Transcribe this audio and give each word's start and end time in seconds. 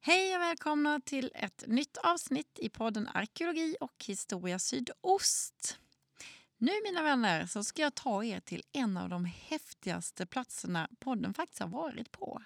Hej 0.00 0.36
och 0.36 0.42
välkomna 0.42 1.00
till 1.00 1.30
ett 1.34 1.64
nytt 1.66 1.96
avsnitt 1.96 2.58
i 2.58 2.68
podden 2.68 3.08
Arkeologi 3.14 3.76
och 3.80 4.04
historia 4.04 4.58
sydost. 4.58 5.78
Nu 6.58 6.72
mina 6.84 7.02
vänner 7.02 7.46
så 7.46 7.64
ska 7.64 7.82
jag 7.82 7.94
ta 7.94 8.24
er 8.24 8.40
till 8.40 8.62
en 8.72 8.96
av 8.96 9.08
de 9.08 9.24
häftigaste 9.24 10.26
platserna 10.26 10.88
podden 10.98 11.34
faktiskt 11.34 11.60
har 11.60 11.68
varit 11.68 12.10
på. 12.10 12.42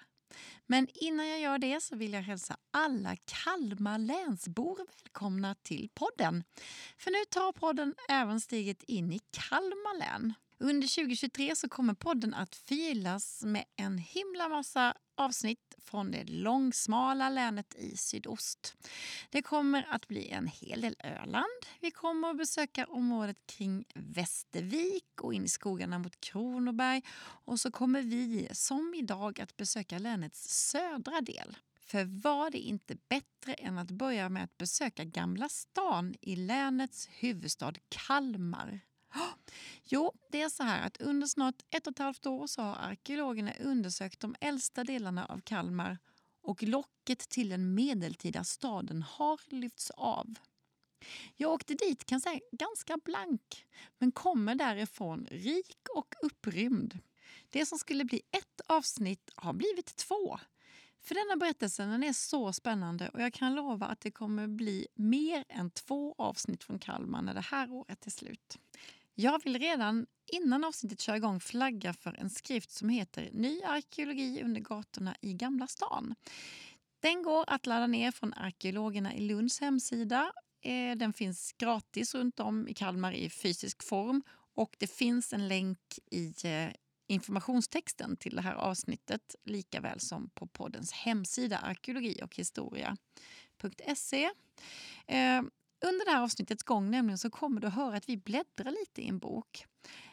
Men 0.65 0.87
innan 0.93 1.27
jag 1.27 1.39
gör 1.39 1.57
det 1.57 1.81
så 1.81 1.95
vill 1.95 2.13
jag 2.13 2.21
hälsa 2.21 2.57
alla 2.71 3.15
Kalmar 3.15 3.97
länsbor 3.97 4.77
välkomna 4.77 5.55
till 5.55 5.89
podden. 5.93 6.43
För 6.97 7.11
nu 7.11 7.25
tar 7.29 7.51
podden 7.51 7.95
även 8.09 8.41
steget 8.41 8.83
in 8.83 9.13
i 9.13 9.19
Kalmar 9.31 9.99
län. 9.99 10.33
Under 10.59 10.87
2023 10.87 11.55
så 11.55 11.69
kommer 11.69 11.93
podden 11.93 12.33
att 12.33 12.55
filas 12.55 13.43
med 13.43 13.65
en 13.75 13.97
himla 13.97 14.49
massa 14.49 14.93
avsnitt 15.15 15.72
från 15.83 16.11
det 16.11 16.23
långsmala 16.23 17.29
länet 17.29 17.75
i 17.75 17.97
sydost. 17.97 18.75
Det 19.29 19.41
kommer 19.41 19.87
att 19.89 20.07
bli 20.07 20.29
en 20.29 20.47
hel 20.47 20.81
del 20.81 20.95
Öland. 20.99 21.65
Vi 21.79 21.91
kommer 21.91 22.29
att 22.29 22.37
besöka 22.37 22.85
området 22.85 23.37
kring 23.45 23.85
Västervik 23.95 25.21
och 25.21 25.33
in 25.33 25.45
i 25.45 25.49
skogarna 25.49 25.99
mot 25.99 26.21
Kronoberg. 26.21 27.01
Och 27.45 27.59
så 27.59 27.71
kommer 27.71 28.01
vi, 28.01 28.47
som 28.51 28.93
idag, 28.93 29.41
att 29.41 29.57
besöka 29.57 29.97
länets 29.97 30.69
södra 30.69 31.21
del. 31.21 31.57
För 31.85 32.21
var 32.21 32.49
det 32.49 32.59
inte 32.59 32.97
bättre 33.09 33.53
än 33.53 33.77
att 33.77 33.91
börja 33.91 34.29
med 34.29 34.43
att 34.43 34.57
besöka 34.57 35.03
Gamla 35.03 35.49
stan 35.49 36.15
i 36.21 36.35
länets 36.35 37.09
huvudstad 37.11 37.73
Kalmar? 37.89 38.81
Jo, 39.83 40.13
det 40.31 40.41
är 40.41 40.49
så 40.49 40.63
här 40.63 40.87
att 40.87 41.01
under 41.01 41.27
snart 41.27 41.55
ett 41.69 41.87
och 41.87 41.91
ett 41.91 41.99
halvt 41.99 42.25
år 42.25 42.47
så 42.47 42.61
har 42.61 42.75
arkeologerna 42.75 43.53
undersökt 43.53 44.19
de 44.19 44.35
äldsta 44.41 44.83
delarna 44.83 45.25
av 45.25 45.41
Kalmar 45.41 45.97
och 46.41 46.63
locket 46.63 47.19
till 47.29 47.49
den 47.49 47.75
medeltida 47.75 48.43
staden 48.43 49.01
har 49.01 49.39
lyfts 49.47 49.91
av. 49.91 50.35
Jag 51.35 51.51
åkte 51.51 51.73
dit 51.73 52.05
kan 52.05 52.21
säga 52.21 52.39
ganska 52.51 52.97
blank, 52.97 53.65
men 53.97 54.11
kommer 54.11 54.55
därifrån 54.55 55.27
rik 55.31 55.77
och 55.95 56.15
upprymd. 56.21 56.99
Det 57.49 57.65
som 57.65 57.77
skulle 57.77 58.05
bli 58.05 58.21
ett 58.31 58.61
avsnitt 58.67 59.31
har 59.35 59.53
blivit 59.53 59.95
två. 59.95 60.39
För 61.01 61.15
denna 61.15 61.39
berättelsen 61.39 62.03
är 62.03 62.13
så 62.13 62.53
spännande 62.53 63.09
och 63.09 63.21
jag 63.21 63.33
kan 63.33 63.55
lova 63.55 63.85
att 63.85 64.01
det 64.01 64.11
kommer 64.11 64.47
bli 64.47 64.87
mer 64.95 65.45
än 65.49 65.71
två 65.71 66.15
avsnitt 66.17 66.63
från 66.63 66.79
Kalmar 66.79 67.21
när 67.21 67.33
det 67.33 67.41
här 67.41 67.71
året 67.71 68.05
är 68.05 68.11
slut. 68.11 68.59
Jag 69.15 69.43
vill 69.43 69.59
redan 69.59 70.05
innan 70.31 70.63
avsnittet 70.63 71.01
köra 71.01 71.17
igång 71.17 71.39
flagga 71.39 71.93
för 71.93 72.13
en 72.19 72.29
skrift 72.29 72.71
som 72.71 72.89
heter 72.89 73.29
Ny 73.33 73.63
arkeologi 73.63 74.41
under 74.43 74.61
gatorna 74.61 75.15
i 75.21 75.33
Gamla 75.33 75.67
stan. 75.67 76.15
Den 76.99 77.23
går 77.23 77.45
att 77.47 77.65
ladda 77.65 77.87
ner 77.87 78.11
från 78.11 78.33
arkeologerna 78.33 79.15
i 79.15 79.19
Lunds 79.19 79.59
hemsida. 79.59 80.33
Eh, 80.61 80.95
den 80.95 81.13
finns 81.13 81.53
gratis 81.53 82.15
runt 82.15 82.39
om 82.39 82.67
i 82.67 82.73
Kalmar 82.73 83.11
i 83.11 83.29
fysisk 83.29 83.83
form 83.83 84.23
och 84.55 84.75
det 84.79 84.87
finns 84.87 85.33
en 85.33 85.47
länk 85.47 85.79
i 86.11 86.33
eh, 86.43 86.69
informationstexten 87.07 88.17
till 88.17 88.35
det 88.35 88.41
här 88.41 88.53
avsnittet 88.53 89.35
lika 89.43 89.81
väl 89.81 89.99
som 89.99 90.29
på 90.29 90.47
poddens 90.47 90.91
hemsida 90.91 91.57
arkeologi 91.57 92.19
och 92.23 92.35
historia.se. 92.35 94.29
Under 95.87 96.05
det 96.05 96.11
här 96.11 96.23
avsnittets 96.23 96.63
gång 96.63 96.91
nämligen 96.91 97.17
så 97.17 97.29
kommer 97.29 97.61
du 97.61 97.67
att 97.67 97.73
höra 97.73 97.97
att 97.97 98.09
vi 98.09 98.17
bläddrar 98.17 98.71
lite 98.71 99.01
i 99.01 99.07
en 99.07 99.19
bok. 99.19 99.65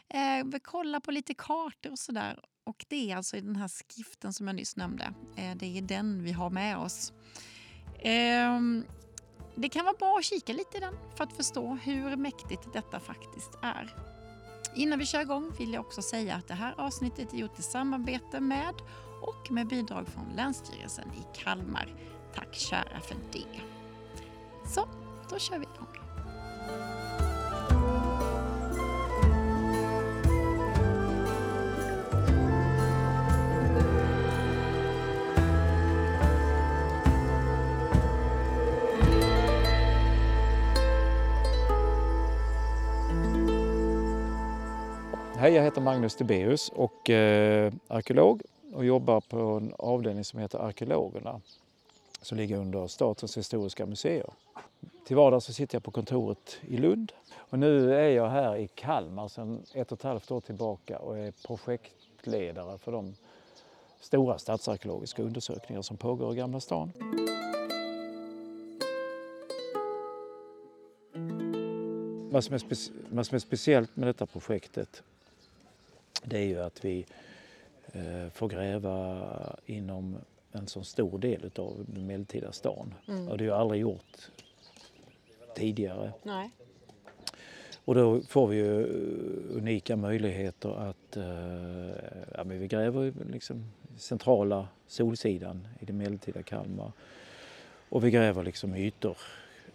Eh, 0.08 0.44
vi 0.44 0.60
kollar 0.60 1.00
på 1.00 1.10
lite 1.10 1.34
kartor 1.34 1.90
och 1.90 1.98
sådär. 1.98 2.40
Och 2.64 2.84
det 2.88 3.10
är 3.10 3.16
alltså 3.16 3.36
i 3.36 3.40
den 3.40 3.56
här 3.56 3.68
skriften 3.68 4.32
som 4.32 4.46
jag 4.46 4.56
nyss 4.56 4.76
nämnde. 4.76 5.14
Eh, 5.36 5.56
det 5.56 5.78
är 5.78 5.82
den 5.82 6.22
vi 6.22 6.32
har 6.32 6.50
med 6.50 6.78
oss. 6.78 7.12
Eh, 7.98 8.60
det 9.56 9.68
kan 9.68 9.84
vara 9.84 9.96
bra 9.98 10.16
att 10.18 10.24
kika 10.24 10.52
lite 10.52 10.76
i 10.76 10.80
den 10.80 10.94
för 11.16 11.24
att 11.24 11.32
förstå 11.32 11.74
hur 11.74 12.16
mäktigt 12.16 12.72
detta 12.72 13.00
faktiskt 13.00 13.50
är. 13.62 13.94
Innan 14.74 14.98
vi 14.98 15.06
kör 15.06 15.20
igång 15.20 15.52
vill 15.58 15.72
jag 15.72 15.86
också 15.86 16.02
säga 16.02 16.34
att 16.34 16.48
det 16.48 16.54
här 16.54 16.74
avsnittet 16.78 17.32
är 17.32 17.36
gjort 17.36 17.58
i 17.58 17.62
samarbete 17.62 18.40
med 18.40 18.74
och 19.22 19.50
med 19.50 19.68
bidrag 19.68 20.08
från 20.08 20.32
Länsstyrelsen 20.36 21.08
i 21.12 21.36
Kalmar. 21.38 21.94
Tack 22.34 22.54
kära 22.54 23.00
för 23.00 23.16
det. 23.32 23.60
Så, 24.74 24.88
då 25.30 25.38
kör 25.38 25.58
vi 25.58 25.64
igång. 25.64 25.86
Hej, 45.36 45.52
jag 45.52 45.62
heter 45.62 45.80
Magnus 45.80 46.16
Debeus 46.16 46.68
och 46.68 47.10
är 47.10 47.72
arkeolog 47.88 48.42
och 48.74 48.84
jobbar 48.84 49.20
på 49.20 49.38
en 49.38 49.74
avdelning 49.78 50.24
som 50.24 50.40
heter 50.40 50.58
Arkeologerna 50.58 51.40
som 52.22 52.38
ligger 52.38 52.56
under 52.56 52.86
Statens 52.86 53.36
historiska 53.36 53.86
museer. 53.86 54.32
Till 55.06 55.16
vardags 55.16 55.44
så 55.44 55.52
sitter 55.52 55.76
jag 55.76 55.82
på 55.82 55.90
kontoret 55.90 56.58
i 56.60 56.76
Lund 56.76 57.12
och 57.36 57.58
nu 57.58 57.94
är 57.94 58.08
jag 58.08 58.28
här 58.28 58.56
i 58.56 58.68
Kalmar 58.68 59.28
sedan 59.28 59.62
ett 59.74 59.92
och 59.92 59.98
ett 59.98 60.02
halvt 60.02 60.30
år 60.30 60.40
tillbaka 60.40 60.98
och 60.98 61.18
är 61.18 61.32
projektledare 61.46 62.78
för 62.78 62.92
de 62.92 63.14
stora 64.00 64.38
stadsarkeologiska 64.38 65.22
undersökningar 65.22 65.82
som 65.82 65.96
pågår 65.96 66.32
i 66.32 66.36
Gamla 66.36 66.60
stan. 66.60 66.92
Vad 72.32 72.44
som, 72.44 72.54
är 72.54 72.60
vad 73.14 73.26
som 73.26 73.34
är 73.34 73.38
speciellt 73.38 73.96
med 73.96 74.08
detta 74.08 74.26
projektet 74.26 75.02
det 76.22 76.38
är 76.38 76.44
ju 76.44 76.60
att 76.60 76.84
vi 76.84 77.06
eh, 77.92 78.28
får 78.32 78.48
gräva 78.48 79.26
inom 79.66 80.16
en 80.52 80.66
så 80.66 80.82
stor 80.82 81.18
del 81.18 81.50
av 81.56 81.84
den 81.88 82.06
medeltida 82.06 82.52
stan. 82.52 82.94
Mm. 83.08 83.28
Och 83.28 83.38
det 83.38 83.44
har 83.44 83.56
ju 83.56 83.60
aldrig 83.60 83.80
gjort 83.80 84.30
tidigare. 85.54 86.12
Nej. 86.22 86.50
Och 87.84 87.94
då 87.94 88.20
får 88.20 88.46
vi 88.46 88.56
ju 88.56 88.84
unika 89.56 89.96
möjligheter 89.96 90.88
att 90.88 91.16
eh, 91.16 91.24
ja, 92.34 92.44
men 92.44 92.60
vi 92.60 92.66
gräver 92.66 93.12
liksom 93.30 93.64
centrala 93.96 94.68
Solsidan 94.86 95.68
i 95.80 95.84
det 95.84 95.92
medeltida 95.92 96.42
Kalmar. 96.42 96.92
Och 97.88 98.04
vi 98.04 98.10
gräver 98.10 98.44
liksom 98.44 98.74
ytor, 98.74 99.16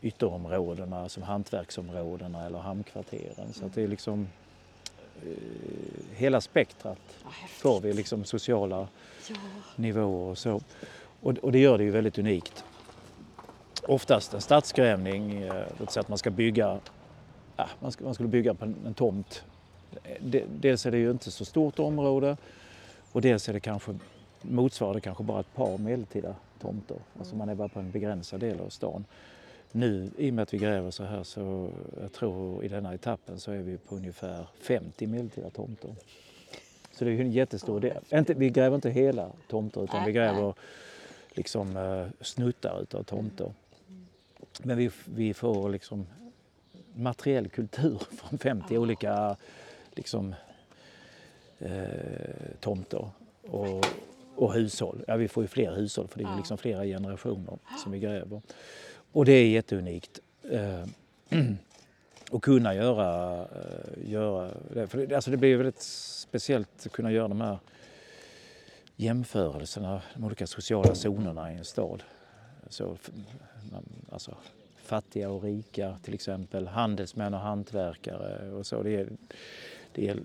ytterområdena 0.01 1.09
som 1.09 1.23
hantverksområdena 1.23 2.45
eller 2.45 2.59
hamnkvarteren. 2.59 3.53
Så 3.53 3.65
att 3.65 3.73
det 3.73 3.83
är 3.83 3.87
liksom 3.87 4.21
eh, 4.21 4.27
hela 6.15 6.41
spektrat 6.41 6.97
Ja, 7.23 7.29
får 7.49 7.81
vi 7.81 7.93
liksom 7.93 8.23
sociala 8.25 8.87
Ja. 9.29 9.35
nivåer 9.75 10.29
och 10.31 10.37
så. 10.37 10.61
Och, 11.21 11.37
och 11.37 11.51
det 11.51 11.59
gör 11.59 11.77
det 11.77 11.83
ju 11.83 11.91
väldigt 11.91 12.17
unikt. 12.17 12.63
Oftast 13.87 14.33
en 14.33 14.41
stadsgrävning, 14.41 15.41
eh, 15.41 15.53
låt 15.79 15.91
säga 15.91 16.01
att 16.01 16.09
man 16.09 16.17
ska 16.17 16.29
bygga, 16.29 16.79
ja, 17.55 17.69
man, 17.79 17.91
ska, 17.91 18.03
man 18.03 18.13
skulle 18.13 18.29
bygga 18.29 18.53
på 18.53 18.65
en, 18.65 18.75
en 18.85 18.93
tomt. 18.93 19.43
De, 20.19 20.43
dels 20.59 20.85
är 20.85 20.91
det 20.91 20.97
ju 20.97 21.11
inte 21.11 21.31
så 21.31 21.45
stort 21.45 21.79
område 21.79 22.37
och 23.11 23.21
dels 23.21 23.49
är 23.49 23.53
det 23.53 23.59
kanske, 23.59 23.95
motsvarar 24.41 24.93
det 24.93 25.01
kanske 25.01 25.23
bara 25.23 25.39
ett 25.39 25.53
par 25.55 25.77
medeltida 25.77 26.35
tomter. 26.61 26.97
Alltså 27.19 27.35
man 27.35 27.49
är 27.49 27.55
bara 27.55 27.67
på 27.67 27.79
en 27.79 27.91
begränsad 27.91 28.39
del 28.39 28.59
av 28.59 28.69
stan. 28.69 29.05
Nu 29.71 30.11
i 30.17 30.29
och 30.29 30.33
med 30.33 30.43
att 30.43 30.53
vi 30.53 30.57
gräver 30.57 30.91
så 30.91 31.03
här 31.03 31.23
så 31.23 31.69
jag 32.01 32.13
tror 32.13 32.63
i 32.63 32.67
denna 32.67 32.93
etappen 32.93 33.39
så 33.39 33.51
är 33.51 33.57
vi 33.57 33.77
på 33.77 33.95
ungefär 33.95 34.47
50 34.61 35.07
medeltida 35.07 35.49
tomter. 35.49 35.95
Så 36.91 37.05
det 37.05 37.11
är 37.11 37.15
ju 37.15 37.21
en 37.21 37.31
jättestor 37.31 37.79
del. 37.79 38.03
Inte, 38.13 38.33
vi 38.33 38.49
gräver 38.49 38.75
inte 38.75 38.89
hela 38.89 39.31
tomter 39.47 39.83
utan 39.83 40.05
vi 40.05 40.11
gräver 40.11 40.53
liksom 41.33 41.77
eh, 41.77 42.07
snuttar 42.21 42.81
utav 42.81 43.03
tomter. 43.03 43.53
Men 44.63 44.77
vi, 44.77 44.91
vi 45.05 45.33
får 45.33 45.69
liksom 45.69 46.07
materiell 46.93 47.49
kultur 47.49 48.01
från 48.11 48.39
50 48.39 48.77
olika 48.77 49.35
liksom, 49.91 50.35
eh, 51.59 51.79
tomter 52.59 53.09
och, 53.41 53.85
och 54.35 54.53
hushåll. 54.53 55.03
Ja, 55.07 55.15
vi 55.15 55.27
får 55.27 55.43
ju 55.43 55.47
fler 55.47 55.75
hushåll 55.75 56.07
för 56.07 56.19
det 56.19 56.25
är 56.25 56.37
liksom 56.37 56.57
flera 56.57 56.83
generationer 56.83 57.57
som 57.83 57.91
vi 57.91 57.99
gräver. 57.99 58.41
Och 59.15 59.25
det 59.25 59.31
är 59.31 59.47
jätteunikt. 59.47 60.19
Eh, 60.51 60.83
att 62.31 62.41
kunna 62.41 62.75
göra, 62.75 63.41
eh, 63.41 64.11
göra 64.11 64.51
det. 64.73 64.87
För 64.87 64.97
det, 65.07 65.15
alltså 65.15 65.31
det 65.31 65.37
blir 65.37 65.57
väldigt 65.57 65.81
speciellt 65.81 66.85
att 66.85 66.91
kunna 66.91 67.11
göra 67.11 67.27
de 67.27 67.41
här 67.41 67.57
jämförelserna, 68.95 70.01
de 70.13 70.23
olika 70.23 70.47
sociala 70.47 70.95
zonerna 70.95 71.53
i 71.53 71.55
en 71.57 71.65
stad. 71.65 72.03
Så, 72.69 72.97
alltså, 74.11 74.35
fattiga 74.83 75.29
och 75.29 75.43
rika 75.43 75.97
till 76.03 76.13
exempel, 76.13 76.67
handelsmän 76.67 77.33
och 77.33 77.39
hantverkare 77.39 78.51
och 78.51 78.65
så. 78.65 78.83
Det 78.83 78.95
är, 78.95 79.07
det 79.93 80.07
är 80.07 80.17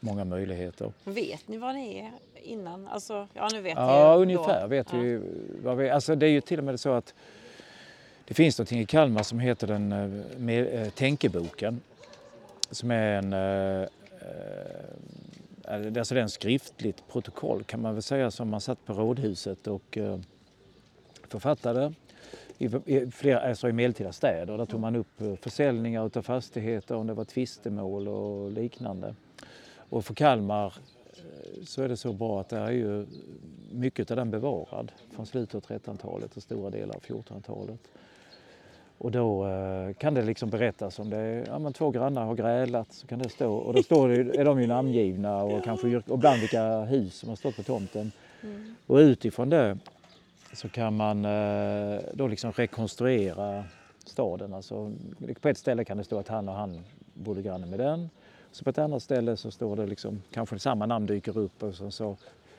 många 0.00 0.24
möjligheter. 0.24 0.92
Vet 1.04 1.48
ni 1.48 1.58
vad 1.58 1.74
det 1.74 2.00
är 2.00 2.12
innan? 2.42 2.88
Alltså, 2.88 3.28
ja, 3.34 3.48
nu 3.52 3.60
vet 3.60 3.76
Ja, 3.76 4.14
ni 4.16 4.22
ungefär 4.22 4.60
då. 4.62 4.66
vet 4.66 4.92
Ja. 4.92 4.98
vi 4.98 5.20
vad 5.62 5.76
vi... 5.76 5.90
Alltså 5.90 6.14
det 6.14 6.26
är 6.26 6.30
ju 6.30 6.40
till 6.40 6.58
och 6.58 6.64
med 6.64 6.80
så 6.80 6.92
att 6.92 7.14
det 8.32 8.36
finns 8.36 8.58
någonting 8.58 8.80
i 8.80 8.86
Kalmar 8.86 9.22
som 9.22 9.38
heter 9.38 9.66
den 9.66 9.92
eh, 9.92 10.38
med, 10.38 10.82
eh, 10.82 10.90
Tänkeboken. 10.90 11.80
Som 12.70 12.90
är 12.90 13.12
en... 13.12 13.32
Eh, 13.32 13.82
eh 13.82 13.88
alltså 15.92 16.14
det 16.14 16.20
är 16.20 16.22
en 16.22 16.30
skriftligt 16.30 17.08
protokoll 17.08 17.64
kan 17.64 17.82
man 17.82 17.94
väl 17.94 18.02
säga 18.02 18.30
som 18.30 18.48
man 18.48 18.60
satt 18.60 18.84
på 18.84 18.92
rådhuset 18.92 19.66
och 19.66 19.98
eh, 19.98 20.18
författade 21.28 21.92
i, 22.58 22.64
i, 22.86 23.10
flera, 23.10 23.40
alltså 23.40 23.68
i 23.68 23.72
medeltida 23.72 24.12
städer. 24.12 24.58
Där 24.58 24.66
tog 24.66 24.80
man 24.80 24.96
upp 24.96 25.40
försäljningar 25.40 26.10
av 26.14 26.22
fastigheter, 26.22 26.94
om 26.94 27.06
det 27.06 27.14
var 27.14 27.24
tvistemål 27.24 28.08
och 28.08 28.50
liknande. 28.50 29.14
Och 29.76 30.04
för 30.04 30.14
Kalmar 30.14 30.74
så 31.64 31.82
är 31.82 31.88
det 31.88 31.96
så 31.96 32.12
bra 32.12 32.40
att 32.40 32.48
det 32.48 32.58
är 32.58 32.70
ju 32.70 33.06
mycket 33.72 34.10
av 34.10 34.16
den 34.16 34.30
bevarad 34.30 34.92
från 35.10 35.26
slutet 35.26 35.54
av 35.54 35.62
1300-talet 35.62 36.36
och 36.36 36.42
stora 36.42 36.70
delar 36.70 36.94
av 36.94 37.02
1400-talet. 37.02 37.80
Och 39.02 39.10
då 39.10 39.46
eh, 39.46 39.94
kan 39.94 40.14
det 40.14 40.22
liksom 40.22 40.50
berättas 40.50 40.98
om 40.98 41.10
det 41.10 41.44
ja, 41.46 41.58
men 41.58 41.72
två 41.72 41.90
grannar 41.90 42.24
har 42.24 42.34
grälat 42.34 42.92
så 42.92 43.06
kan 43.06 43.18
det 43.18 43.28
stå 43.28 43.54
och 43.54 43.74
då 43.74 43.82
står 43.82 44.08
det, 44.08 44.40
är 44.40 44.44
de 44.44 44.60
ju 44.60 44.66
namngivna 44.66 45.42
och 45.42 45.64
kanske 45.64 45.86
yrk- 45.86 46.08
och 46.08 46.18
ibland 46.18 46.40
vilka 46.40 46.80
hus 46.80 47.14
som 47.14 47.28
har 47.28 47.36
stått 47.36 47.56
på 47.56 47.62
tomten. 47.62 48.12
Mm. 48.42 48.74
Och 48.86 48.96
utifrån 48.96 49.50
det 49.50 49.78
så 50.52 50.68
kan 50.68 50.96
man 50.96 51.24
eh, 51.24 52.00
då 52.14 52.26
liksom 52.26 52.52
rekonstruera 52.52 53.64
staden. 54.04 54.54
Alltså, 54.54 54.92
på 55.40 55.48
ett 55.48 55.58
ställe 55.58 55.84
kan 55.84 55.96
det 55.96 56.04
stå 56.04 56.18
att 56.18 56.28
han 56.28 56.48
och 56.48 56.54
han 56.54 56.84
bodde 57.14 57.42
granne 57.42 57.66
med 57.66 57.78
den. 57.78 58.10
Så 58.52 58.64
på 58.64 58.70
ett 58.70 58.78
annat 58.78 59.02
ställe 59.02 59.36
så 59.36 59.50
står 59.50 59.76
det 59.76 59.86
liksom, 59.86 60.22
kanske 60.30 60.58
samma 60.58 60.86
namn 60.86 61.06
dyker 61.06 61.38
upp 61.38 61.62
och 61.62 61.74
så, 61.74 61.90
så 61.90 62.16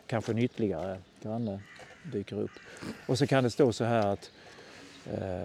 kanske 0.08 0.32
en 0.32 0.38
ytterligare 0.38 0.98
granne 1.22 1.60
dyker 2.12 2.40
upp. 2.40 2.52
Och 3.08 3.18
så 3.18 3.28
kan 3.28 3.44
det 3.44 3.50
stå 3.50 3.74
så 3.74 3.84
här 3.84 4.08
att 4.08 4.32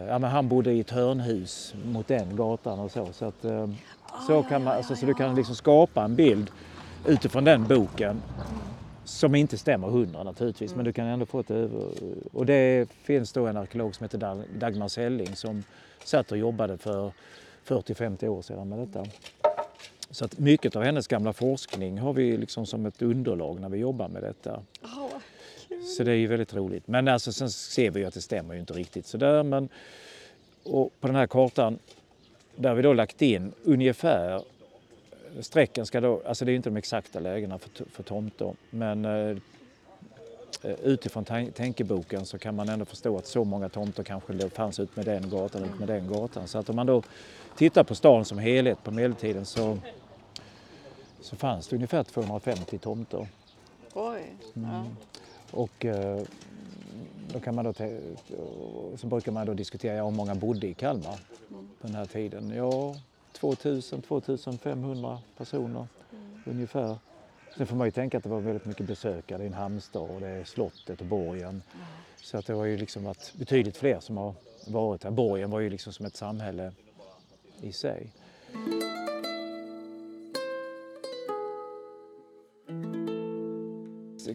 ja, 0.08 0.18
men 0.18 0.30
han 0.30 0.48
bodde 0.48 0.72
i 0.72 0.80
ett 0.80 0.90
hörnhus 0.90 1.74
mot 1.84 2.08
den 2.08 2.36
gatan 2.36 2.78
och 2.80 2.90
så. 2.90 3.08
Så, 3.12 3.24
att, 3.24 3.44
eh, 3.44 3.68
så, 4.26 4.42
kan 4.42 4.64
man, 4.64 4.76
alltså, 4.76 4.96
så 4.96 5.06
du 5.06 5.14
kan 5.14 5.34
liksom 5.34 5.54
skapa 5.54 6.04
en 6.04 6.14
bild 6.16 6.50
utifrån 7.06 7.44
den 7.44 7.66
boken 7.66 8.22
som 9.04 9.34
inte 9.34 9.58
stämmer 9.58 9.88
hundra 9.88 10.22
naturligtvis, 10.22 10.74
men 10.74 10.84
du 10.84 10.92
kan 10.92 11.06
ändå 11.06 11.26
få 11.26 11.40
ett 11.40 11.50
över... 11.50 11.82
Och 12.32 12.46
det 12.46 12.90
finns 13.02 13.32
då 13.32 13.46
en 13.46 13.56
arkeolog 13.56 13.94
som 13.94 14.04
heter 14.04 14.18
Dag- 14.18 14.44
Dagmar 14.58 14.88
Selling 14.88 15.36
som 15.36 15.62
satt 16.04 16.32
och 16.32 16.38
jobbade 16.38 16.78
för 16.78 17.12
40-50 17.66 18.28
år 18.28 18.42
sedan 18.42 18.68
med 18.68 18.78
detta. 18.78 19.04
Så 20.10 20.24
att 20.24 20.38
mycket 20.38 20.76
av 20.76 20.82
hennes 20.82 21.06
gamla 21.08 21.32
forskning 21.32 21.98
har 21.98 22.12
vi 22.12 22.36
liksom 22.36 22.66
som 22.66 22.86
ett 22.86 23.02
underlag 23.02 23.60
när 23.60 23.68
vi 23.68 23.78
jobbar 23.78 24.08
med 24.08 24.22
detta. 24.22 24.60
Ja, 24.82 25.07
Så 25.84 26.04
det 26.04 26.10
är 26.10 26.16
ju 26.16 26.26
väldigt 26.26 26.54
roligt. 26.54 26.88
Men 26.88 27.08
alltså, 27.08 27.32
sen 27.32 27.50
ser 27.50 27.90
vi 27.90 28.00
ju 28.00 28.06
att 28.06 28.14
det 28.14 28.20
stämmer 28.20 28.54
ju 28.54 28.60
inte 28.60 28.72
riktigt 28.72 29.06
sådär. 29.06 29.42
Men, 29.42 29.68
och 30.62 30.92
på 31.00 31.06
den 31.06 31.16
här 31.16 31.26
kartan 31.26 31.78
där 32.56 32.74
vi 32.74 32.82
då 32.82 32.92
lagt 32.92 33.22
in 33.22 33.52
ungefär 33.64 34.42
Sträckan 35.40 35.86
ska 35.86 36.00
då, 36.00 36.22
alltså 36.26 36.44
det 36.44 36.48
är 36.48 36.52
ju 36.52 36.56
inte 36.56 36.70
de 36.70 36.76
exakta 36.76 37.20
lägena 37.20 37.58
för, 37.58 37.70
för 37.84 38.02
tomter 38.02 38.54
men 38.70 39.04
eh, 39.04 39.36
utifrån 40.82 41.24
tan- 41.24 41.50
tänkeboken 41.52 42.26
så 42.26 42.38
kan 42.38 42.54
man 42.54 42.68
ändå 42.68 42.84
förstå 42.84 43.16
att 43.16 43.26
så 43.26 43.44
många 43.44 43.68
tomter 43.68 44.02
kanske 44.02 44.32
det 44.32 44.50
fanns 44.50 44.80
ut 44.80 44.96
med 44.96 45.04
den 45.04 45.30
gatan 45.30 45.64
ut 45.64 45.78
med 45.78 45.88
den 45.88 46.08
gatan. 46.08 46.48
Så 46.48 46.58
att 46.58 46.70
om 46.70 46.76
man 46.76 46.86
då 46.86 47.02
tittar 47.56 47.84
på 47.84 47.94
stan 47.94 48.24
som 48.24 48.38
helhet 48.38 48.84
på 48.84 48.90
medeltiden 48.90 49.44
så, 49.44 49.78
så 51.20 51.36
fanns 51.36 51.68
det 51.68 51.76
ungefär 51.76 52.04
250 52.04 52.78
tomter. 52.78 53.28
oj. 53.94 54.22
Ja. 54.54 54.84
Och 55.50 55.84
eh, 55.84 56.20
då 57.32 57.40
kan 57.40 57.54
man 57.54 57.64
då 57.64 57.72
så 58.96 59.06
brukar 59.06 59.32
man 59.32 59.46
då 59.46 59.54
diskutera 59.54 59.94
ja, 59.94 60.04
hur 60.04 60.16
många 60.16 60.34
bodde 60.34 60.66
i 60.66 60.74
Kalmar 60.74 61.18
på 61.80 61.86
den 61.86 61.94
här 61.94 62.04
tiden. 62.04 62.52
Ja, 62.56 62.96
2000, 63.32 64.02
2500 64.02 65.18
personer 65.36 65.86
ungefär. 66.44 66.96
Sen 67.56 67.66
får 67.66 67.76
man 67.76 67.86
ju 67.86 67.90
tänka 67.90 68.16
att 68.16 68.22
det 68.22 68.30
var 68.30 68.40
väldigt 68.40 68.64
mycket 68.64 68.86
besökare 68.86 69.42
i 69.42 69.46
en 69.46 69.54
hamnstad 69.54 70.00
och 70.02 70.20
det 70.20 70.28
är 70.28 70.44
slottet 70.44 71.00
och 71.00 71.06
borgen. 71.06 71.62
Så 72.22 72.38
att 72.38 72.46
det 72.46 72.52
har 72.52 72.64
ju 72.64 72.76
liksom 72.76 73.04
varit 73.04 73.32
betydligt 73.34 73.76
fler 73.76 74.00
som 74.00 74.16
har 74.16 74.34
varit 74.66 75.04
här. 75.04 75.10
Borgen 75.10 75.50
var 75.50 75.60
ju 75.60 75.70
liksom 75.70 75.92
som 75.92 76.06
ett 76.06 76.16
samhälle 76.16 76.72
i 77.60 77.72
sig. 77.72 78.10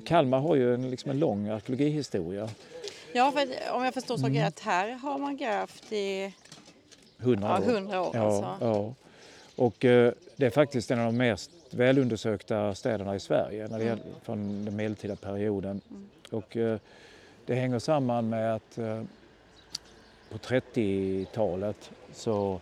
Kalmar 0.05 0.39
har 0.39 0.55
ju 0.55 0.73
en, 0.73 0.89
liksom 0.89 1.11
en 1.11 1.19
lång 1.19 1.49
arkeologihistoria. 1.49 2.49
ja, 3.13 3.31
för 3.31 3.47
om 3.73 3.83
jag 3.83 3.93
förstår 3.93 4.17
saken 4.17 4.43
rätt, 4.43 4.59
här 4.59 4.89
har 4.89 5.17
man 5.17 5.37
grävt 5.37 5.91
i 5.91 6.33
100 7.19 7.47
ja, 7.47 7.57
år. 7.57 7.75
100 7.75 8.01
år. 8.01 8.11
Ja, 8.13 8.21
alltså. 8.21 8.65
ja. 8.65 8.93
Och 9.55 9.85
eh, 9.85 10.13
det 10.35 10.45
är 10.45 10.49
faktiskt 10.49 10.91
en 10.91 10.99
av 10.99 11.05
de 11.05 11.17
mest 11.17 11.51
välundersökta 11.69 12.75
städerna 12.75 13.15
i 13.15 13.19
Sverige 13.19 13.67
när 13.67 13.79
det 13.79 13.85
gäller, 13.85 14.03
från 14.23 14.65
den 14.65 14.75
medeltida 14.75 15.15
perioden. 15.15 15.81
Och 16.31 16.57
eh, 16.57 16.77
det 17.45 17.55
hänger 17.55 17.79
samman 17.79 18.29
med 18.29 18.55
att 18.55 18.77
eh, 18.77 19.03
på 20.29 20.37
30-talet 20.37 21.91
så 22.13 22.59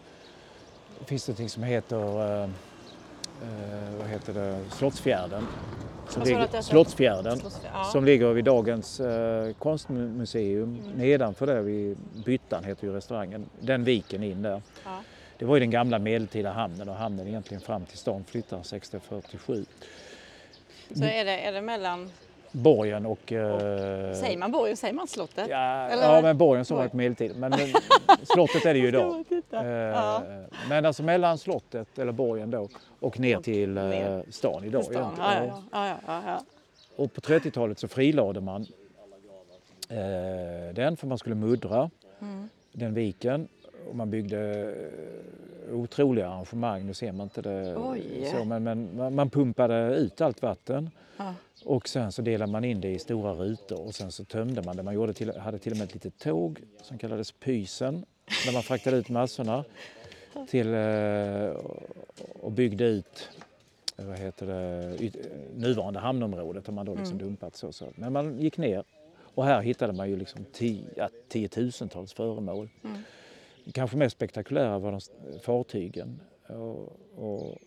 finns 1.05 1.25
det 1.25 1.39
något 1.39 1.51
som 1.51 1.63
heter, 1.63 2.49
eh, 3.41 3.97
vad 3.99 4.07
heter 4.07 4.33
det, 4.33 4.59
Slottsfjärden. 4.71 5.47
Som 6.09 6.23
ligger, 6.23 6.35
det 6.37 6.41
heter? 6.45 6.61
Slottsfjärden 6.61 7.41
Ja. 7.73 7.83
som 7.83 8.05
ligger 8.05 8.33
vid 8.33 8.45
dagens 8.45 8.99
eh, 8.99 9.53
konstmuseum. 9.53 10.77
Nedanför 10.95 11.47
det, 11.47 11.61
vid 11.61 11.97
Byttan 12.25 12.63
heter 12.63 12.87
ju 12.87 12.93
restaurangen, 12.93 13.49
den 13.59 13.83
viken 13.83 14.23
in 14.23 14.41
där. 14.41 14.61
Ja. 14.85 15.01
Det 15.37 15.45
var 15.45 15.55
ju 15.55 15.59
den 15.59 15.69
gamla 15.71 15.99
medeltida 15.99 16.51
hamnen 16.51 16.89
och 16.89 16.95
hamnen 16.95 17.27
egentligen 17.27 17.61
fram 17.61 17.85
till 17.85 17.97
stan 17.97 18.23
flyttar 18.27 18.57
1647. 18.59 19.65
Så 20.95 21.03
är 21.03 21.25
det, 21.25 21.39
är 21.39 21.51
det 21.51 21.61
mellan, 21.61 22.11
Borgen 22.51 23.05
och... 23.05 23.31
Eh, 23.31 24.13
säger 24.13 24.37
man 24.37 24.51
borgen, 24.51 24.77
säger 24.77 24.93
man 24.93 25.07
slottet? 25.07 25.47
Ja, 25.49 25.87
Eller- 25.89 26.03
ja, 26.15 26.21
men 26.21 26.37
borgen 26.37 26.65
som 26.65 26.77
var 26.77 26.83
Borg. 26.83 26.89
på 26.91 26.97
medeltiden. 26.97 27.39
Men 27.39 27.51
men 27.51 27.59
slottet 28.23 28.65
är 28.65 28.73
det 28.73 28.79
ju 28.79 28.87
idag. 28.87 29.25
Eh, 29.51 29.65
Ja. 29.67 30.23
Men 30.69 30.85
alltså 30.85 31.03
mellan 31.03 31.37
slottet, 31.37 31.99
eller 31.99 32.11
borgen 32.11 32.51
då, 32.51 32.69
och 32.99 33.19
ner 33.19 33.37
till 33.39 33.77
eh, 33.77 33.83
ner. 33.83 34.23
stan 34.29 34.63
idag. 34.63 34.83
Stan. 34.85 35.13
Ja, 35.17 35.61
ja, 35.71 36.21
ja. 36.25 36.41
Och 36.95 37.13
på 37.13 37.21
30-talet 37.21 37.79
så 37.79 37.87
frilade 37.87 38.41
man 38.41 38.61
eh, 39.89 40.73
den 40.73 40.97
för 40.97 41.07
man 41.07 41.17
skulle 41.17 41.35
muddra 41.35 41.89
Mm. 42.21 42.49
den 42.71 42.93
viken. 42.93 43.47
Och 43.89 43.95
man 43.95 44.09
byggde 44.09 44.39
eh, 45.69 45.75
otroliga 45.75 46.27
arrangemang, 46.29 46.85
nu 46.85 46.93
ser 46.93 47.11
man 47.11 47.23
inte 47.23 47.41
det 47.41 47.75
Oj. 47.77 48.27
så, 48.31 48.45
men, 48.45 48.63
men 48.63 48.97
man- 48.97 49.15
man 49.15 49.29
pumpade 49.29 49.95
ut 49.95 50.21
allt 50.21 50.41
vatten. 50.41 50.89
Och 51.65 51.89
sen 51.89 52.11
så 52.11 52.21
delade 52.21 52.51
man 52.51 52.63
in 52.63 52.81
det 52.81 52.89
i 52.89 52.99
stora 52.99 53.33
rutor 53.33 53.81
och 53.81 53.95
sen 53.95 54.11
så 54.11 54.25
tömde 54.25 54.61
man 54.61 54.77
det. 54.77 54.83
Man 54.83 54.93
gjorde 54.93 55.13
till, 55.13 55.37
hade 55.37 55.59
till 55.59 55.71
och 55.71 55.77
med 55.77 55.87
ett 55.87 55.93
litet 55.93 56.19
tåg 56.19 56.59
som 56.81 56.97
kallades 56.97 57.31
Pysen 57.31 58.05
där 58.45 58.53
man 58.53 58.63
fraktade 58.63 58.97
ut 58.97 59.09
massorna 59.09 59.63
till, 60.49 60.73
eh, 60.73 61.49
och 62.39 62.51
byggde 62.51 62.83
ut 62.83 63.29
eh, 63.97 64.05
vad 64.05 64.19
heter 64.19 64.45
det, 64.45 65.11
nuvarande 65.55 65.99
hamnområdet 65.99 66.67
har 66.67 66.73
man 66.73 66.85
då 66.85 66.95
liksom 66.95 67.17
dumpat. 67.17 67.55
Så, 67.55 67.71
så. 67.71 67.87
Men 67.95 68.13
man 68.13 68.39
gick 68.39 68.57
ner 68.57 68.83
och 69.35 69.45
här 69.45 69.61
hittade 69.61 69.93
man 69.93 70.09
ju 70.09 70.15
liksom 70.15 70.45
tio, 70.53 71.09
tiotusentals 71.27 72.13
föremål. 72.13 72.69
Mm. 72.83 72.97
Kanske 73.73 73.97
mest 73.97 74.15
spektakulära 74.15 74.79
var 74.79 74.91
de 74.91 74.99
fartygen. 75.39 76.19
Och, 76.47 76.99
och 77.15 77.57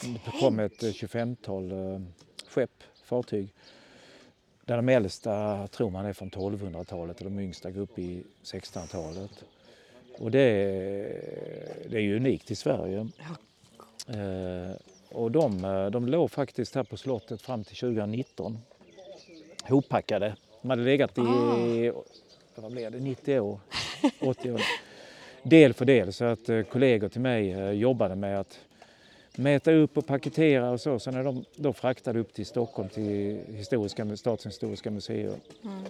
det 0.00 0.40
kom 0.40 0.60
ett 0.60 0.82
eh, 0.82 0.88
25-tal 0.88 1.72
eh, 1.72 2.00
skepp, 2.48 2.82
fartyg. 3.04 3.48
Där 4.64 4.76
de 4.76 4.88
äldsta 4.88 5.66
tror 5.66 5.90
man 5.90 6.06
är 6.06 6.12
från 6.12 6.30
1200-talet 6.30 7.18
och 7.18 7.24
de 7.24 7.38
yngsta 7.38 7.70
går 7.70 7.80
upp 7.80 7.98
i 7.98 8.22
1600-talet. 8.42 9.44
Och 10.18 10.30
det 10.30 10.40
är, 10.40 11.88
det 11.88 11.96
är 11.96 12.00
ju 12.00 12.16
unikt 12.16 12.50
i 12.50 12.54
Sverige. 12.54 13.08
Eh, 14.08 14.76
och 15.08 15.30
de, 15.30 15.64
eh, 15.64 15.86
de 15.86 16.08
låg 16.08 16.30
faktiskt 16.30 16.74
här 16.74 16.84
på 16.84 16.96
slottet 16.96 17.42
fram 17.42 17.64
till 17.64 17.76
2019. 17.76 18.58
Hoppackade. 19.62 20.36
De 20.62 20.70
hade 20.70 20.82
legat 20.82 21.18
i 21.18 21.20
Ah. 21.20 22.02
vad 22.54 22.72
blev 22.72 22.92
det, 22.92 23.00
90 23.00 23.40
år, 23.40 23.60
80 24.20 24.52
år. 24.52 24.60
Del 25.42 25.74
för 25.74 25.84
del 25.84 26.12
så 26.12 26.24
att 26.24 26.48
eh, 26.48 26.62
kollegor 26.62 27.08
till 27.08 27.20
mig 27.20 27.50
eh, 27.52 27.70
jobbade 27.70 28.14
med 28.14 28.40
att 28.40 28.58
mäta 29.36 29.72
upp 29.72 29.96
och 29.98 30.06
paketera 30.06 30.70
och 30.70 30.80
så. 30.80 30.98
Sen 30.98 31.14
är 31.14 31.24
de 31.24 31.44
då 31.56 31.72
fraktade 31.72 32.18
upp 32.18 32.32
till 32.34 32.46
Stockholm 32.46 32.88
till 32.88 33.40
historiska, 33.48 34.16
Statens 34.16 34.54
historiska 34.54 34.90
museum 34.90 35.40
Mm. 35.64 35.84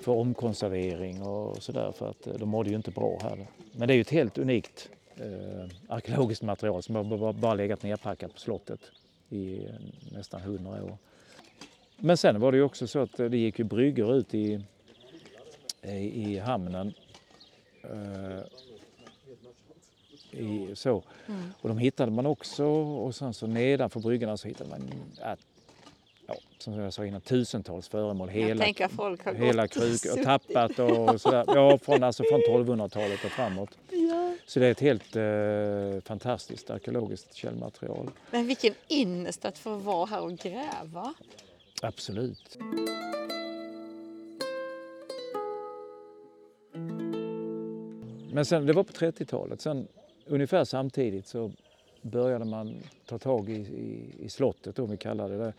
för 0.00 0.12
omkonservering 0.12 1.22
och 1.22 1.62
sådär 1.62 1.92
för 1.92 2.10
att 2.10 2.26
eh, 2.26 2.34
de 2.34 2.48
mådde 2.48 2.70
ju 2.70 2.76
inte 2.76 2.90
bra 2.90 3.18
här. 3.22 3.46
Men 3.72 3.88
det 3.88 3.94
är 3.94 3.96
ju 3.96 4.00
ett 4.00 4.10
helt 4.10 4.38
unikt 4.38 4.88
eh, 5.16 5.68
arkeologiskt 5.88 6.42
material 6.42 6.82
som 6.82 6.94
har 6.94 7.04
bara, 7.04 7.32
bara 7.32 7.54
legat 7.54 7.82
nerpackat 7.82 8.34
på 8.34 8.40
slottet 8.40 8.80
i 9.30 9.60
nästan 10.12 10.40
hundra 10.40 10.84
år. 10.84 10.98
Men 11.98 12.16
sen 12.16 12.40
var 12.40 12.52
det 12.52 12.58
ju 12.58 12.64
också 12.64 12.86
så 12.86 12.98
att 12.98 13.16
det 13.16 13.36
gick 13.36 13.58
ju 13.58 13.64
bryggor 13.64 14.14
ut 14.14 14.34
i, 14.34 14.60
i, 15.82 16.32
i 16.32 16.38
hamnen. 16.38 16.94
Eh, 17.82 18.38
i, 20.34 20.76
så. 20.76 21.02
Mm. 21.26 21.42
Och 21.60 21.68
de 21.68 21.78
hittade 21.78 22.12
man 22.12 22.26
också 22.26 22.64
och 22.66 23.14
sen 23.14 23.34
så 23.34 23.46
nedanför 23.46 24.00
bryggorna 24.00 24.36
så 24.36 24.48
hittade 24.48 24.70
man 24.70 24.92
äh, 25.22 25.38
ja, 26.26 26.34
som 26.58 26.74
jag 26.74 26.92
sa 26.92 27.06
innan, 27.06 27.20
tusentals 27.20 27.88
föremål. 27.88 28.28
Jag 28.28 28.34
Hela, 28.34 28.64
att 28.84 28.92
folk 28.92 29.24
har 29.24 29.34
hela 29.34 29.68
krukor 29.68 30.18
och 30.18 30.24
tappat 30.24 30.78
och 30.78 31.20
sådär. 31.20 31.44
Ja, 31.46 31.78
från, 31.78 32.02
alltså 32.02 32.24
från 32.24 32.40
1200-talet 32.40 33.24
och 33.24 33.30
framåt. 33.30 33.70
Ja. 33.90 34.34
Så 34.46 34.60
det 34.60 34.66
är 34.66 34.70
ett 34.70 34.80
helt 34.80 35.16
eh, 35.16 36.04
fantastiskt 36.08 36.70
arkeologiskt 36.70 37.34
källmaterial. 37.34 38.10
Men 38.30 38.46
vilken 38.46 38.74
ynnest 38.90 39.44
att 39.44 39.58
få 39.58 39.76
vara 39.76 40.06
här 40.06 40.22
och 40.22 40.32
gräva. 40.32 41.14
Absolut. 41.82 42.58
Men 48.32 48.44
sen, 48.44 48.66
det 48.66 48.72
var 48.72 48.84
på 48.84 48.92
30-talet. 48.92 49.60
Sen 49.60 49.88
ungefär 50.26 50.64
samtidigt 50.64 51.26
så 51.26 51.50
började 52.02 52.44
man 52.44 52.82
ta 53.06 53.18
tag 53.18 53.50
i, 53.50 53.54
i, 53.54 54.24
i 54.24 54.28
slottet, 54.28 54.78
om 54.78 54.90
vi 54.90 54.96
kallar 54.96 55.28
det 55.28 55.38
det. 55.38 55.52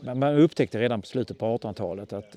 Men 0.00 0.18
man 0.18 0.38
upptäckte 0.38 0.78
redan 0.78 1.00
på 1.00 1.06
slutet 1.06 1.38
på 1.38 1.58
1800-talet 1.58 2.12
att 2.12 2.36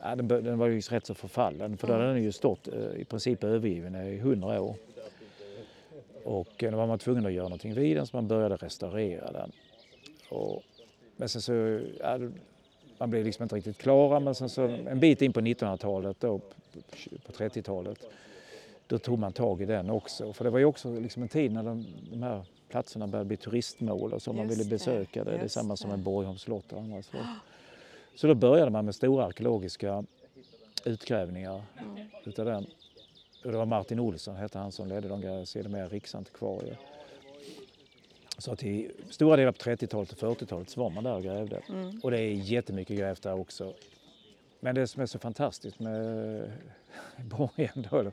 ja, 0.00 0.16
den, 0.16 0.28
den 0.28 0.58
var 0.58 0.66
ju 0.66 0.80
rätt 0.80 1.06
så 1.06 1.14
förfallen. 1.14 1.76
För 1.76 1.86
då 1.86 1.92
hade 1.92 2.06
den 2.06 2.22
ju 2.22 2.32
stått 2.32 2.68
eh, 2.68 3.00
i 3.00 3.04
princip 3.04 3.44
övergiven 3.44 3.94
i 3.94 4.16
100 4.16 4.62
år. 4.62 4.74
Och 6.24 6.64
eh, 6.64 6.70
då 6.70 6.76
var 6.76 6.86
man 6.86 6.98
tvungen 6.98 7.26
att 7.26 7.32
göra 7.32 7.48
någonting 7.48 7.74
vid 7.74 7.96
den 7.96 8.06
så 8.06 8.16
man 8.16 8.28
började 8.28 8.56
restaurera 8.56 9.32
den. 9.32 9.52
Och, 10.28 10.62
men 11.16 11.28
sen 11.28 11.42
så, 11.42 11.80
ja, 12.00 12.18
man 12.98 13.10
blev 13.10 13.24
liksom 13.24 13.42
inte 13.42 13.56
riktigt 13.56 13.78
klara 13.78 14.20
men 14.20 14.34
sen 14.34 14.48
så 14.48 14.62
en 14.62 15.00
bit 15.00 15.22
in 15.22 15.32
på 15.32 15.40
1900-talet 15.40 16.16
då, 16.20 16.38
på 17.26 17.32
30-talet, 17.32 17.98
då 18.86 18.98
tog 18.98 19.18
man 19.18 19.32
tag 19.32 19.62
i 19.62 19.64
den 19.64 19.90
också. 19.90 20.32
För 20.32 20.44
det 20.44 20.50
var 20.50 20.58
ju 20.58 20.64
också 20.64 21.00
liksom 21.00 21.22
en 21.22 21.28
tid 21.28 21.52
när 21.52 21.62
de, 21.62 21.86
de 22.10 22.22
här 22.22 22.42
platserna 22.68 23.06
började 23.06 23.28
bli 23.28 23.36
turistmål 23.36 24.12
och 24.12 24.22
så 24.22 24.32
man 24.32 24.48
ville 24.48 24.64
besöka 24.64 25.24
det. 25.24 25.30
Det 25.30 25.44
är 25.44 25.48
samma 25.48 25.76
som 25.76 25.90
en 25.90 26.02
Borgholms 26.02 26.40
slott 26.42 26.72
och 26.72 26.78
andra 26.78 27.02
slott. 27.02 27.22
Så 28.16 28.26
då 28.26 28.34
började 28.34 28.70
man 28.70 28.84
med 28.84 28.94
stora 28.94 29.24
arkeologiska 29.24 30.04
utgrävningar 30.84 31.62
Mm. 31.80 32.06
utav 32.24 32.44
den. 32.44 32.66
Och 33.44 33.52
det 33.52 33.58
var 33.58 33.66
Martin 33.66 34.00
Olsson 34.00 34.36
hette 34.36 34.58
han 34.58 34.72
som 34.72 34.88
ledde 34.88 35.08
de 35.08 35.20
grejerna, 35.20 35.46
sedermera 35.46 35.88
riksantikvarie. 35.88 36.76
Så 38.38 38.54
i 38.54 38.90
stora 39.10 39.36
delar 39.36 39.52
på 39.52 39.58
30-talet 39.58 40.12
och 40.12 40.18
40-talet 40.18 40.70
så 40.70 40.80
var 40.80 40.90
man 40.90 41.04
där 41.04 41.14
och 41.14 41.22
grävde. 41.22 41.62
Mm. 41.68 42.00
Och 42.02 42.10
det 42.10 42.20
är 42.20 42.32
jättemycket 42.32 42.98
grävt 42.98 43.22
där 43.22 43.40
också. 43.40 43.72
Men 44.60 44.74
det 44.74 44.86
som 44.86 45.02
är 45.02 45.06
så 45.06 45.18
fantastiskt 45.18 45.78
med 45.80 46.52
borgen 47.16 47.86
då, 47.90 48.12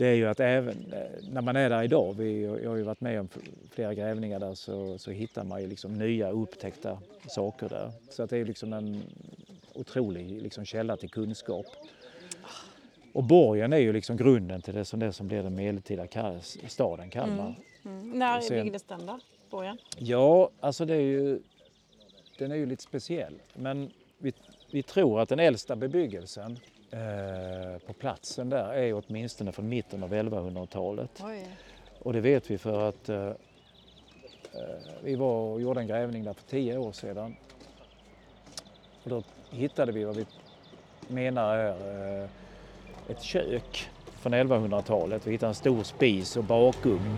det 0.00 0.06
är 0.06 0.14
ju 0.14 0.26
att 0.26 0.40
även 0.40 0.92
eh, 0.92 1.22
när 1.30 1.40
man 1.42 1.56
är 1.56 1.70
där 1.70 1.82
idag, 1.82 2.14
vi, 2.18 2.42
jag 2.62 2.70
har 2.70 2.76
ju 2.76 2.82
varit 2.82 3.00
med 3.00 3.20
om 3.20 3.28
flera 3.70 3.94
grävningar 3.94 4.40
där, 4.40 4.54
så, 4.54 4.98
så 4.98 5.10
hittar 5.10 5.44
man 5.44 5.60
ju 5.62 5.66
liksom 5.66 5.98
nya 5.98 6.30
upptäckta 6.30 6.98
saker 7.28 7.68
där. 7.68 7.92
Så 8.10 8.22
att 8.22 8.30
det 8.30 8.36
är 8.38 8.44
liksom 8.44 8.72
en 8.72 9.02
otrolig 9.74 10.42
liksom 10.42 10.64
källa 10.64 10.96
till 10.96 11.10
kunskap. 11.10 11.66
Och 13.12 13.24
borgen 13.24 13.72
är 13.72 13.78
ju 13.78 13.92
liksom 13.92 14.16
grunden 14.16 14.62
till 14.62 14.74
det 14.74 14.84
som, 14.84 15.00
det 15.00 15.12
som 15.12 15.28
blir 15.28 15.42
den 15.42 15.54
medeltida 15.54 16.06
staden 16.68 17.10
Kalmar. 17.10 17.54
Mm. 17.84 18.10
När 18.18 18.38
Och 18.38 18.44
sen- 18.44 18.64
byggdes 18.64 18.82
den 18.82 19.06
då? 19.06 19.18
Borgen? 19.50 19.78
Ja, 19.98 20.50
alltså 20.60 20.84
det 20.84 20.94
är 20.94 21.00
ju, 21.00 21.40
den 22.38 22.52
är 22.52 22.56
ju 22.56 22.66
lite 22.66 22.82
speciell. 22.82 23.34
Men 23.54 23.90
vi, 24.18 24.32
vi 24.70 24.82
tror 24.82 25.20
att 25.20 25.28
den 25.28 25.38
äldsta 25.40 25.76
bebyggelsen 25.76 26.58
eh, 26.90 27.78
på 27.86 27.92
platsen 27.92 28.50
där 28.50 28.72
är 28.72 29.02
åtminstone 29.06 29.52
från 29.52 29.68
mitten 29.68 30.02
av 30.02 30.14
1100-talet. 30.14 31.22
Oj. 31.24 31.46
Och 31.98 32.12
det 32.12 32.20
vet 32.20 32.50
vi 32.50 32.58
för 32.58 32.88
att 32.88 33.08
eh, 33.08 33.26
eh, 33.26 33.34
vi 35.02 35.16
var 35.16 35.52
och 35.52 35.60
gjorde 35.60 35.80
en 35.80 35.86
grävning 35.86 36.24
där 36.24 36.32
för 36.32 36.42
tio 36.42 36.78
år 36.78 36.92
sedan. 36.92 37.36
Och 39.02 39.10
då 39.10 39.22
hittade 39.50 39.92
vi 39.92 40.04
vad 40.04 40.16
vi 40.16 40.26
menar 41.08 41.56
är 41.56 42.22
eh, 42.22 42.28
ett 43.08 43.22
kök 43.22 43.88
från 44.20 44.34
1100-talet. 44.34 45.26
Vi 45.26 45.30
hittade 45.30 45.50
en 45.50 45.54
stor 45.54 45.82
spis 45.82 46.36
och 46.36 46.44
bakugn. 46.44 47.16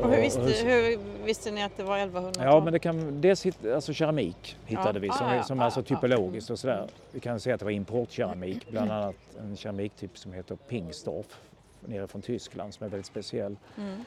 Och 0.00 0.10
hur, 0.10 0.20
visste, 0.20 0.40
och- 0.40 0.48
hur 0.48 0.98
visste 1.24 1.50
ni 1.50 1.62
att 1.62 1.76
det 1.76 1.82
var 1.82 1.98
1100-tal? 1.98 2.44
Ja, 2.44 2.60
men 2.64 2.72
det 2.72 2.78
kan, 2.78 3.20
dels 3.20 3.46
hit, 3.46 3.66
alltså 3.74 3.92
keramik 3.92 4.56
hittade 4.66 4.98
Ja. 4.98 5.00
vi 5.00 5.08
som, 5.10 5.26
Ah, 5.26 5.30
är- 5.30 5.36
ja, 5.36 5.42
som 5.42 5.60
ah, 5.60 5.64
alltså 5.64 5.82
typologiskt 5.82 6.50
och 6.50 6.58
sådär. 6.58 6.86
Vi 7.12 7.20
kan 7.20 7.40
säga 7.40 7.54
att 7.54 7.58
det 7.58 7.64
var 7.64 7.72
importkeramik, 7.72 8.70
bland 8.70 8.90
annat 8.90 9.14
en 9.40 9.56
keramiktyp 9.56 10.18
som 10.18 10.32
heter 10.32 10.56
Pingstorf 10.56 11.26
nere 11.80 12.06
från 12.08 12.22
Tyskland 12.22 12.74
som 12.74 12.86
är 12.86 12.90
väldigt 12.90 13.06
speciell. 13.06 13.56
Mm. 13.78 14.04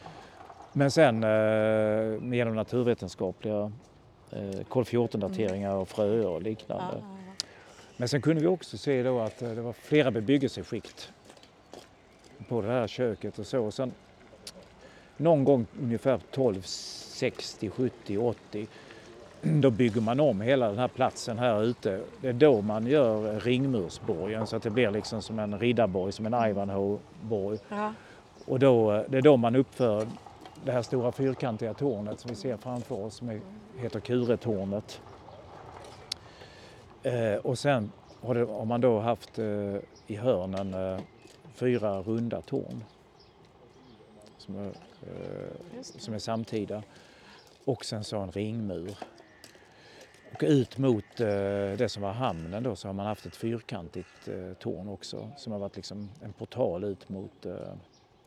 Men 0.73 0.91
sen 0.91 1.23
eh, 1.23 2.33
genom 2.35 2.55
naturvetenskapliga 2.55 3.71
eh, 4.31 4.59
kol 4.69 4.83
14-dateringar 4.83 5.73
och 5.75 5.89
fröer 5.89 6.27
och 6.27 6.41
liknande. 6.41 6.93
ja. 6.99 7.15
Men 7.97 8.07
sen 8.09 8.21
kunde 8.21 8.41
vi 8.41 8.47
också 8.47 8.77
se 8.77 9.03
då 9.03 9.19
att 9.19 9.41
eh, 9.41 9.49
det 9.49 9.61
var 9.61 9.73
flera 9.73 10.11
bebyggelseskikt 10.11 11.11
på 12.49 12.61
det 12.61 12.67
här 12.67 12.87
köket 12.87 13.39
och 13.39 13.47
så. 13.47 13.59
Och 13.65 13.73
sen 13.73 13.91
någon 15.19 15.43
gång 15.43 15.65
ungefär 15.81 16.19
12, 16.31 16.61
60, 16.61 17.69
70, 17.69 18.17
80 18.17 18.67
då 19.41 19.69
bygger 19.69 20.01
man 20.01 20.19
om 20.19 20.41
hela 20.41 20.67
den 20.67 20.77
här 20.77 20.87
platsen 20.87 21.39
här 21.39 21.63
ute. 21.63 22.01
Det 22.21 22.27
är 22.27 22.33
då 22.33 22.61
man 22.61 22.87
gör 22.87 23.39
ringmursborgen 23.39 24.47
så 24.47 24.55
att 24.55 24.63
det 24.63 24.69
blir 24.69 24.91
liksom 24.91 25.21
som 25.21 25.39
en 25.39 25.59
riddarborg, 25.59 26.11
som 26.11 26.25
en 26.25 26.33
Ivanhoe-borg. 26.49 27.59
Ja. 27.69 27.93
Och 28.45 28.59
då, 28.59 29.03
det 29.07 29.17
är 29.17 29.21
då 29.21 29.37
man 29.37 29.55
uppför 29.55 30.07
det 30.65 30.71
här 30.71 30.81
stora 30.81 31.11
fyrkantiga 31.11 31.73
tornet 31.73 32.19
som 32.19 32.29
vi 32.29 32.35
ser 32.35 32.57
framför 32.57 32.95
oss 32.95 33.15
som 33.15 33.41
heter 33.77 33.99
Kuretornet. 33.99 35.01
Eh, 37.03 37.33
och 37.33 37.59
sen 37.59 37.91
har, 38.21 38.35
det, 38.35 38.45
har 38.45 38.65
man 38.65 38.81
då 38.81 38.99
haft 38.99 39.39
eh, 39.39 39.45
i 40.07 40.15
hörnen 40.15 40.73
eh, 40.73 40.99
fyra 41.53 42.01
runda 42.01 42.41
torn 42.41 42.83
som 44.49 44.57
är, 44.57 44.67
eh, 44.67 45.81
som 45.81 46.13
är 46.13 46.19
samtida. 46.19 46.83
Och 47.65 47.85
sen 47.85 48.03
så 48.03 48.17
en 48.19 48.31
ringmur. 48.31 48.97
Och 50.33 50.43
ut 50.43 50.77
mot 50.77 51.19
eh, 51.19 51.27
det 51.77 51.89
som 51.91 52.03
var 52.03 52.11
hamnen 52.11 52.63
då 52.63 52.75
så 52.75 52.87
har 52.87 52.93
man 52.93 53.05
haft 53.05 53.25
ett 53.25 53.35
fyrkantigt 53.35 54.27
eh, 54.27 54.53
torn 54.53 54.89
också 54.89 55.29
som 55.37 55.51
har 55.51 55.59
varit 55.59 55.75
liksom 55.75 56.09
en 56.23 56.33
portal 56.33 56.83
ut 56.83 57.09
mot 57.09 57.45
eh, 57.45 57.53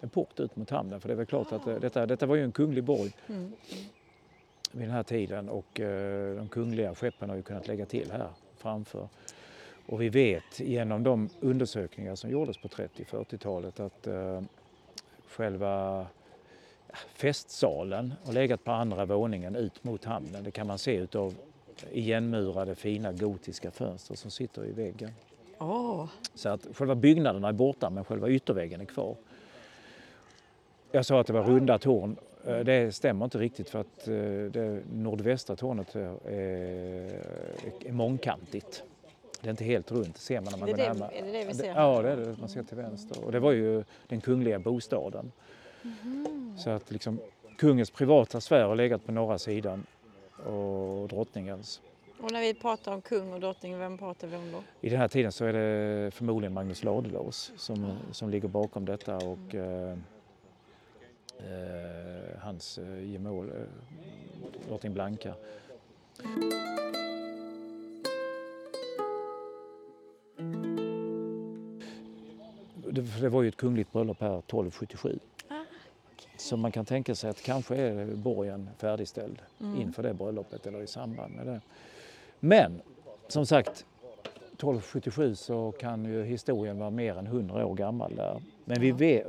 en 0.00 0.09
port 0.09 0.41
ut 0.41 0.57
mot 0.57 0.71
hamnen. 0.71 1.00
För 1.00 1.09
det 1.09 1.14
är 1.14 1.17
väl 1.17 1.26
klart 1.26 1.52
att 1.52 1.67
eh, 1.67 1.75
detta, 1.76 2.07
detta 2.07 2.26
var 2.26 2.37
ju 2.37 2.45
en 2.45 2.52
kunglig 2.52 2.85
borg 2.85 3.12
Mm. 3.26 3.52
vid 4.73 4.83
den 4.83 4.91
här 4.95 5.02
tiden 5.02 5.49
och 5.49 5.81
eh, 5.81 6.37
de 6.37 6.49
kungliga 6.49 6.95
skeppen 6.95 7.29
har 7.29 7.37
ju 7.37 7.43
kunnat 7.43 7.69
lägga 7.69 7.87
till 7.87 8.11
här 8.12 8.29
framför. 8.57 9.09
Och 9.87 10.02
vi 10.02 10.09
vet 10.09 10.61
genom 10.61 11.02
de 11.02 11.29
undersökningar 11.41 12.14
som 12.14 12.31
gjordes 12.31 12.59
på 12.59 12.69
30-40-talet 12.69 13.81
att 13.81 14.07
själva 15.29 16.07
festsalen 17.14 18.14
har 18.25 18.33
legat 18.33 18.64
på 18.64 18.71
andra 18.73 19.05
våningen 19.05 19.57
ut 19.57 19.85
mot 19.85 20.05
hamnen. 20.05 20.45
Det 20.45 20.50
kan 20.50 20.67
man 20.67 20.79
se 20.79 20.95
utav 20.97 21.35
igenmurade 21.93 22.75
fina 22.75 23.12
gotiska 23.12 23.71
fönster 23.71 24.14
som 24.14 24.31
sitter 24.31 24.67
i 24.67 24.73
väggen. 24.73 25.11
Åh, 25.59 26.07
Så 26.35 26.49
att 26.49 26.67
själva 26.75 26.95
byggnaderna 26.95 27.49
är 27.49 27.52
borta 27.52 27.91
men 27.91 28.05
själva 28.05 28.29
ytterväggen 28.29 28.81
är 28.81 28.85
kvar. 28.85 29.17
Jag 30.93 31.07
sa 31.07 31.21
att 31.21 31.26
det 31.26 31.33
var 31.33 31.43
runda 31.45 31.79
torn. 31.79 32.17
Eh, 32.47 32.59
Det 32.59 32.95
stämmer 32.95 33.25
inte 33.25 33.38
riktigt 33.38 33.71
för 33.71 33.81
att 33.81 34.09
eh, 34.09 34.14
det 34.52 34.83
nordvästra 34.93 35.57
tornet 35.57 35.95
är, 35.95 36.17
är 37.87 37.93
mångkantigt. 37.93 38.83
Det 39.42 39.49
är 39.49 39.50
inte 39.50 39.64
helt 39.64 39.90
runt, 39.92 40.14
det 40.14 40.20
ser 40.20 40.40
man 40.40 40.52
när 40.52 40.58
man 40.58 40.68
går 40.68 40.76
det, 40.76 40.92
närmare. 40.92 41.11
är 41.11 41.25
det 41.25 41.32
det 41.32 41.44
vi 41.44 41.54
ser? 41.54 41.75
Ja, 41.75 42.02
det 42.02 42.11
är 42.11 42.16
det 42.16 42.38
man 42.40 42.49
ser 42.49 42.62
till 42.62 42.76
vänster. 42.76 43.25
Och 43.25 43.32
det 43.32 43.40
var 43.40 43.52
ju 43.52 43.84
den 44.06 44.20
kungliga 44.20 44.58
bostaden. 44.58 45.32
Mhm. 45.82 46.54
Så 46.58 46.70
att 46.70 46.90
liksom 46.90 47.20
kungens 47.58 47.90
privata 47.90 48.40
sfär 48.40 48.64
har 48.64 48.76
legat 48.76 49.06
på 49.06 49.12
norra 49.12 49.38
sidan 49.38 49.87
och 50.46 51.08
drottningens. 51.08 51.80
Och 52.20 52.32
när 52.32 52.40
vi 52.40 52.54
pratar 52.54 52.92
om 52.92 53.00
kung 53.02 53.32
och 53.32 53.40
drottning, 53.40 53.78
vem 53.78 53.99
pratar 53.99 54.28
vi 54.28 54.37
om 54.37 54.52
då? 54.52 54.62
I 54.80 54.88
den 54.88 55.00
här 55.00 55.08
tiden 55.08 55.32
så 55.32 55.44
är 55.44 55.52
det 55.52 56.11
förmodligen 56.11 56.52
Magnus 56.52 56.84
Ladulås 56.84 57.52
som, 57.56 57.92
som 58.12 58.30
ligger 58.30 58.49
bakom 58.49 58.84
detta 58.84 59.16
och 59.16 59.54
eh, 59.54 59.99
eh, 61.38 62.38
hans 62.38 62.78
eh, 62.78 63.11
gemål, 63.11 63.49
eh, 63.49 64.68
drottning 64.68 64.94
Blanka. 64.94 65.34
Det, 72.94 73.28
var 73.28 73.42
ju 73.42 73.49
ett 73.49 73.56
kungligt 73.56 73.92
bröllop 73.92 74.20
här 74.20 74.38
1277. 74.38 75.18
Så 76.37 76.56
man 76.56 76.72
kan 76.72 76.84
tänka 76.84 77.14
sig 77.14 77.30
att 77.30 77.42
kanske 77.42 77.76
är 77.76 78.06
borgen 78.14 78.68
färdigställd 78.78 79.42
Mm. 79.61 79.80
inför 79.80 80.02
det 80.02 80.14
bröllopet 80.14 80.66
eller 80.66 80.82
i 80.82 80.87
samband 80.87 81.34
med 81.34 81.46
det. 81.46 81.61
Men 82.40 82.82
som 83.28 83.46
sagt, 83.46 83.87
1277 84.52 85.34
så 85.34 85.72
kan 85.72 86.04
ju 86.04 86.25
historien 86.25 86.78
vara 86.78 86.90
mer 86.90 87.14
än 87.18 87.26
100 87.26 87.66
år 87.66 87.75
gammal 87.75 88.14
där. 88.16 88.42
Men 88.64 88.80
vi 88.80 88.90
vet, 88.90 89.26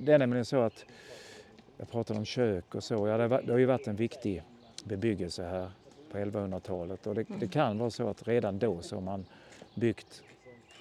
det 0.00 0.12
är 0.12 0.18
nämligen 0.18 0.44
så 0.44 0.60
att, 0.60 0.84
jag 1.76 1.90
pratade 1.90 2.18
om 2.18 2.24
kök 2.24 2.74
och 2.74 2.84
så, 2.84 2.94
ja, 3.08 3.16
det, 3.16 3.22
har 3.22 3.28
varit- 3.28 3.46
det 3.46 3.52
har 3.52 3.58
ju 3.58 3.66
varit 3.66 3.86
en 3.88 3.96
viktig 3.96 4.42
bebyggelse 4.84 5.42
här 5.44 5.70
på 6.12 6.18
1100-talet 6.18 7.06
och 7.06 7.14
det, 7.14 7.28
Mm. 7.28 7.40
det 7.40 7.48
kan 7.48 7.78
vara 7.78 7.90
så 7.90 8.08
att 8.08 8.28
redan 8.28 8.58
då 8.58 8.80
så 8.82 8.96
har 8.96 9.02
man 9.02 9.26
byggt 9.74 10.22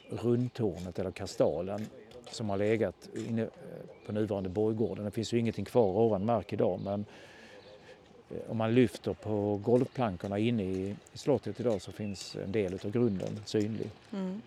rundtornet 0.10 1.00
eller 1.00 1.12
kastalen 1.12 1.86
som 2.31 2.50
har 2.50 2.57
legat 2.57 3.10
inne 3.27 3.41
eh, 3.41 3.50
på 4.05 4.12
nuvarande 4.12 4.50
borggården. 4.50 5.05
Det 5.05 5.12
finns 5.12 5.34
ju 5.34 5.39
ingenting 5.39 5.65
kvar 5.65 5.84
ovan 5.98 6.25
mark 6.25 6.53
idag 6.53 6.79
men 6.84 7.05
eh, 8.29 8.51
om 8.51 8.57
man 8.57 8.75
lyfter 8.75 9.13
på 9.13 9.60
golvplankorna 9.63 10.39
inne 10.39 10.63
i, 10.63 10.96
i 11.13 11.17
slottet 11.17 11.60
idag 11.60 11.81
så 11.81 11.91
finns 11.91 12.36
en 12.36 12.51
del 12.51 12.74
av 12.74 12.91
grunden 12.91 13.39
synlig. 13.46 13.89
Mm. 14.13 14.41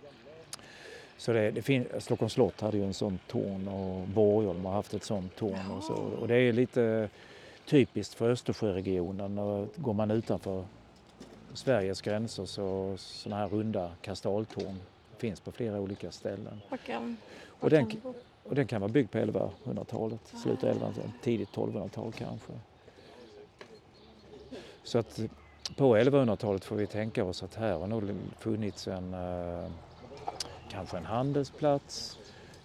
Så 1.17 1.33
det, 1.33 1.51
det 1.51 1.63
fin- 1.63 1.87
Stockholms 1.99 2.33
slott 2.33 2.61
hade 2.61 2.77
ju 2.77 2.85
en 2.85 2.95
sån 2.95 3.19
torn 3.27 3.69
och 3.69 4.09
Borgholm 4.09 4.65
har 4.65 4.73
haft 4.73 4.95
ett 4.95 5.05
sånt 5.05 5.37
torn 5.37 5.71
och 5.71 5.85
så. 5.85 5.95
Och 5.95 6.29
det 6.29 6.37
är 6.37 6.53
lite 6.53 7.09
typiskt 7.67 8.15
för 8.15 8.31
Östersjöregionen. 8.31 9.39
Och 9.39 9.69
går 9.77 9.93
man 9.93 10.11
utanför 10.11 10.65
Sveriges 11.55 12.01
gränser 12.01 12.45
så 12.45 12.95
sådana 12.97 13.41
här 13.43 13.49
runda 13.49 13.91
kastaltorn 14.03 14.77
finns 15.21 15.41
på 15.41 15.53
flera 15.53 15.81
olika 15.81 16.11
ställen. 16.11 16.61
Kan, 16.87 17.17
Och 17.61 17.71
den, 17.71 17.91
och 18.45 18.55
den 18.55 18.67
kan 18.67 18.81
vara 18.81 18.93
byggd 18.93 19.11
på 19.11 19.19
1100-talet, 19.19 20.21
slutet 20.43 20.65
av 20.65 20.77
1100-talet, 20.77 21.11
tidigt 21.23 21.49
1200-tal 21.49 22.13
kanske. 22.13 22.53
Så 24.83 24.99
att 24.99 25.21
på 25.77 25.97
1100-talet 25.97 26.65
får 26.65 26.77
vi 26.77 26.87
tänka 26.87 27.25
oss 27.25 27.43
att 27.43 27.55
här 27.55 27.79
har 27.79 27.87
nog 27.87 28.15
funnits 28.39 28.89
en, 28.89 29.15
eh, 29.15 29.71
kanske 30.71 30.97
en 30.97 31.05
handelsplats, 31.05 32.19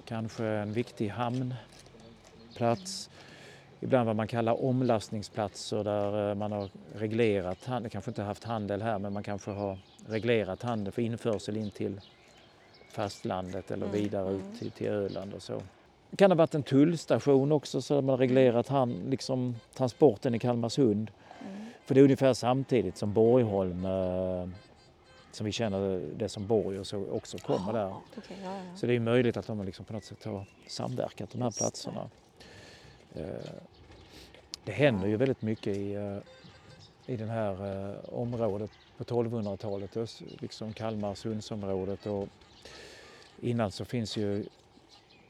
kanske 0.06 0.46
en 0.46 0.74
viktig 0.74 1.10
hamnplats. 1.10 3.10
Ibland 3.80 4.08
vad 4.08 4.16
man 4.16 4.28
kallar 4.28 4.64
omlastningsplatser 4.64 5.84
där 5.84 6.30
eh, 6.30 6.36
man 6.36 6.52
har 6.52 6.70
reglerat 6.94 7.66
handel, 7.66 7.92
kanske 7.92 8.12
inte 8.12 8.24
haft 8.24 8.44
handel 8.44 8.82
här 8.82 9.00
men 9.00 9.14
man 9.14 9.24
kanske 9.24 9.52
har 9.52 9.78
reglerat 10.08 10.64
handel 10.64 10.94
för 10.94 11.02
införsel 11.02 11.58
in 11.58 11.72
till 11.72 12.02
fastlandet 12.96 13.72
eller 13.72 13.86
Mm, 13.86 14.02
vidare 14.02 14.30
mm. 14.30 14.36
ut 14.54 14.60
till, 14.60 14.72
till 14.72 14.88
Öland 14.88 15.34
och 15.34 15.42
så. 15.44 15.62
Det 16.10 16.18
kan 16.18 16.32
ha 16.32 16.36
varit 16.36 16.56
en 16.56 16.64
tullstation 16.64 17.52
också 17.52 17.82
så 17.82 18.02
man 18.02 18.18
reglerat 18.18 18.68
hand, 18.68 19.10
liksom, 19.10 19.56
transporten 19.74 20.36
i 20.36 20.40
Kalmarsund. 20.40 21.12
Mm. 21.42 21.66
För 21.86 21.96
det 21.96 22.02
är 22.02 22.04
ungefär 22.04 22.34
samtidigt 22.34 22.98
som 22.98 23.14
Borgholm, 23.14 23.86
eh, 23.86 24.50
som 25.32 25.46
vi 25.46 25.52
känner 25.52 26.02
det 26.18 26.30
som 26.30 26.48
Borg 26.48 26.80
och 26.80 26.88
så 26.88 27.06
också 27.12 27.38
kommer 27.38 27.74
där. 27.74 27.80
Jaha, 27.80 27.96
okej, 28.18 28.38
ja, 28.44 28.56
ja. 28.58 28.78
Så 28.78 28.86
det 28.86 28.94
är 28.96 29.00
möjligt 29.00 29.38
att 29.38 29.48
de 29.48 29.64
liksom 29.66 29.86
på 29.86 29.94
något 29.94 30.04
sätt 30.04 30.24
har 30.26 30.46
samverkat 30.68 31.30
de 31.32 31.42
här 31.42 31.48
Just 31.48 31.58
det. 31.60 31.64
platserna. 31.64 32.10
Eh, 33.16 33.24
Det 34.64 34.72
händer 34.72 35.08
ju 35.08 35.16
väldigt 35.18 35.42
mycket 35.42 35.78
i, 35.78 35.94
eh, 35.94 36.18
i 37.06 37.18
det 37.18 37.26
här 37.26 37.52
eh, 37.90 38.14
området 38.14 38.72
på 38.98 39.04
1200-talet, 39.04 39.98
öst- 39.98 40.22
liksom 40.42 40.74
Kalmarsundsområdet 40.74 42.06
och 42.06 42.28
innan 43.50 43.72
så 43.72 43.86
finns 43.86 44.18
ju 44.18 44.46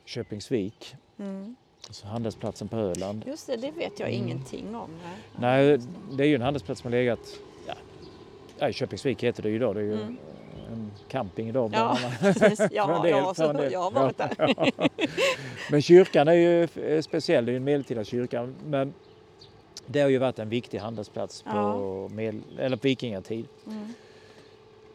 Köpingsvik, 0.05 0.95
Mm. 1.19 1.55
alltså 1.87 2.07
handelsplatsen 2.07 2.67
på 2.67 2.75
Öland. 2.77 3.23
Just 3.27 3.47
det, 3.47 3.55
det 3.55 3.71
vet 3.71 3.99
jag 3.99 4.09
Mm. 4.09 4.23
ingenting 4.23 4.75
om. 4.75 4.89
Nej. 5.39 5.67
Nej, 5.69 5.79
det 6.17 6.23
är 6.23 6.27
ju 6.27 6.35
en 6.35 6.41
handelsplats 6.41 6.81
som 6.81 6.91
har 6.91 6.97
legat, 6.99 7.19
ja, 7.67 7.73
ja 8.59 8.71
Köpingsvik 8.71 9.23
heter 9.23 9.43
det 9.43 9.49
ju 9.49 9.55
idag, 9.55 9.75
det 9.75 9.81
är 9.81 9.85
ju 9.85 9.93
Mm. 10.01 10.17
en 10.71 10.91
camping 11.09 11.49
idag. 11.49 11.71
Ja, 11.73 11.97
precis. 12.19 12.59
Ja, 12.71 12.99
del, 13.03 13.11
ja, 13.11 13.33
så, 13.33 13.43
jag 13.71 13.81
har 13.81 13.91
varit 13.91 14.17
där. 14.17 14.55
Men 15.71 15.81
kyrkan 15.81 16.27
är 16.27 16.33
ju 16.33 16.63
eh, 16.63 17.01
speciell, 17.01 17.45
det 17.45 17.49
är 17.49 17.53
ju 17.53 17.57
en 17.57 17.63
medeltida 17.63 18.03
kyrka. 18.03 18.53
Men 18.65 18.93
det 19.87 20.01
har 20.01 20.09
ju 20.09 20.17
varit 20.17 20.39
en 20.39 20.49
viktig 20.49 20.77
handelsplats 20.77 21.41
på, 21.41 21.49
Ja. 21.49 22.07
medel, 22.15 22.41
eller 22.59 22.77
på 22.77 22.83
vikingatid. 22.87 23.47
Mm. 23.67 23.93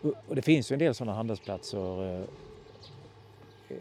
Och- 0.02 0.14
Och 0.28 0.34
det 0.36 0.42
finns 0.42 0.70
ju 0.70 0.74
en 0.74 0.78
del 0.78 0.94
sådana 0.94 1.14
handelsplatser. 1.16 2.26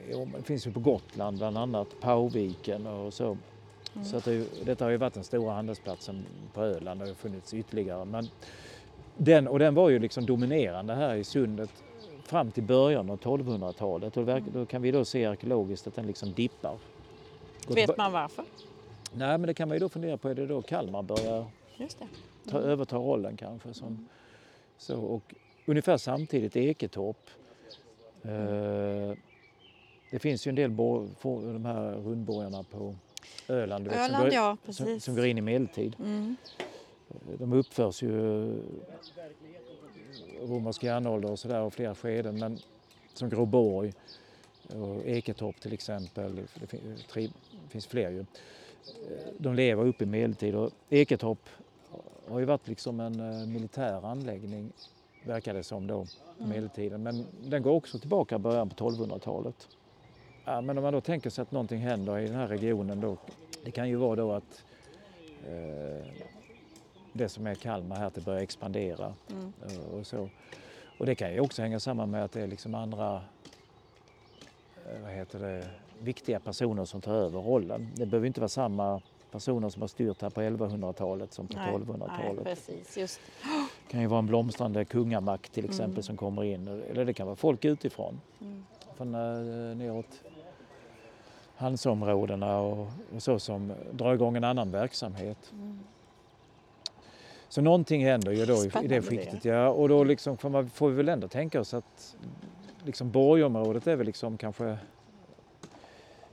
Eh, 0.09 0.27
Det 0.37 0.43
finns 0.43 0.67
ju 0.67 0.71
på 0.71 0.79
Gotland 0.79 1.37
bland 1.37 1.57
annat, 1.57 1.87
Pauviken 1.99 2.87
och 2.87 3.13
så. 3.13 3.37
Mm. 3.95 4.05
Så 4.05 4.17
att 4.17 4.23
det, 4.25 4.65
detta 4.65 4.85
har 4.85 4.91
ju 4.91 4.97
varit 4.97 5.13
den 5.13 5.23
stora 5.23 5.53
handelsplatsen 5.53 6.25
på 6.53 6.61
Öland 6.61 7.01
och 7.01 7.07
det 7.07 7.11
har 7.11 7.15
funnits 7.15 7.53
ytterligare. 7.53 8.05
Men 8.05 8.27
den, 9.17 9.47
och 9.47 9.59
den 9.59 9.75
var 9.75 9.89
ju 9.89 9.99
liksom 9.99 10.25
dominerande 10.25 10.95
här 10.95 11.15
i 11.15 11.23
sundet 11.23 11.69
fram 12.23 12.51
till 12.51 12.63
början 12.63 13.09
av 13.09 13.19
1200-talet. 13.19 14.17
Och 14.17 14.25
då 14.53 14.65
kan 14.65 14.81
vi 14.81 14.91
då 14.91 15.05
se 15.05 15.25
arkeologiskt 15.25 15.87
att 15.87 15.95
den 15.95 16.07
liksom 16.07 16.33
dippar. 16.33 16.77
Går 17.67 17.75
Vet 17.75 17.97
man 17.97 18.11
varför? 18.11 18.45
Nej, 19.13 19.37
men 19.37 19.41
det 19.41 19.53
kan 19.53 19.67
man 19.67 19.75
ju 19.75 19.79
då 19.79 19.89
fundera 19.89 20.17
på. 20.17 20.29
Är 20.29 20.35
det 20.35 20.45
då 20.47 20.61
Kalmar 20.61 21.01
börjar 21.01 21.45
Just 21.77 21.99
det. 21.99 22.07
ta, 22.51 22.57
Mm. 22.57 22.69
överta 22.69 22.95
rollen 22.97 23.37
kanske? 23.37 23.73
Som, 23.73 24.07
så, 24.77 24.99
och 24.99 25.35
ungefär 25.65 25.97
samtidigt 25.97 26.55
Eketorp. 26.55 27.29
Eh, 28.23 29.17
det 30.11 30.19
finns 30.19 30.47
ju 30.47 30.49
en 30.49 30.55
del 30.55 30.71
de 31.23 31.65
här 31.65 31.91
rundborgarna 31.91 32.63
på 32.63 32.95
Öland, 33.47 33.87
vet, 33.87 33.93
som, 33.93 34.03
Öland, 34.03 34.23
går, 34.23 34.33
ja, 34.33 34.57
som, 34.69 34.99
som 34.99 35.15
går 35.15 35.25
in 35.25 35.37
i 35.37 35.41
medeltid. 35.41 35.95
Mm. 35.99 36.35
De 37.37 37.53
uppförs 37.53 38.03
ju 38.03 38.09
romersk 40.41 40.83
järnålder 40.83 41.31
och 41.31 41.39
sådär 41.39 41.61
och 41.61 41.73
flera 41.73 41.95
skeden. 41.95 42.39
Men 42.39 42.59
som 43.13 43.29
Gråborg 43.29 43.93
och 44.67 45.05
Eketorp 45.05 45.59
till 45.59 45.73
exempel, 45.73 46.35
det 46.35 46.77
tre, 47.09 47.29
finns 47.69 47.87
fler 47.87 48.09
ju. 48.09 48.25
De 49.37 49.55
lever 49.55 49.85
upp 49.87 50.01
i 50.01 50.05
medeltid 50.05 50.55
och 50.55 50.71
Eketorp 50.89 51.49
har 52.27 52.39
ju 52.39 52.45
varit 52.45 52.67
liksom 52.67 52.99
en 52.99 53.19
eh, 53.19 53.47
militär 53.47 54.05
anläggning 54.05 54.71
verkar 55.23 55.53
det 55.53 55.63
som 55.63 55.87
då 55.87 56.05
Mm. 56.39 56.49
medeltiden. 56.49 57.03
Men 57.03 57.25
den 57.43 57.61
går 57.63 57.71
också 57.71 57.99
tillbaka 57.99 58.35
i 58.35 58.37
början 58.37 58.69
på 58.69 58.75
1200-talet. 58.75 59.67
Ja, 60.49 60.61
men 60.61 60.77
om 60.77 60.83
man 60.83 60.93
då 60.93 61.01
tänker 61.01 61.29
sig 61.29 61.41
att 61.41 61.51
någonting 61.51 61.79
händer 61.79 62.19
i 62.19 62.25
den 62.27 62.35
här 62.35 62.47
regionen 62.47 63.01
då, 63.01 63.17
det 63.63 63.71
kan 63.71 63.89
ju 63.89 63.95
vara 63.95 64.15
då 64.15 64.31
att 64.31 64.63
eh, 65.47 66.07
det 67.13 67.29
som 67.29 67.47
är 67.47 67.55
Kalmar 67.55 67.95
här, 67.95 68.05
att 68.07 68.13
det 68.13 68.25
börjar 68.25 68.41
expandera 68.41 69.13
Mm. 69.31 69.53
och 69.99 70.07
så. 70.07 70.29
Och 70.99 71.05
det 71.05 71.15
kan 71.15 71.33
ju 71.33 71.39
också 71.39 71.61
hänga 71.61 71.79
samman 71.79 72.11
med 72.11 72.23
att 72.23 72.31
det 72.31 72.41
är 72.41 72.47
liksom 72.47 72.75
andra 72.75 73.21
eh, 74.85 75.01
vad 75.01 75.11
heter 75.11 75.39
det, 75.39 75.67
viktiga 75.99 76.39
personer 76.39 76.85
som 76.85 77.01
tar 77.01 77.13
över 77.13 77.39
rollen. 77.39 77.87
Det 77.95 78.05
behöver 78.05 78.27
inte 78.27 78.39
vara 78.39 78.49
samma 78.49 79.01
personer 79.31 79.69
som 79.69 79.81
har 79.81 79.87
styrt 79.87 80.21
här 80.21 80.29
på 80.29 80.41
1100-talet 80.41 81.33
som 81.33 81.47
på 81.47 81.53
Nej, 81.57 81.71
nej, 81.71 81.79
1200-talet. 81.79 82.43
precis. 82.43 82.97
Just. 82.97 83.19
Det 83.87 83.91
kan 83.91 84.01
ju 84.01 84.07
vara 84.07 84.19
en 84.19 84.27
blomstrande 84.27 84.85
kungamakt 84.85 85.51
till 85.53 85.65
exempel 85.65 85.91
Mm. 85.91 86.03
som 86.03 86.17
kommer 86.17 86.43
in. 86.43 86.67
Eller 86.67 87.05
det 87.05 87.13
kan 87.13 87.25
vara 87.27 87.35
folk 87.35 87.65
utifrån. 87.65 88.21
Mm. 88.41 88.65
Från 88.97 89.15
eh, 89.15 89.75
neråt 89.77 90.21
Hansaområdena 91.59 92.59
och, 92.59 92.87
och 93.15 93.23
så 93.23 93.39
som 93.39 93.73
drar 93.91 94.13
igång 94.13 94.37
en 94.37 94.43
annan 94.43 94.71
verksamhet. 94.71 95.51
Mm. 95.53 95.79
Så 97.49 97.61
någonting 97.61 98.05
händer 98.05 98.31
ju 98.31 98.45
då 98.45 98.53
i, 98.53 98.65
i 98.65 98.69
det 98.69 98.87
det. 98.87 99.01
skiktet. 99.01 99.45
Ja, 99.45 99.69
och 99.69 99.89
då 99.89 100.03
liksom 100.03 100.37
får, 100.37 100.49
man, 100.49 100.69
får 100.69 100.89
vi 100.89 100.95
väl 100.95 101.09
ändå 101.09 101.27
tänka 101.27 101.61
oss 101.61 101.73
att 101.73 102.15
liksom 102.83 103.11
Borgområdet 103.11 103.87
är 103.87 103.95
väl 103.95 104.05
liksom 104.05 104.37
kanske 104.37 104.77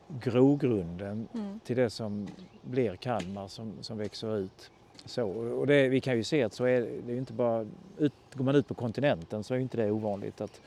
grogrunden 0.09 1.29
Mm. 1.35 1.61
till 1.61 1.77
det 1.77 1.91
som 1.91 2.29
blir 2.63 2.97
Kalmar 2.97 3.49
som, 3.49 3.73
som 3.81 3.99
växer 3.99 4.37
ut. 4.37 4.71
Så, 5.05 5.29
och 5.31 5.67
det, 5.67 5.89
vi 5.89 6.01
kan 6.01 6.17
ju 6.17 6.25
se 6.25 6.43
att 6.43 6.53
så 6.53 6.65
är 6.65 6.81
det, 6.81 7.01
det 7.07 7.13
är 7.13 7.17
inte 7.17 7.33
bara, 7.33 7.67
ut, 7.99 8.13
går 8.35 8.45
man 8.45 8.55
ut 8.55 8.69
på 8.69 8.75
kontinenten 8.75 9.45
så 9.45 9.55
är 9.55 9.59
inte 9.59 9.77
det 9.77 9.91
ovanligt 9.91 10.41
att 10.41 10.61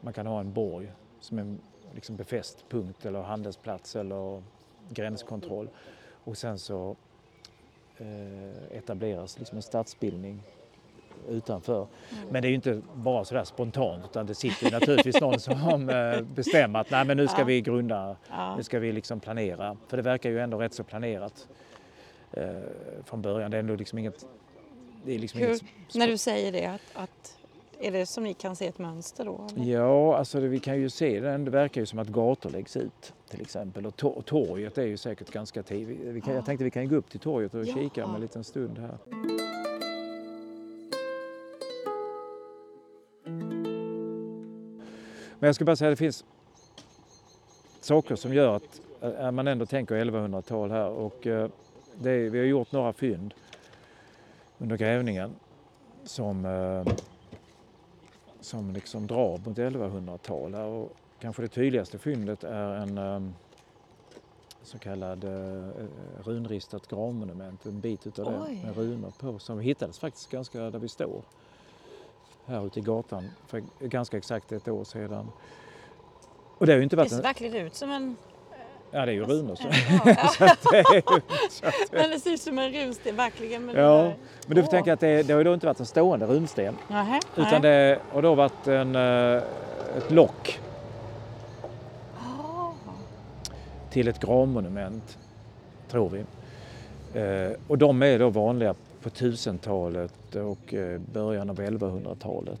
man 0.00 0.12
kan 0.12 0.26
ha 0.26 0.40
en 0.40 0.52
borg 0.52 0.92
som 1.20 1.38
en 1.38 1.58
liksom 1.94 2.16
befäst 2.16 2.64
punkt 2.68 3.06
eller 3.06 3.22
handelsplats 3.22 3.96
eller 3.96 4.42
gränskontroll. 4.90 5.68
Och 6.24 6.38
sen 6.38 6.58
så 6.58 6.96
eh, 7.98 8.76
etableras 8.78 9.38
liksom 9.38 9.56
en 9.56 9.62
stadsbildning 9.62 10.42
utanför. 11.28 11.86
Mm. 12.10 12.28
Men 12.30 12.42
det 12.42 12.48
är 12.48 12.50
ju 12.50 12.54
inte 12.54 12.80
bara 12.94 13.24
sådär 13.24 13.44
spontant 13.44 14.04
utan 14.04 14.26
det 14.26 14.34
sitter 14.34 14.64
ju 14.66 14.70
naturligtvis 14.72 15.20
någon 15.20 15.40
som 15.40 15.88
eh, 15.88 16.20
bestämmer 16.20 16.78
att 16.80 16.90
Nej, 16.90 17.04
men 17.04 17.16
nu 17.16 17.28
ska 17.28 17.38
Ja. 17.40 17.44
vi 17.44 17.60
grunda 17.60 18.16
Ja. 18.30 18.56
nu 18.56 18.62
ska 18.62 18.78
vi 18.78 18.92
liksom 18.92 19.20
planera. 19.20 19.76
För 19.88 19.96
det 19.96 20.02
verkar 20.02 20.30
ju 20.30 20.40
ändå 20.40 20.58
rätt 20.58 20.74
så 20.74 20.84
planerat 20.84 21.48
eh, 22.32 22.46
från 23.04 23.22
början. 23.22 23.50
Det 23.50 23.56
är 23.56 23.58
ändå 23.60 23.74
liksom 23.76 23.98
inget... 23.98 24.26
Det 25.04 25.14
är 25.14 25.18
liksom 25.18 25.40
Hur- 25.40 25.48
inget 25.48 25.94
När 25.94 26.06
du 26.06 26.18
säger 26.18 26.52
det, 26.52 26.66
att, 26.66 26.80
att 26.94 27.38
är 27.82 27.92
det 27.92 28.06
som 28.06 28.24
ni 28.24 28.34
kan 28.34 28.56
se 28.56 28.66
ett 28.66 28.78
mönster 28.78 29.24
då? 29.24 29.46
Eller? 29.56 29.72
Ja, 29.72 30.16
alltså 30.16 30.40
det, 30.40 30.48
vi 30.48 30.58
kan 30.60 30.80
ju 30.80 30.90
se 30.90 31.20
det. 31.20 31.38
Det 31.38 31.50
verkar 31.50 31.80
ju 31.80 31.86
som 31.86 31.98
att 31.98 32.08
gator 32.08 32.50
läggs 32.50 32.76
ut 32.76 33.12
till 33.30 33.40
exempel. 33.40 33.86
Och, 33.86 33.94
to- 33.94 34.22
torget 34.22 34.78
är 34.78 34.86
ju 34.86 34.96
säkert 34.96 35.30
ganska 35.30 35.62
tidigt. 35.62 36.24
Kan, 36.24 36.34
Jag 36.34 36.46
tänkte 36.46 36.64
vi 36.64 36.70
kan 36.70 36.88
gå 36.88 36.96
upp 36.96 37.10
till 37.10 37.20
torget 37.20 37.54
och 37.54 37.64
Ja. 37.64 37.74
kika 37.74 38.04
om 38.04 38.14
en 38.14 38.20
liten 38.20 38.44
stund 38.44 38.78
här. 38.78 38.98
Men 45.38 45.46
jag 45.48 45.54
ska 45.54 45.64
bara 45.64 45.76
säga 45.76 45.88
att 45.90 45.92
det 45.98 46.04
finns 46.04 46.24
saker 47.80 48.16
som 48.16 48.34
gör 48.34 48.56
att 48.56 48.80
äh, 49.20 49.30
man 49.30 49.48
ändå 49.48 49.66
tänker 49.66 49.94
1100-tal 50.04 50.70
här 50.70 50.88
och 50.88 51.26
eh, 51.26 51.48
det 51.94 52.18
vi 52.30 52.38
har 52.38 52.46
gjort 52.46 52.72
några 52.72 52.92
fynd 52.92 53.34
under 54.58 54.76
grävningen 54.76 55.30
som, 56.04 56.44
eh, 56.44 56.94
som 58.52 58.72
liksom 58.72 59.06
drar 59.06 59.38
mot 59.44 59.58
1100-tal 59.58 60.54
här 60.54 60.64
och 60.64 60.92
kanske 61.20 61.42
det 61.42 61.48
tydligaste 61.48 61.98
fyndet 61.98 62.44
är 62.44 62.74
en 62.74 62.98
eh, 62.98 63.30
så 64.62 64.78
kallad 64.78 65.24
eh, 65.24 65.68
runristat 66.24 66.88
gravmonument, 66.88 67.66
en 67.66 67.80
bit 67.80 68.06
utav 68.06 68.24
det 68.32 68.40
Oj. 68.48 68.62
med 68.64 68.76
runor 68.76 69.12
på 69.18 69.38
som 69.38 69.60
hittades 69.60 69.98
faktiskt 69.98 70.30
ganska 70.30 70.58
där 70.70 70.78
vi 70.78 70.88
står. 70.88 71.22
Här 72.46 72.66
ute 72.66 72.78
i 72.78 72.82
gatan 72.82 73.30
för 73.46 73.62
ganska 73.80 74.16
exakt 74.16 74.52
ett 74.52 74.68
år 74.68 74.84
sedan. 74.84 75.28
Och 76.58 76.66
det 76.66 76.72
har 76.72 76.76
ju 76.76 76.82
inte 76.82 76.96
Det 76.96 77.00
varit 77.00 77.10
ser 77.10 77.16
en... 77.16 77.22
verkligen 77.22 77.66
ut 77.66 77.74
som 77.74 77.90
en... 77.90 78.16
Ja, 78.94 79.06
det 79.06 79.12
är 79.12 79.14
ju 79.14 79.24
runor. 79.24 79.54
Så. 79.54 79.62
Ja, 80.04 80.56
det 80.70 80.78
är 80.78 80.94
ju, 80.94 81.02
så 81.50 81.66
att, 81.66 81.74
men 81.92 82.10
det 82.10 82.20
ser 82.20 82.30
ut 82.30 82.40
som 82.40 82.58
en 82.58 82.72
runsten, 82.72 83.16
verkligen. 83.16 83.66
Med 83.66 83.74
ja, 83.76 83.80
där- 84.02 84.14
men 84.46 84.56
du 84.56 84.62
får 84.62 84.68
Åh. 84.68 84.70
tänka 84.70 84.92
att 84.92 85.00
det, 85.00 85.22
det 85.22 85.32
har 85.32 85.40
ju 85.40 85.44
då 85.44 85.54
inte 85.54 85.66
varit 85.66 85.80
en 85.80 85.86
stående 85.86 86.26
runsten 86.26 86.74
Nähä, 86.88 87.20
utan 87.36 87.50
nej. 87.50 87.60
det 87.60 87.98
har 88.12 88.22
då 88.22 88.34
varit 88.34 88.66
en, 88.66 88.96
eh, 88.96 89.42
ett 89.96 90.10
lock 90.10 90.58
Ah. 92.18 92.72
till 93.90 94.08
ett 94.08 94.18
gravmonument, 94.20 95.18
tror 95.90 96.08
vi. 96.10 96.24
Eh, 97.20 97.52
och 97.68 97.78
de 97.78 98.02
är 98.02 98.18
då 98.18 98.28
vanliga 98.30 98.74
på 99.02 99.08
1000-talet 99.10 100.34
och 100.34 100.74
eh, 100.74 101.00
början 101.12 101.50
av 101.50 101.56
1100-talet. 101.60 102.60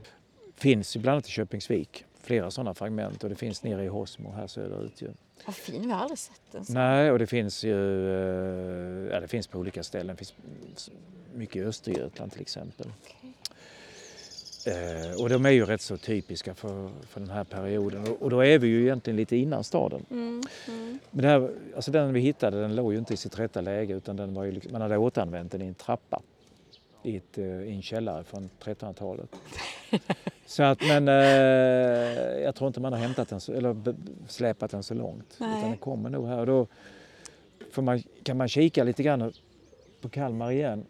Finns 0.56 0.96
ju 0.96 1.00
bland 1.00 1.12
annat 1.14 1.26
i 1.26 1.30
Köpingsvik, 1.30 2.04
flera 2.22 2.50
sådana 2.50 2.74
fragment 2.74 3.24
och 3.24 3.30
det 3.30 3.36
finns 3.36 3.62
nere 3.62 3.84
i 3.84 3.88
Hosmo 3.88 4.32
här 4.36 4.46
söderut 4.46 5.02
ju. 5.02 5.08
Vad 5.46 5.54
fin, 5.54 5.82
vi 5.82 5.90
har 5.92 6.00
aldrig 6.00 6.18
sett 6.18 6.54
en 6.54 6.64
sån. 6.64 6.74
Nej, 6.74 7.10
och 7.10 7.18
det 7.18 7.26
finns 7.26 7.64
ju 7.64 8.06
eh, 8.08 9.12
ja, 9.12 9.20
det 9.20 9.28
finns 9.28 9.46
på 9.46 9.58
olika 9.58 9.82
ställen. 9.82 10.06
Det 10.06 10.16
finns 10.16 10.34
mycket 11.34 11.56
i 11.56 11.64
Östergötland 11.64 12.32
till 12.32 12.40
exempel. 12.40 12.86
Okej. 13.02 13.32
Eh, 14.66 15.20
och 15.22 15.28
de 15.28 15.46
är 15.46 15.50
ju 15.50 15.64
rätt 15.64 15.80
så 15.80 15.96
typiska 15.96 16.54
för, 16.54 16.90
för 17.08 17.20
den 17.20 17.30
här 17.30 17.44
perioden 17.44 18.08
och, 18.08 18.22
och 18.22 18.30
då 18.30 18.44
är 18.44 18.58
vi 18.58 18.68
ju 18.68 18.82
egentligen 18.82 19.16
lite 19.16 19.36
innan 19.36 19.64
staden. 19.64 20.06
Mm, 20.10 20.42
mm. 20.68 20.98
Men 21.10 21.24
här, 21.24 21.50
alltså 21.76 21.90
den 21.90 22.12
vi 22.12 22.20
hittade 22.20 22.60
den 22.60 22.74
låg 22.76 22.92
ju 22.92 22.98
inte 22.98 23.14
i 23.14 23.16
sitt 23.16 23.38
rätta 23.38 23.60
läge 23.60 23.94
utan 23.94 24.16
den 24.16 24.34
var 24.34 24.44
ju, 24.44 24.52
liksom- 24.52 24.72
man 24.72 24.80
hade 24.82 24.96
återanvänt 24.96 25.52
den 25.52 25.62
i 25.62 25.66
en 25.66 25.74
trappa 25.74 26.22
i, 27.02 27.16
ett, 27.16 27.38
eh, 27.38 27.44
i 27.44 27.72
en 27.72 27.82
källare 27.82 28.24
från 28.24 28.50
1300-talet. 28.64 29.30
Så 30.46 30.62
att, 30.62 30.80
men 30.80 31.08
eh, 31.08 31.14
jag 32.42 32.54
tror 32.54 32.68
inte 32.68 32.80
man 32.80 32.92
har 32.92 33.00
hämtat 33.00 33.28
den 33.28 33.40
så, 33.40 33.52
eller 33.52 33.76
släpat 34.28 34.70
den 34.70 34.82
så 34.82 34.94
långt. 34.94 35.36
Nej. 35.38 35.58
Utan 35.58 35.70
den 35.70 35.78
kommer 35.78 36.10
nog 36.10 36.26
här 36.26 36.38
och 36.38 36.46
då 36.46 36.66
man, 37.82 38.02
kan 38.22 38.36
man 38.36 38.48
kika 38.48 38.84
lite 38.84 39.02
grann 39.02 39.32
på 40.00 40.08
Kalmar 40.08 40.50
igen. 40.50 40.84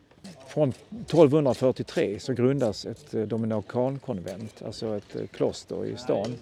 Från 0.46 0.68
1243 0.68 2.18
så 2.20 2.32
grundas 2.32 2.86
ett 2.86 3.14
eh, 3.14 3.22
dominikankonvent, 3.22 4.62
alltså 4.62 4.96
ett 4.96 5.16
eh, 5.16 5.26
kloster 5.26 5.86
i 5.86 5.96
stan. 5.96 6.34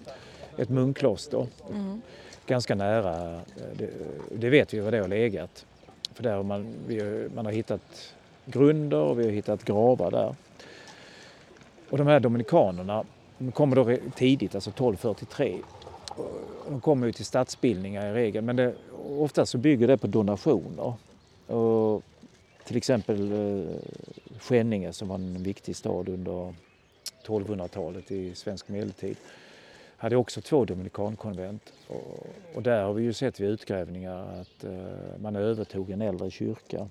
Ett 0.57 0.69
munkkloster 0.69 1.47
Mm. 1.71 2.01
ganska 2.45 2.75
nära, 2.75 3.35
eh, 3.35 3.41
det, 3.77 3.89
det 4.35 4.49
vet 4.49 4.73
vi 4.73 4.79
var 4.79 4.91
det 4.91 4.99
har 4.99 5.07
legat. 5.07 5.65
För 6.13 6.23
där 6.23 6.35
har 6.35 6.43
man, 6.43 6.73
vi, 6.87 7.27
man 7.35 7.45
har 7.45 7.53
hittat 7.53 8.13
grunder 8.45 8.97
och 8.97 9.19
vi 9.19 9.23
har 9.23 9.31
hittat 9.31 9.65
gravar 9.65 10.11
där. 10.11 10.35
Och 11.89 11.97
de 11.97 12.07
här 12.07 12.19
dominikanerna 12.19 13.03
de 13.37 13.51
kommer 13.51 13.75
då 13.75 13.97
tidigt, 14.15 14.55
alltså 14.55 14.69
1243. 14.69 15.57
De 16.67 16.81
kommer 16.81 17.07
ju 17.07 17.13
till 17.13 17.25
stadsbildningar 17.25 18.05
i 18.05 18.13
regel 18.13 18.43
men 18.43 18.55
det, 18.55 18.73
ofta 19.19 19.45
så 19.45 19.57
bygger 19.57 19.87
det 19.87 19.97
på 19.97 20.07
donationer. 20.07 20.93
Och 21.47 22.03
till 22.65 22.77
exempel 22.77 23.31
eh, 23.31 23.75
Skänninge 24.39 24.93
som 24.93 25.07
var 25.07 25.15
en 25.15 25.43
viktig 25.43 25.75
stad 25.75 26.09
under 26.09 26.53
1200-talet 27.25 28.11
i 28.11 28.35
svensk 28.35 28.67
medeltid 28.67 29.17
hade 29.97 30.15
också 30.15 30.41
två 30.41 30.65
dominikankonvent 30.65 31.73
och, 31.87 32.27
och 32.55 32.63
där 32.63 32.83
har 32.83 32.93
vi 32.93 33.03
ju 33.03 33.13
sett 33.13 33.39
vid 33.39 33.49
utgrävningar 33.49 34.41
att 34.41 34.63
eh, 34.63 35.19
man 35.21 35.35
övertog 35.35 35.89
en 35.89 36.01
äldre 36.01 36.31
kyrka. 36.31 36.89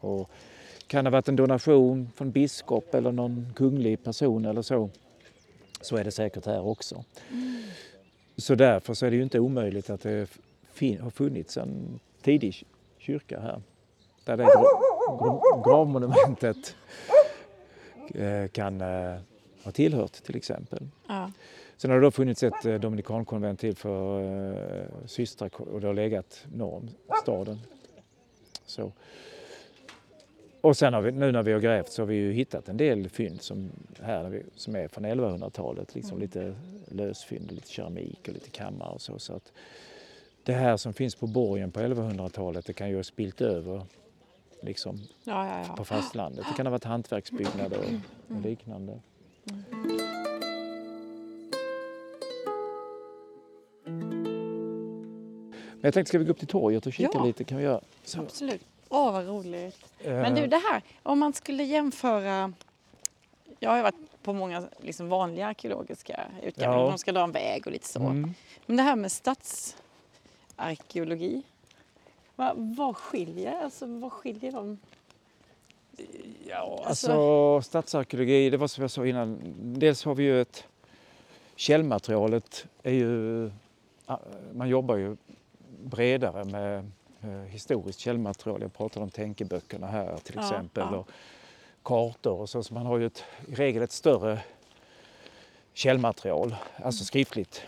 Och 0.00 0.30
kan 0.94 1.06
ha 1.06 1.10
varit 1.10 1.28
en 1.28 1.36
donation 1.36 2.08
från 2.14 2.30
biskop 2.30 2.94
eller 2.94 3.12
någon 3.12 3.52
kunglig 3.56 4.04
person 4.04 4.44
eller 4.44 4.62
så, 4.62 4.90
så 5.80 5.96
är 5.96 6.04
det 6.04 6.10
säkert 6.10 6.46
här 6.46 6.66
också. 6.66 7.04
Så 8.36 8.54
därför 8.54 8.94
så 8.94 9.06
är 9.06 9.10
det 9.10 9.16
ju 9.16 9.22
inte 9.22 9.38
omöjligt 9.40 9.90
att 9.90 10.00
det 10.00 10.28
har 11.00 11.10
funnits 11.10 11.56
en 11.56 12.00
tidig 12.22 12.66
kyrka 12.98 13.40
här. 13.40 13.62
Där 14.24 14.36
det 14.36 14.44
gra- 14.44 15.18
gra- 15.18 15.64
gravmonumentet 15.64 16.76
eh, 18.14 18.48
kan 18.48 18.80
eh, 18.80 19.20
ha 19.64 19.72
tillhört 19.72 20.12
till 20.12 20.36
exempel. 20.36 20.88
Ja. 21.08 21.32
Sen 21.76 21.90
har 21.90 21.98
det 21.98 22.06
då 22.06 22.10
funnits 22.10 22.42
ett 22.42 22.64
eh, 22.64 22.74
dominikankonvent 22.74 23.60
till 23.60 23.76
för 23.76 25.06
systrar 25.06 25.60
och 25.60 25.80
det 25.80 25.86
har 25.86 25.94
legat 25.94 26.46
norr 26.52 26.74
om 26.76 26.88
staden. 27.22 27.58
Så. 28.66 28.92
Och 30.64 30.76
sen 30.76 30.94
har 30.94 31.00
vi, 31.02 31.12
nu 31.12 31.32
när 31.32 31.42
vi 31.42 31.52
har 31.52 31.60
grävt 31.60 31.92
så 31.92 32.02
har 32.02 32.06
vi 32.06 32.14
ju 32.14 32.32
hittat 32.32 32.68
en 32.68 32.76
del 32.76 33.08
fynd 33.08 33.42
som, 33.42 33.70
här 34.02 34.42
som 34.54 34.76
är 34.76 34.88
från 34.88 35.06
1100-talet. 35.06 35.94
Liksom 35.94 36.18
lite 36.18 36.54
lösfynd, 36.88 37.52
lite 37.52 37.70
keramik 37.70 38.18
och 38.20 38.34
lite 38.34 38.50
kammare 38.50 38.90
och 38.90 39.00
så. 39.00 39.18
så 39.18 39.32
att 39.32 39.52
det 40.42 40.52
här 40.52 40.76
som 40.76 40.94
finns 40.94 41.14
på 41.14 41.26
borgen 41.26 41.72
på 41.72 41.80
1100-talet 41.80 42.66
det 42.66 42.72
kan 42.72 42.90
ju 42.90 42.96
ha 42.96 43.02
spilt 43.02 43.40
över 43.40 43.82
liksom, 44.60 45.00
Ja, 45.24 45.46
ja, 45.46 45.64
ja. 45.68 45.76
på 45.76 45.84
fastlandet. 45.84 46.44
Det 46.48 46.56
kan 46.56 46.66
ha 46.66 46.70
varit 46.70 46.84
hantverksbyggnader 46.84 47.78
och, 47.78 48.36
och 48.36 48.40
liknande. 48.42 49.00
Men 55.72 55.88
jag 55.88 55.94
tänkte, 55.94 56.08
ska 56.08 56.18
vi 56.18 56.24
gå 56.24 56.30
upp 56.30 56.38
till 56.38 56.48
torget 56.48 56.86
och 56.86 56.92
kika 56.92 57.24
lite? 57.24 57.44
Kan 57.44 57.58
vi 57.58 57.64
göra? 57.64 57.80
Så, 58.04 58.20
Absolut. 58.20 58.66
Åh, 58.94 59.12
vad 59.12 59.26
roligt. 59.26 59.84
Men 60.04 60.24
eh, 60.24 60.34
du, 60.34 60.46
det 60.46 60.56
här, 60.56 60.82
om 61.02 61.18
man 61.18 61.32
skulle 61.32 61.64
jämföra... 61.64 62.52
Jag 63.58 63.70
har 63.70 63.76
ju 63.76 63.82
varit 63.82 64.22
på 64.22 64.32
många 64.32 64.68
liksom 64.80 65.08
vanliga 65.08 65.46
arkeologiska 65.46 66.20
utgrävningar. 66.42 66.84
Ja. 66.84 66.88
De 66.90 66.98
ska 66.98 67.12
dra 67.12 67.22
en 67.24 67.32
väg 67.32 67.66
och 67.66 67.72
lite 67.72 67.88
så. 67.88 68.00
mm. 68.00 68.34
Men 68.66 68.76
det 68.76 68.82
här 68.82 68.96
med 68.96 69.12
stadsarkeologi. 69.12 71.42
Vad, 72.36 72.76
vad 72.76 72.96
skiljer? 72.96 73.64
Alltså, 73.64 73.86
vad 73.86 74.12
skiljer 74.12 74.52
de? 74.52 74.78
Ja, 76.48 76.82
Alltså- 76.86 77.12
alltså 77.12 77.60
stadsarkeologi, 77.68 78.50
det 78.50 78.56
var 78.56 78.68
som 78.68 78.82
jag 78.82 78.90
sa 78.90 79.06
innan. 79.06 79.38
Dels 79.78 80.04
har 80.04 80.14
vi 80.14 80.22
ju 80.22 80.40
ett... 80.40 80.64
Källmaterialet 81.56 82.66
är 82.82 82.92
ju... 82.92 83.50
Man 84.52 84.68
jobbar 84.68 84.96
ju 84.96 85.16
bredare 85.84 86.44
med 86.44 86.78
eh, 86.78 86.84
historiskt 87.48 87.98
källmaterial. 87.98 88.62
Jag 88.62 88.72
pratade 88.72 89.04
om 89.04 89.10
tänkeböckerna 89.10 89.86
här 89.86 90.16
till 90.16 90.38
exempel. 90.38 90.86
ja. 90.90 90.96
Och 90.96 91.08
kartor 91.82 92.40
och 92.40 92.48
så. 92.48 92.62
Så 92.62 92.74
man 92.74 92.86
har 92.86 92.98
ju 92.98 93.06
ett, 93.06 93.24
i 93.48 93.54
regel 93.54 93.82
ett 93.82 93.92
större 93.92 94.40
källmaterial, 95.72 96.56
alltså 96.76 97.04
skriftligt 97.04 97.62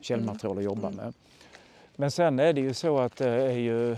källmaterial 0.00 0.58
att 0.58 0.64
jobba 0.64 0.90
med. 0.90 1.14
Men 1.96 2.10
sen 2.10 2.38
är 2.38 2.52
det 2.52 2.60
ju 2.60 2.74
så 2.74 2.98
att 2.98 3.16
det 3.16 3.28
är 3.28 3.58
ju 3.58 3.96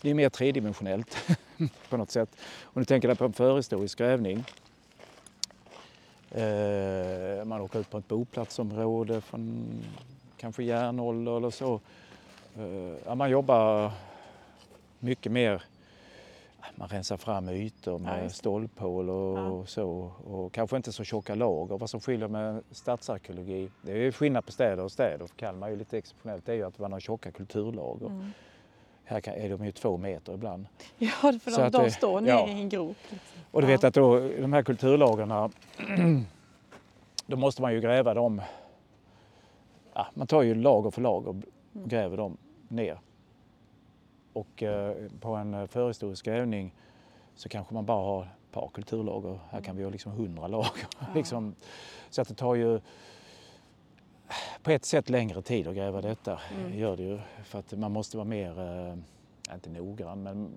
det 0.00 0.10
är 0.10 0.14
mer 0.14 0.28
tredimensionellt 0.28 1.16
på 1.88 1.96
något 1.96 2.10
sätt. 2.10 2.36
Om 2.62 2.82
du 2.82 2.84
tänker 2.84 3.08
dig 3.08 3.16
på 3.16 3.24
en 3.24 3.32
förhistorisk 3.32 3.98
grävning. 3.98 4.44
Eh, 6.30 7.44
man 7.44 7.60
åker 7.60 7.80
ut 7.80 7.90
på 7.90 7.98
ett 7.98 8.08
boplatsområde 8.08 9.20
från 9.20 9.66
kanske 10.36 10.62
järnålder 10.62 11.36
eller 11.36 11.50
så. 11.50 11.80
Eh, 12.58 12.94
ja, 13.06 13.14
man 13.14 13.30
jobbar 13.30 13.90
mycket 14.98 15.32
mer 15.32 15.62
man 16.74 16.88
rensar 16.88 17.16
fram 17.16 17.48
ytor 17.48 17.92
Ja, 17.94 17.98
med 17.98 18.22
just 18.22 18.34
det. 18.34 18.38
stålpål 18.38 19.10
och 19.10 19.38
Ja. 19.38 19.66
så. 19.66 20.10
Och 20.26 20.52
kanske 20.52 20.76
inte 20.76 20.92
så 20.92 21.04
tjocka 21.04 21.34
lager. 21.34 21.78
Vad 21.78 21.90
som 21.90 22.00
skiljer 22.00 22.28
med 22.28 22.62
stadsarkeologi, 22.70 23.70
det 23.82 23.92
är 24.06 24.12
skillnad 24.12 24.46
på 24.46 24.52
städer 24.52 24.84
och 24.84 24.92
städer. 24.92 25.26
För 25.26 25.36
Kalmar 25.36 25.66
är 25.66 25.70
ju 25.70 25.76
lite 25.76 25.98
exceptionellt, 25.98 26.46
det 26.46 26.52
är 26.52 26.56
ju 26.56 26.64
att 26.66 26.78
man 26.78 26.92
har 26.92 27.00
tjocka 27.00 27.30
kulturlager. 27.30 28.06
Mm. 28.06 28.30
här 29.04 29.20
kan, 29.20 29.34
är 29.34 29.48
de 29.50 29.64
ju 29.64 29.72
två 29.72 29.96
meter 29.96 30.34
ibland. 30.34 30.66
Ja, 30.98 31.08
för 31.42 31.50
Så 31.50 31.60
de, 31.60 31.66
att 31.66 31.72
de 31.72 31.90
står 31.90 32.20
nere 32.20 32.30
ja. 32.34 32.48
i 32.48 32.52
en 32.52 32.68
grop. 32.68 32.96
Liksom. 33.10 33.38
Och 33.50 33.60
du 33.62 33.66
Ja. 33.66 33.72
vet 33.72 33.84
att 33.84 33.94
då, 33.94 34.18
de 34.28 34.52
här 34.52 34.62
kulturlagarna, 34.62 35.50
då 37.26 37.36
måste 37.36 37.62
man 37.62 37.72
ju 37.74 37.80
gräva 37.80 38.14
dem. 38.14 38.42
Ja, 39.94 40.06
man 40.14 40.26
tar 40.26 40.42
ju 40.42 40.54
lager 40.54 40.90
för 40.90 41.00
lager 41.02 41.42
Mm. 41.74 41.88
gräver 41.88 42.16
dem 42.16 42.36
ner. 42.68 42.98
Och 44.32 44.62
eh, 44.62 44.94
på 45.20 45.34
en 45.34 45.54
eh, 45.54 45.66
förhistorisk 45.66 46.24
grävning 46.24 46.74
så 47.34 47.48
kanske 47.48 47.74
man 47.74 47.84
bara 47.86 48.04
har 48.06 48.22
ett 48.22 48.52
par 48.52 48.68
kulturlager. 48.74 49.38
Här 49.50 49.60
kan 49.60 49.76
vi 49.76 49.82
ha 49.84 49.90
liksom 49.90 50.12
hundra 50.12 50.46
lager. 50.46 50.86
liksom. 51.14 51.54
Så 52.10 52.22
att 52.22 52.28
det 52.28 52.34
tar 52.34 52.54
ju 52.54 52.80
på 54.62 54.70
ett 54.70 54.84
sätt 54.84 55.10
längre 55.10 55.42
tid 55.42 55.68
att 55.68 55.74
gräva 55.74 56.00
detta. 56.00 56.38
Mm. 56.58 56.78
gör 56.78 56.96
det 56.96 57.02
ju. 57.02 57.18
För 57.44 57.58
att 57.58 57.72
man 57.72 57.92
måste 57.92 58.16
vara 58.16 58.24
mer, 58.28 58.60
eh, 58.60 59.54
inte 59.54 59.70
noggrann, 59.70 60.22
men 60.22 60.48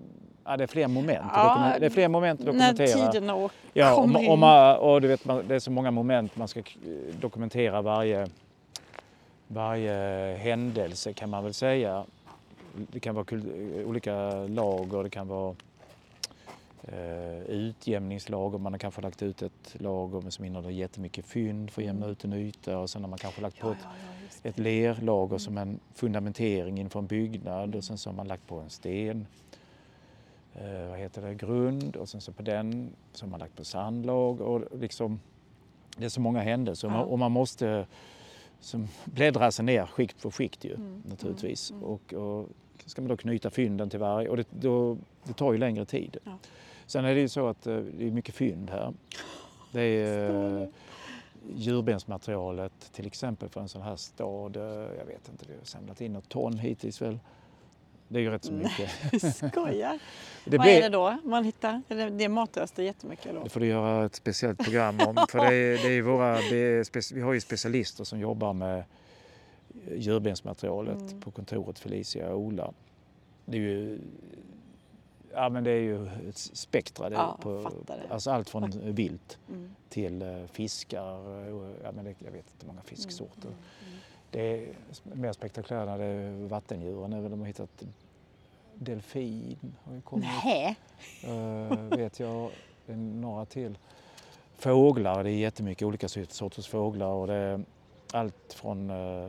ja, 0.44 0.56
det 0.56 0.62
är 0.62 0.66
fler 0.66 0.88
moment. 0.88 1.26
Ja, 1.34 1.76
det 1.80 1.86
är 1.86 1.90
fler 1.90 2.08
moment 2.08 2.40
att 2.40 2.46
När 2.46 2.52
dokumentera. 2.72 3.12
tiden 3.12 3.30
och 3.30 3.52
Ja, 3.72 3.94
och, 3.96 4.04
och, 4.04 4.08
ma- 4.38 4.74
och 4.76 5.00
du 5.00 5.08
vet, 5.08 5.24
man, 5.24 5.48
det 5.48 5.54
är 5.54 5.58
så 5.58 5.70
många 5.70 5.90
moment 5.90 6.36
man 6.36 6.48
ska 6.48 6.62
dokumentera 7.20 7.82
varje, 7.82 8.28
varje 9.48 10.36
händelse 10.36 11.12
kan 11.12 11.30
man 11.30 11.44
väl 11.44 11.54
säga. 11.54 12.04
Det 12.92 13.00
kan 13.00 13.14
vara 13.14 13.24
kul, 13.24 13.42
olika 13.86 14.32
lager, 14.46 15.02
det 15.02 15.10
kan 15.10 15.28
vara 15.28 15.54
eh, 16.82 17.40
utjämningslager. 17.42 18.58
Man 18.58 18.72
har 18.72 18.78
kanske 18.78 19.00
lagt 19.02 19.22
ut 19.22 19.42
ett 19.42 19.76
lager 19.78 20.30
som 20.30 20.44
innehåller 20.44 20.70
jättemycket 20.70 21.24
fynd 21.26 21.70
för 21.70 21.82
att 21.82 21.86
jämna 21.86 22.06
ut 22.06 22.24
en 22.24 22.32
yta 22.32 22.78
och 22.78 22.90
sen 22.90 23.02
har 23.02 23.08
man 23.10 23.18
kanske 23.18 23.40
lagt 23.40 23.60
på 23.60 23.66
Ja, 23.68 23.72
ett, 23.72 23.78
ja, 23.82 23.88
ja, 23.90 24.24
just 24.24 24.42
det. 24.42 24.48
ett 24.48 24.58
lerlager 24.58 25.38
som 25.38 25.58
en 25.58 25.80
fundamentering 25.94 26.78
inför 26.80 26.98
en 27.00 27.06
byggnad 27.06 27.74
och 27.74 27.84
sen 27.84 27.98
så 27.98 28.10
har 28.10 28.14
man 28.16 28.28
lagt 28.28 28.46
på 28.46 28.58
en 28.60 28.70
sten. 28.70 29.26
Eh, 30.54 30.88
vad 30.88 30.98
heter 30.98 31.22
det? 31.22 31.34
Grund 31.34 31.96
och 31.96 32.08
sen 32.08 32.20
så 32.20 32.32
på 32.32 32.42
den 32.42 32.90
så 33.12 33.24
har 33.24 33.30
man 33.30 33.40
lagt 33.40 33.56
på 33.56 33.64
sandlag 33.64 34.40
och 34.40 34.62
liksom 34.80 35.20
det 35.96 36.04
är 36.04 36.08
så 36.08 36.20
många 36.20 36.40
händelser 36.40 37.04
och 37.04 37.18
man 37.18 37.32
måste 37.32 37.86
som 38.60 38.88
bläddra 39.04 39.50
sig 39.52 39.64
ner 39.64 39.86
skikt 39.86 40.20
för 40.22 40.30
skikt 40.30 40.64
ju 40.64 40.74
Mm, 40.74 41.02
naturligtvis. 41.06 41.70
mm, 41.70 41.82
mm. 41.82 41.92
Och, 41.94 42.14
och 42.14 42.48
ska 42.86 43.02
man 43.02 43.08
då 43.08 43.16
knyta 43.16 43.50
fynden 43.50 43.90
till 43.90 43.98
varje 44.00 44.28
och 44.28 44.36
det, 44.36 44.46
då, 44.50 44.96
det 45.24 45.32
tar 45.32 45.52
ju 45.52 45.58
längre 45.58 45.84
tid. 45.84 46.16
Ja. 46.24 46.38
Sen 46.86 47.04
är 47.04 47.14
det 47.14 47.20
ju 47.20 47.28
så 47.28 47.46
att 47.48 47.66
eh, 47.66 47.76
det 47.76 48.06
är 48.06 48.10
mycket 48.10 48.34
fynd 48.34 48.70
här. 48.70 48.94
Det 49.72 49.80
är 49.82 50.60
eh, 50.62 50.68
djurbensmaterialet 51.54 52.92
till 52.92 53.06
exempel 53.06 53.48
för 53.48 53.60
en 53.60 53.68
sån 53.68 53.82
här 53.82 53.96
stad. 53.96 54.56
eh, 54.56 54.62
Jag 54.98 55.04
vet 55.06 55.28
inte, 55.28 55.44
vi 55.48 55.56
har 55.58 55.64
samlat 55.64 56.00
in 56.00 56.12
något 56.12 56.28
ton 56.28 56.58
hittills 56.58 57.02
väl. 57.02 57.18
Det 58.08 58.18
är 58.18 58.22
ju 58.22 58.30
rätt 58.30 58.44
så 58.44 58.52
mycket. 58.52 58.90
Skojar. 59.36 59.98
Det, 60.48 60.58
Vad 60.58 60.66
blir- 60.66 60.76
är 60.76 60.82
det 60.82 60.88
då 60.88 61.16
man 61.24 61.44
hittar? 61.44 61.82
Är 61.88 62.10
det, 62.10 62.28
matrester 62.28 62.82
jättemycket 62.82 63.34
då? 63.34 63.42
det 63.44 63.48
får 63.50 63.60
du 63.60 63.66
göra 63.66 64.04
ett 64.06 64.14
speciellt 64.14 64.58
program 64.64 65.00
om. 65.06 65.16
För 65.30 65.38
det 65.38 65.54
är, 65.54 65.88
det 65.88 65.88
är 65.98 66.02
våra, 66.02 66.32
det 66.34 66.56
är 66.56 66.82
spec- 66.84 67.14
vi 67.14 67.20
har 67.20 67.32
ju 67.32 67.40
specialister 67.40 68.04
som 68.04 68.18
jobbar 68.20 68.52
med 68.52 68.84
djurbensmaterialet 69.96 70.96
Mm. 71.00 71.20
på 71.20 71.30
kontoret 71.30 71.78
Felicia 71.78 72.32
och 72.32 72.38
Ola. 72.40 72.72
Det 73.44 73.56
är 73.56 73.60
ju, 73.60 73.98
ja, 75.32 75.48
men 75.48 75.64
det 75.64 75.70
är 75.70 75.80
ju 75.80 76.06
ett 76.28 76.38
spektra. 76.38 77.10
Ja, 77.12 77.38
på, 77.42 77.62
fattar 77.62 78.06
alltså 78.10 78.30
allt 78.30 78.50
från 78.50 78.94
vilt 78.94 79.38
Mm. 79.48 79.70
till 79.88 80.22
eh, 80.22 80.44
fiskar. 80.52 81.04
Ja, 81.84 81.92
men 81.92 82.04
det, 82.04 82.14
jag 82.18 82.32
vet 82.32 82.46
inte 82.52 82.66
hur 82.66 82.68
många 82.68 82.82
fisksorter. 82.82 83.48
Mm, 83.48 83.58
mm, 83.86 83.98
Det 84.36 84.42
är 84.42 84.66
mer 85.02 85.32
spektakulärt 85.32 85.86
när 85.86 85.98
det 85.98 86.04
är 86.04 86.48
vattendjuren. 86.48 87.30
De 87.30 87.40
har 87.40 87.46
hittat 87.46 87.84
delfin. 88.74 89.76
Har. 90.04 90.18
Nej. 90.18 90.76
Eh, 91.24 91.98
vet 91.98 92.20
jag. 92.20 92.50
Några 92.86 93.44
till. 93.44 93.78
Fåglar, 94.58 95.24
det 95.24 95.30
är 95.30 95.34
jättemycket 95.34 95.86
olika 95.86 96.08
sorters 96.08 96.68
fåglar. 96.68 97.06
Och 97.06 97.26
det 97.26 97.34
är 97.34 97.64
allt 98.12 98.52
från 98.52 98.90
uh, 98.90 99.28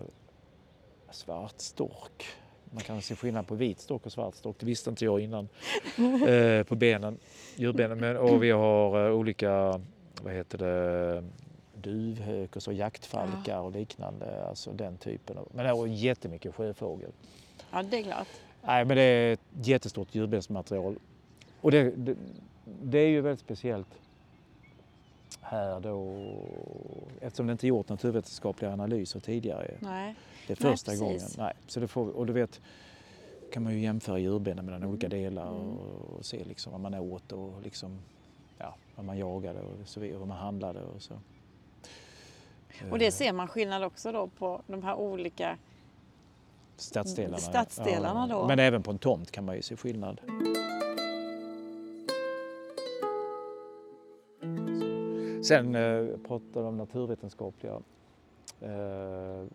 svartstork. 1.12 2.26
Man 2.64 2.84
kan 2.84 3.02
se 3.02 3.16
skillnad 3.16 3.48
på 3.48 3.56
vit 3.56 3.80
stork 3.80 4.06
och 4.06 4.12
svart 4.12 4.36
stork. 4.36 4.56
Det 4.60 4.66
visste 4.66 4.90
inte 4.90 5.06
jag 5.06 5.20
innan. 5.20 5.50
eh, 6.28 6.64
på 6.64 6.76
benen, 6.76 7.18
djurbenen. 7.56 8.00
Men, 8.00 8.18
och 8.18 8.44
vi 8.44 8.52
har 8.52 9.08
eh, 9.08 9.14
olika, 9.14 9.82
vad 10.22 10.34
heter 10.34 10.58
det, 10.58 11.24
duvhök 11.82 12.56
och 12.56 12.64
så 12.64 12.72
jaktfalkar 12.72 13.60
och 13.60 13.72
liknande. 13.72 14.46
Alltså 14.48 14.72
den 14.72 14.98
typen. 14.98 15.38
Av, 15.38 15.48
men 15.52 15.66
det 15.66 15.72
är 15.72 15.86
jättemycket 15.88 16.56
sjöfågel. 16.56 17.12
Ja, 17.72 17.84
det 17.84 17.98
är 18.00 18.04
klart. 18.04 18.28
Nej, 18.62 18.86
men 18.86 18.98
det 18.98 19.04
är 19.04 19.34
ett 19.34 19.40
jättestort 19.52 20.16
djurbensmaterial. 20.16 20.96
Och 21.62 21.72
det, 21.72 21.92
det, 21.92 22.16
det 22.84 22.98
är 23.00 23.08
ju 23.08 23.22
väldigt 23.22 23.40
speciellt 23.40 23.88
här 25.42 25.80
då, 25.80 26.16
eftersom 27.22 27.48
det 27.48 27.52
inte 27.52 27.68
gjort 27.68 27.90
naturvetenskapliga 27.90 28.74
analyser 28.74 29.20
tidigare. 29.20 29.78
Nej. 29.80 30.16
Det 30.48 30.54
är 30.54 30.64
Nej, 30.64 30.72
första 30.72 30.92
precis. 30.92 31.00
gången. 31.02 31.22
Nej, 31.38 31.54
så 31.68 31.80
det 31.80 31.88
får, 31.88 32.10
och 32.10 32.26
du 32.26 32.34
vet, 32.34 32.62
kan 33.54 33.64
man 33.64 33.74
ju 33.74 33.80
jämföra 33.80 34.20
djurbenen 34.20 34.66
mellan 34.66 34.84
olika 34.84 35.10
delar 35.10 35.48
Mm. 35.48 35.78
och, 35.78 36.18
och 36.18 36.26
se 36.26 36.44
liksom 36.44 36.72
vad 36.72 36.82
man 36.82 36.94
åt 36.94 37.32
och 37.32 37.62
liksom, 37.64 38.00
ja, 38.58 38.76
vad 38.96 39.06
man 39.06 39.18
jagade 39.18 39.60
och 39.62 39.88
så 39.88 40.00
vidare, 40.00 40.20
vad 40.20 40.28
man 40.28 40.38
handlade 40.38 40.80
och 40.82 41.02
så. 41.02 41.14
Och 42.92 43.00
det 43.00 43.12
ser 43.12 43.34
man 43.34 43.48
skillnad 43.48 43.84
också 43.84 44.12
då 44.12 44.28
på 44.28 44.62
de 44.68 44.84
här 44.84 44.96
olika... 44.96 45.58
Stadsdelarna. 46.76 47.38
Stadsdelarna 47.38 48.28
då. 48.28 48.48
Men 48.48 48.60
även 48.60 48.84
på 48.84 48.92
en 48.92 48.98
tomt 48.98 49.32
kan 49.32 49.46
man 49.46 49.56
ju 49.56 49.62
se 49.62 49.76
skillnad. 49.76 50.22
Sen 55.44 55.76
eh, 55.76 56.18
pratar 56.28 56.64
om 56.64 56.78
naturvetenskapliga. 56.78 57.74
Eh, 58.62 59.46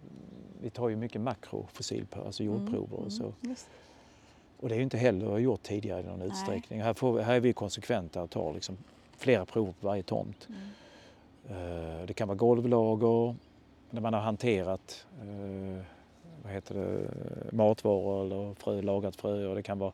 vi 0.60 0.70
tar 0.70 0.88
ju 0.88 0.96
mycket 0.96 1.20
makrofossil, 1.20 2.06
alltså 2.26 2.42
jordprover 2.42 2.96
och 2.96 3.12
så. 3.12 3.32
Mm. 3.42 3.56
Och 4.60 4.68
det 4.68 4.74
är 4.74 4.76
ju 4.76 4.82
inte 4.82 4.98
heller 4.98 5.38
gjort 5.38 5.62
tidigare 5.62 6.00
i 6.00 6.04
någon 6.04 6.22
utsträckning. 6.22 6.82
Här, 6.82 6.94
får 6.94 7.20
här 7.20 7.34
är 7.34 7.40
vi 7.40 7.52
konsekventa 7.52 8.22
och 8.22 8.30
tar 8.30 8.54
liksom 8.54 8.76
flera 9.16 9.44
prover 9.44 9.72
på 9.72 9.86
varje 9.86 10.02
tomt. 10.02 10.48
Mm. 10.48 10.60
Eh, 11.48 12.06
det 12.06 12.14
kan 12.14 12.28
vara 12.28 12.38
golvlager 12.38 13.34
när 13.90 14.00
man 14.00 14.14
har 14.14 14.20
hanterat 14.20 15.06
eh, 15.20 15.82
vad 16.42 16.52
heter 16.52 16.74
det, 16.74 17.08
matvaror 17.52 18.24
eller 18.24 18.54
frö, 18.54 18.82
lagat 18.82 19.16
frö. 19.16 19.46
Och 19.46 19.54
det 19.54 19.62
kan 19.62 19.78
vara 19.78 19.92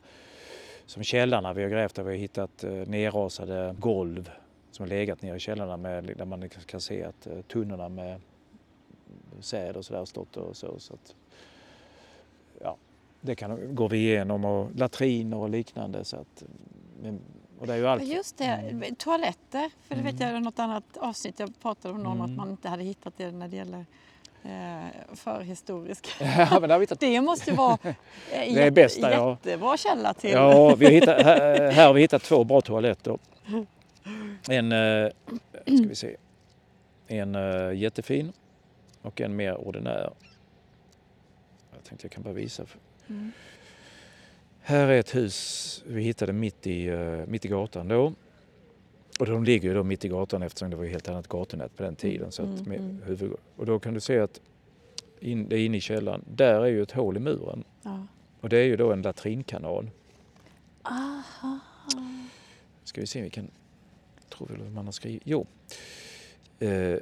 som 0.85 1.03
källarna 1.03 1.53
vi 1.53 1.63
har 1.63 1.69
grävt 1.69 1.95
där 1.95 2.03
vi 2.03 2.11
har 2.11 2.17
hittat 2.17 2.63
eh, 2.63 2.71
nerrasade 2.71 3.75
golv 3.79 4.31
som 4.71 4.83
har 4.83 4.89
legat 4.89 5.21
nere 5.21 5.35
i 5.35 5.39
källarna 5.39 5.77
med, 5.77 6.03
där 6.17 6.25
man 6.25 6.39
liksom 6.39 6.63
kan 6.63 6.81
se 6.81 7.03
att 7.03 7.27
tunnorna 7.47 7.89
med 7.89 8.21
säd 9.39 9.77
och 9.77 9.85
sådär 9.85 9.99
har 9.99 10.05
stått 10.05 10.37
och 10.37 10.57
så. 10.57 10.79
så 10.79 10.93
att, 10.93 11.15
ja, 12.61 12.77
det 13.21 13.35
kan, 13.35 13.75
går 13.75 13.89
vi 13.89 13.97
igenom 13.97 14.45
och 14.45 14.75
latriner 14.75 15.37
och 15.37 15.49
liknande. 15.49 16.05
Så 16.05 16.17
att, 16.17 16.43
men- 17.01 17.21
och 17.59 17.67
det 17.67 17.73
är 17.73 17.77
ju 17.77 17.87
allt. 17.87 18.03
Just 18.03 18.37
det, 18.37 18.43
Mm. 18.45 18.95
toaletter. 18.95 19.69
För 19.87 19.95
det 19.95 20.01
vet 20.01 20.15
Mm. 20.15 20.27
jag 20.33 20.37
i 20.41 20.43
något 20.43 20.59
annat 20.59 20.83
avsnitt 20.97 21.39
jag 21.39 21.59
pratade 21.61 21.93
om 21.93 22.03
någon 22.03 22.17
Mm. 22.17 22.31
att 22.31 22.37
man 22.37 22.49
inte 22.49 22.69
hade 22.69 22.83
hittat 22.83 23.13
det 23.17 23.31
när 23.31 23.47
det 23.47 23.55
gäller 23.55 23.85
eh, 24.43 25.15
förhistorisk. 25.15 26.07
ja, 26.19 26.59
men 26.61 26.69
det 26.69 26.99
Det 26.99 27.21
måste 27.21 27.51
vara 27.53 27.77
eh, 27.83 27.93
Det 28.53 28.63
är 28.63 28.71
bästa, 28.71 29.11
ja. 29.11 29.29
jättebra 29.29 29.77
källa 29.77 30.13
till. 30.13 30.31
Ja, 30.31 30.75
vi 30.75 30.89
hittat, 30.89 31.21
här, 31.25 31.71
här 31.71 31.87
har 31.87 31.93
vi 31.93 32.01
hittat 32.01 32.23
två 32.23 32.43
bra 32.43 32.61
toaletter. 32.61 33.17
En, 34.49 34.71
eh, 34.71 35.09
ska 35.65 35.87
vi 35.89 35.95
se, 35.95 36.15
en 37.07 37.35
eh, 37.35 37.73
jättefin 37.73 38.33
och 39.01 39.21
en 39.21 39.35
mer 39.35 39.55
ordinär. 39.67 40.09
Jag 41.73 41.83
tänkte 41.83 42.05
jag 42.05 42.11
kan 42.11 42.23
bara 42.23 42.33
visa. 42.33 42.63
Mm. 43.09 43.31
Här 44.69 44.87
är 44.87 44.99
ett 44.99 45.15
hus 45.15 45.83
vi 45.87 46.01
hittade 46.03 46.33
mitt 46.33 46.67
i, 46.67 46.87
eh, 46.87 47.25
mitt 47.27 47.45
i 47.45 47.47
gatan 47.47 47.87
då. 47.87 48.13
Och 49.19 49.25
de 49.25 49.43
ligger 49.43 49.69
ju 49.69 49.75
då 49.75 49.83
mitt 49.83 50.05
i 50.05 50.07
gatan 50.07 50.43
eftersom 50.43 50.69
det 50.69 50.75
var 50.75 50.85
ett 50.85 50.91
helt 50.91 51.09
annat 51.09 51.27
gatunät 51.27 51.75
på 51.77 51.83
den 51.83 51.95
tiden. 51.95 52.31
Så 52.31 52.41
att 52.41 52.47
Mm, 52.59 52.63
med 52.63 52.79
mm. 52.79 53.01
huvud, 53.05 53.33
och 53.55 53.65
då 53.65 53.79
kan 53.79 53.93
du 53.93 53.99
se 53.99 54.19
att 54.19 54.41
in, 55.19 55.49
det 55.49 55.55
är 55.55 55.65
inne 55.65 55.77
i 55.77 55.81
källaren. 55.81 56.25
Där 56.35 56.61
är 56.61 56.65
ju 56.67 56.81
ett 56.83 56.91
hål 56.91 57.17
i 57.17 57.19
muren. 57.19 57.63
Ja. 57.83 58.05
Och 58.41 58.49
det 58.49 58.57
är 58.57 58.63
ju 58.63 58.75
då 58.75 58.91
en 58.91 59.01
latrinkanal. 59.01 59.89
Aha. 60.83 61.59
Ska 62.83 63.01
vi 63.01 63.07
se 63.07 63.21
vilken, 63.21 63.51
tror 64.29 64.47
vi 64.63 64.69
man 64.69 64.85
har 64.85 64.91
skrivit, 64.91 65.21
jo. 65.25 65.45
Eh, 66.59 66.95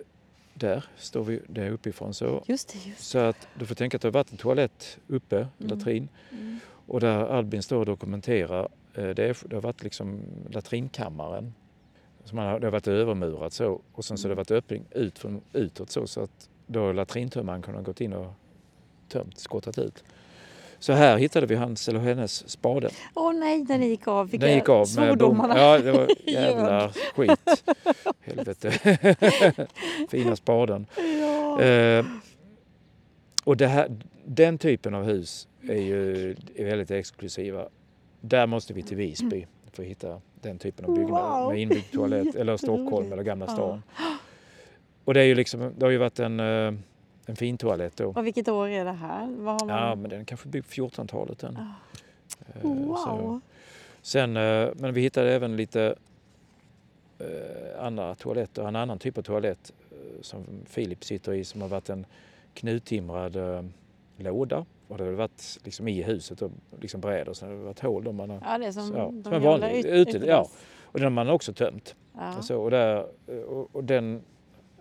där 0.54 0.84
står 0.98 1.24
vi, 1.24 1.40
det 1.48 1.62
är 1.64 1.72
uppifrån 1.72 2.14
så. 2.14 2.44
Just 2.48 2.68
det, 2.74 2.90
just 2.90 3.04
Så 3.04 3.18
att 3.18 3.48
du 3.60 3.66
får 3.66 3.76
tänka 3.76 3.98
att 3.98 4.02
det 4.02 4.08
har 4.08 4.14
varit 4.14 4.32
en 4.32 4.38
toalett 4.38 4.98
uppe, 5.08 5.36
Mm. 5.60 5.78
latrin. 5.78 6.10
det. 6.30 6.36
Mm. 6.38 6.60
Och 6.88 7.00
där 7.00 7.26
Albin 7.26 7.64
står 7.64 7.78
och 7.78 7.86
dokumenterar, 7.86 8.68
eh, 8.94 9.10
det, 9.10 9.24
är, 9.24 9.48
det 9.48 9.56
har 9.56 9.62
varit 9.62 9.84
liksom 9.84 10.22
latrinkammaren. 10.50 11.54
Man 12.32 12.46
har, 12.46 12.60
det 12.60 12.66
har 12.66 12.72
varit 12.72 12.88
övermurat 12.88 13.54
så 13.54 13.82
och 13.94 14.06
sen 14.06 14.18
så 14.18 14.28
har 14.28 14.30
det 14.30 14.36
varit 14.36 14.52
öppning 14.52 14.84
ut 14.92 15.20
från, 15.20 15.42
utåt 15.54 15.92
så, 15.92 16.08
så 16.08 16.22
att 16.22 16.50
då 16.68 16.92
latrintömmaren 16.92 17.62
kunnat 17.62 17.86
gått 17.86 18.02
in 18.02 18.14
och 18.14 18.34
tömt, 19.10 19.40
skottat 19.40 19.78
ut. 19.78 20.04
Så 20.80 20.94
här 20.94 21.18
hittade 21.18 21.46
vi 21.46 21.56
hans 21.56 21.90
eller 21.90 22.00
hennes 22.00 22.50
spade. 22.50 22.90
Åh 23.14 23.34
nej, 23.34 23.64
den 23.64 23.82
gick 23.82 24.08
av. 24.08 24.30
Vilka 24.30 24.46
Den 24.46 24.56
gick 24.56 24.70
av 24.70 24.80
med 24.80 24.88
svordomarna. 24.88 25.58
Ja, 25.58 25.80
det 25.80 25.92
var 25.92 26.08
jävla 26.30 26.92
skit. 27.16 27.64
Helvete. 28.22 28.72
Fina 30.10 30.36
spaden. 30.36 30.86
Ja. 30.96 31.62
Eh, 31.62 32.06
och 33.48 33.62
här, 33.62 33.98
den 34.26 34.58
typen 34.58 34.94
av 34.94 35.04
hus 35.04 35.48
är 35.62 35.82
ju 35.82 36.36
är 36.56 36.66
väldigt 36.66 36.92
exklusiva. 36.92 37.68
Där 38.22 38.48
måste 38.48 38.74
vi 38.74 38.84
till 38.84 38.98
Visby 38.98 39.46
för 39.72 39.84
att 39.84 39.90
hitta 39.90 40.22
den 40.42 40.60
typen 40.60 40.86
av 40.86 40.96
byggnader 40.96 41.42
Wow. 41.42 41.52
med 41.52 41.62
inbyggd 41.62 41.94
toalett 41.94 42.36
eller 42.36 42.58
Stockholm 42.68 43.14
eller 43.14 43.24
Gamla 43.24 43.48
stan. 43.48 43.84
Och 45.06 45.14
det, 45.14 45.22
är 45.22 45.26
ju 45.26 45.36
liksom, 45.36 45.74
det 45.78 45.86
har 45.86 45.92
ju 45.92 45.98
varit 45.98 46.20
en, 46.20 46.40
eh, 46.40 46.74
en 47.26 47.36
fin 47.36 47.58
toalett 47.58 47.98
då. 47.98 48.08
Och 48.08 48.26
vilket 48.26 48.48
år 48.48 48.68
är 48.68 48.86
det 48.86 48.92
här? 48.92 49.28
Vad 49.28 49.62
har 49.62 49.68
man... 49.68 49.78
Ja, 49.78 49.96
men 49.96 50.10
den 50.10 50.22
är 50.22 50.26
kanske 50.26 50.48
byggd 50.50 50.66
på 50.66 50.72
1400-talet 50.72 51.40
den. 51.40 51.58
Ah. 51.58 51.74
Eh, 52.56 52.72
wow. 52.72 52.96
så. 52.96 53.42
Sen, 54.02 54.38
eh, 54.38 54.70
men 54.76 54.94
vi 54.94 55.02
hittade 55.02 55.34
även 55.34 55.56
lite 55.56 55.96
andra 57.80 58.16
toaletter, 58.16 58.68
en 58.68 58.76
annan 58.76 59.00
typ 59.00 59.18
av 59.18 59.22
toalett 59.22 59.74
som 60.22 60.44
Filip 60.66 61.04
sitter 61.04 61.34
i 61.34 61.44
som 61.44 61.62
har 61.62 61.68
varit 61.68 61.90
en 61.90 62.06
knuttimrad 62.58 63.36
eh, 63.36 63.64
låda. 64.18 64.66
Och 64.88 64.98
det 64.98 65.04
har 65.04 65.12
varit 65.12 65.60
liksom 65.64 65.88
i 65.88 66.02
huset 66.02 66.42
och 66.42 66.52
liksom 66.82 67.02
brädor 67.02 67.34
så 67.34 67.46
det 67.46 67.52
har 67.52 67.58
varit 67.58 67.80
hål. 67.80 68.04
Där 68.04 68.12
man 68.12 68.30
har, 68.30 68.42
Ja, 68.46 68.58
det 68.58 68.66
är 68.66 68.72
som, 68.72 68.94
Ja, 68.96 69.10
de 69.14 69.24
som 69.24 69.34
en 69.34 69.42
vanlig 69.42 69.80
ut- 69.80 69.86
utedass. 69.86 70.28
ja. 70.28 70.48
och 70.84 70.94
den 71.00 71.04
har 71.04 71.10
man 71.10 71.30
också 71.30 71.54
tömt. 71.54 71.96
Ja. 72.14 72.38
Och, 72.38 72.44
så, 72.44 72.62
och, 72.62 72.72
där, 72.72 73.06
och, 73.48 73.76
och 73.76 73.84
den 73.84 74.22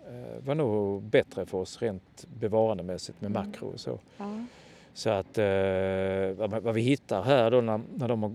eh, 0.07 0.45
var 0.45 0.55
nog 0.55 1.03
bättre 1.03 1.45
för 1.45 1.57
oss 1.57 1.81
rent 1.81 2.25
bevarandemässigt 2.39 3.21
med 3.21 3.31
Mm. 3.31 3.45
makro 3.47 3.67
och 3.67 3.79
så. 3.79 3.99
Ja. 4.17 4.45
Så 4.93 5.09
att 5.09 5.37
eh, 5.37 6.61
vad, 6.63 6.73
vi 6.73 6.81
hittar 6.81 7.21
här 7.23 7.51
då 7.51 7.61
när, 7.61 7.81
när 7.95 8.07
de 8.07 8.23
har, 8.23 8.31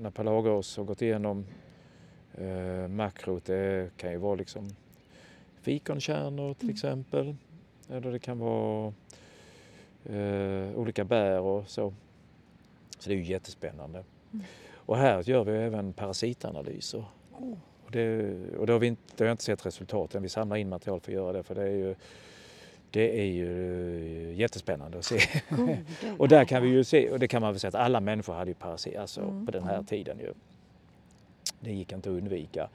när 0.00 0.10
Palagos 0.10 0.76
har 0.76 0.84
gått 0.84 1.02
igenom 1.02 1.46
eh, 2.34 2.88
makrot, 2.88 3.44
det 3.44 3.90
kan 3.96 4.10
ju 4.12 4.16
vara 4.18 4.34
liksom 4.34 4.68
fikonkärnor 5.60 6.54
till 6.54 6.64
Mm. 6.64 6.74
exempel. 6.74 7.36
Eller 7.92 8.12
det 8.12 8.18
kan 8.18 8.38
vara 8.38 8.92
eh, 10.04 10.78
olika 10.78 11.04
bär 11.04 11.40
och 11.40 11.68
så. 11.68 11.94
Så 12.98 13.08
det 13.08 13.14
är 13.14 13.18
ju 13.18 13.24
jättespännande. 13.24 14.04
Mm. 14.32 14.44
Och 14.74 14.96
här 14.96 15.28
gör 15.28 15.44
vi 15.44 15.52
även 15.52 15.92
parasitanalyser. 15.92 17.04
Oh. 17.38 17.54
Och 17.84 17.90
det, 17.90 18.34
och 18.58 18.66
det, 18.66 18.72
har 18.72 18.80
vi 18.80 18.86
inte, 18.86 19.02
det 19.16 19.24
har 19.24 19.28
jag 19.28 19.34
inte 19.34 19.44
sett 19.44 19.66
resultat 19.66 20.14
än. 20.14 20.22
Vi 20.22 20.28
samlar 20.28 20.56
in 20.56 20.68
material 20.68 21.00
för 21.00 21.12
att 21.12 21.14
göra 21.14 21.32
det 21.32 21.42
för 21.42 21.54
det 21.54 21.62
är 21.62 21.76
ju, 21.76 21.94
det 22.90 23.20
är 23.20 23.26
ju 23.26 24.34
jättespännande 24.36 24.98
att 24.98 25.04
se. 25.04 25.20
Gode 25.48 25.84
Och 26.18 26.28
där 26.28 26.44
kan 26.44 26.62
vi 26.62 26.68
ju 26.68 26.84
se, 26.84 27.10
och 27.10 27.18
det 27.18 27.28
kan 27.28 27.42
man 27.42 27.52
väl 27.52 27.60
säga 27.60 27.68
att 27.68 27.74
alla 27.74 28.00
människor 28.00 28.34
hade 28.34 28.50
ju 28.50 28.54
parasit 28.54 28.96
alltså 28.96 29.20
Mm, 29.20 29.46
på 29.46 29.52
den 29.52 29.64
här 29.64 29.74
mm. 29.74 29.86
tiden 29.86 30.18
ju. 30.18 30.32
Det 31.60 31.72
gick 31.72 31.92
inte 31.92 32.10
att 32.10 32.16
undvika. 32.16 32.68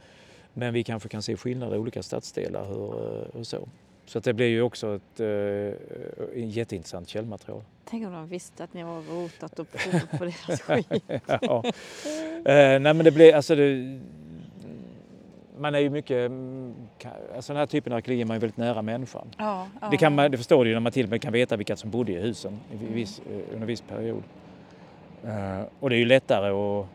Men 0.54 0.73
vi 0.73 0.84
kanske 0.84 1.10
kan 1.10 1.21
se 1.21 1.38
skillnader 1.38 1.75
i 1.75 1.80
olika 1.80 2.04
stadsdelar 2.04 2.65
hur, 2.65 3.19
eh, 3.21 3.39
och 3.39 3.47
så. 3.47 3.67
Så 4.05 4.17
att 4.17 4.23
det 4.23 4.33
blir 4.33 4.47
ju 4.47 4.61
också 4.61 4.95
ett 4.95 5.19
eh, 5.19 6.45
jätteintressant 6.47 7.09
källmaterial. 7.09 7.61
Tänk 7.85 8.07
om 8.07 8.13
de 8.13 8.27
visste 8.27 8.63
att 8.63 8.73
ni 8.73 8.81
har 8.81 9.01
rotat 9.01 9.59
och 9.59 9.67
provat 9.71 10.11
på 10.11 10.25
deras 10.25 10.61
skit. 10.61 11.03
ja. 11.41 11.63
eh, 12.45 12.79
nej 12.79 12.79
men 12.79 12.97
det 12.97 13.11
blir, 13.11 13.35
alltså 13.35 13.55
det, 13.55 13.99
man 15.57 15.75
är 15.75 15.79
ju 15.79 15.89
mycket, 15.89 16.25
mm, 16.25 16.73
alltså 17.35 17.53
den 17.53 17.59
här 17.59 17.65
typen 17.65 17.93
av 17.93 17.97
arkeologi 17.97 18.21
är 18.21 18.25
man 18.25 18.35
ju 18.35 18.39
väldigt 18.39 18.57
nära 18.57 18.81
människan. 18.81 19.27
Ja, 19.37 19.67
ja. 19.81 19.87
Det, 19.91 19.97
kan 19.97 20.15
man, 20.15 20.31
det 20.31 20.37
förstår 20.37 20.63
du 20.63 20.69
ju 20.69 20.75
när 20.75 20.79
man 20.81 20.91
till 20.91 21.05
och 21.05 21.09
med 21.09 21.21
kan 21.21 21.33
veta 21.33 21.55
vilka 21.57 21.75
som 21.75 21.89
bodde 21.89 22.11
i 22.11 22.19
husen 22.21 22.59
i 22.73 22.77
vi- 22.77 22.93
viss, 22.93 23.19
eh, 23.19 23.35
under 23.35 23.61
en 23.61 23.67
viss 23.67 23.81
period. 23.81 24.23
Eh, 25.23 25.61
och 25.79 25.89
det 25.89 25.95
är 25.95 25.99
ju 25.99 26.05
lättare 26.05 26.49
att... 26.49 26.87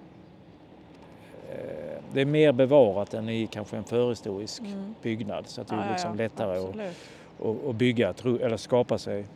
eh, 1.51 2.03
det 2.13 2.21
är 2.21 2.25
mer 2.25 2.53
bevarat 2.53 3.15
än 3.15 3.29
i 3.29 3.47
kanske 3.47 3.77
en 3.77 3.85
förhistorisk 3.85 4.61
Mm. 4.61 4.95
byggnad 5.03 5.47
så 5.47 5.61
att 5.61 5.69
det 5.69 5.75
Ja, 5.75 5.83
är 5.85 5.91
liksom 5.91 6.11
ja, 6.11 6.17
lättare 6.17 6.59
att, 6.59 6.65
absolut. 6.65 6.97
att, 7.39 7.69
att 7.69 7.77
bygga 7.77 8.15
eller 8.25 8.57
skapa 8.57 8.99
sig 8.99 9.27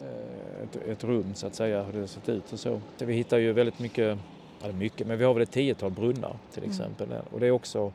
eh, 0.00 0.62
ett, 0.64 0.76
ett 0.76 1.04
rum 1.04 1.34
så 1.34 1.46
att 1.46 1.54
säga, 1.54 1.82
hur 1.82 1.92
det 1.92 1.98
har 2.00 2.06
sett 2.06 2.28
ut 2.28 2.52
och 2.52 2.60
så. 2.60 2.80
så 2.98 3.04
vi 3.04 3.14
hittar 3.14 3.38
ju 3.38 3.52
väldigt 3.52 3.78
mycket, 3.78 4.18
eller 4.62 4.74
mycket, 4.74 5.06
men 5.06 5.18
vi 5.18 5.24
har 5.24 5.34
väl 5.34 5.42
ett 5.42 5.50
tiotal 5.52 5.90
brunnar 5.90 6.38
till 6.50 6.62
Mm. 6.62 6.70
exempel. 6.70 7.12
Och 7.30 7.40
det 7.40 7.46
är 7.46 7.50
också 7.50 7.92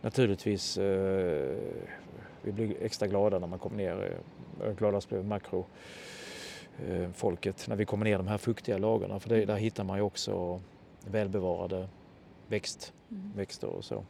naturligtvis, 0.00 0.78
eh, 0.78 1.56
vi 2.42 2.52
blir 2.52 2.82
extra 2.82 3.08
glada 3.08 3.38
när 3.38 3.46
man 3.46 3.58
kommer 3.58 3.76
ner, 3.76 4.18
eh, 4.64 4.72
gladast 4.72 5.08
blev 5.08 5.24
makro 5.24 5.66
eh, 6.88 7.10
folket 7.14 7.64
när 7.68 7.76
vi 7.76 7.84
kommer 7.84 8.04
ner 8.04 8.16
de 8.18 8.26
här 8.26 8.38
fuktiga 8.38 8.78
lagarna 8.78 9.20
för 9.20 9.28
det, 9.28 9.44
där 9.44 9.56
hittar 9.56 9.84
man 9.84 9.96
ju 9.98 10.02
också 10.02 10.60
välbevarade 11.04 11.88
växt, 12.48 12.92
Mm. 13.10 13.32
växter 13.36 13.68
och 13.68 13.84
så. 13.84 14.04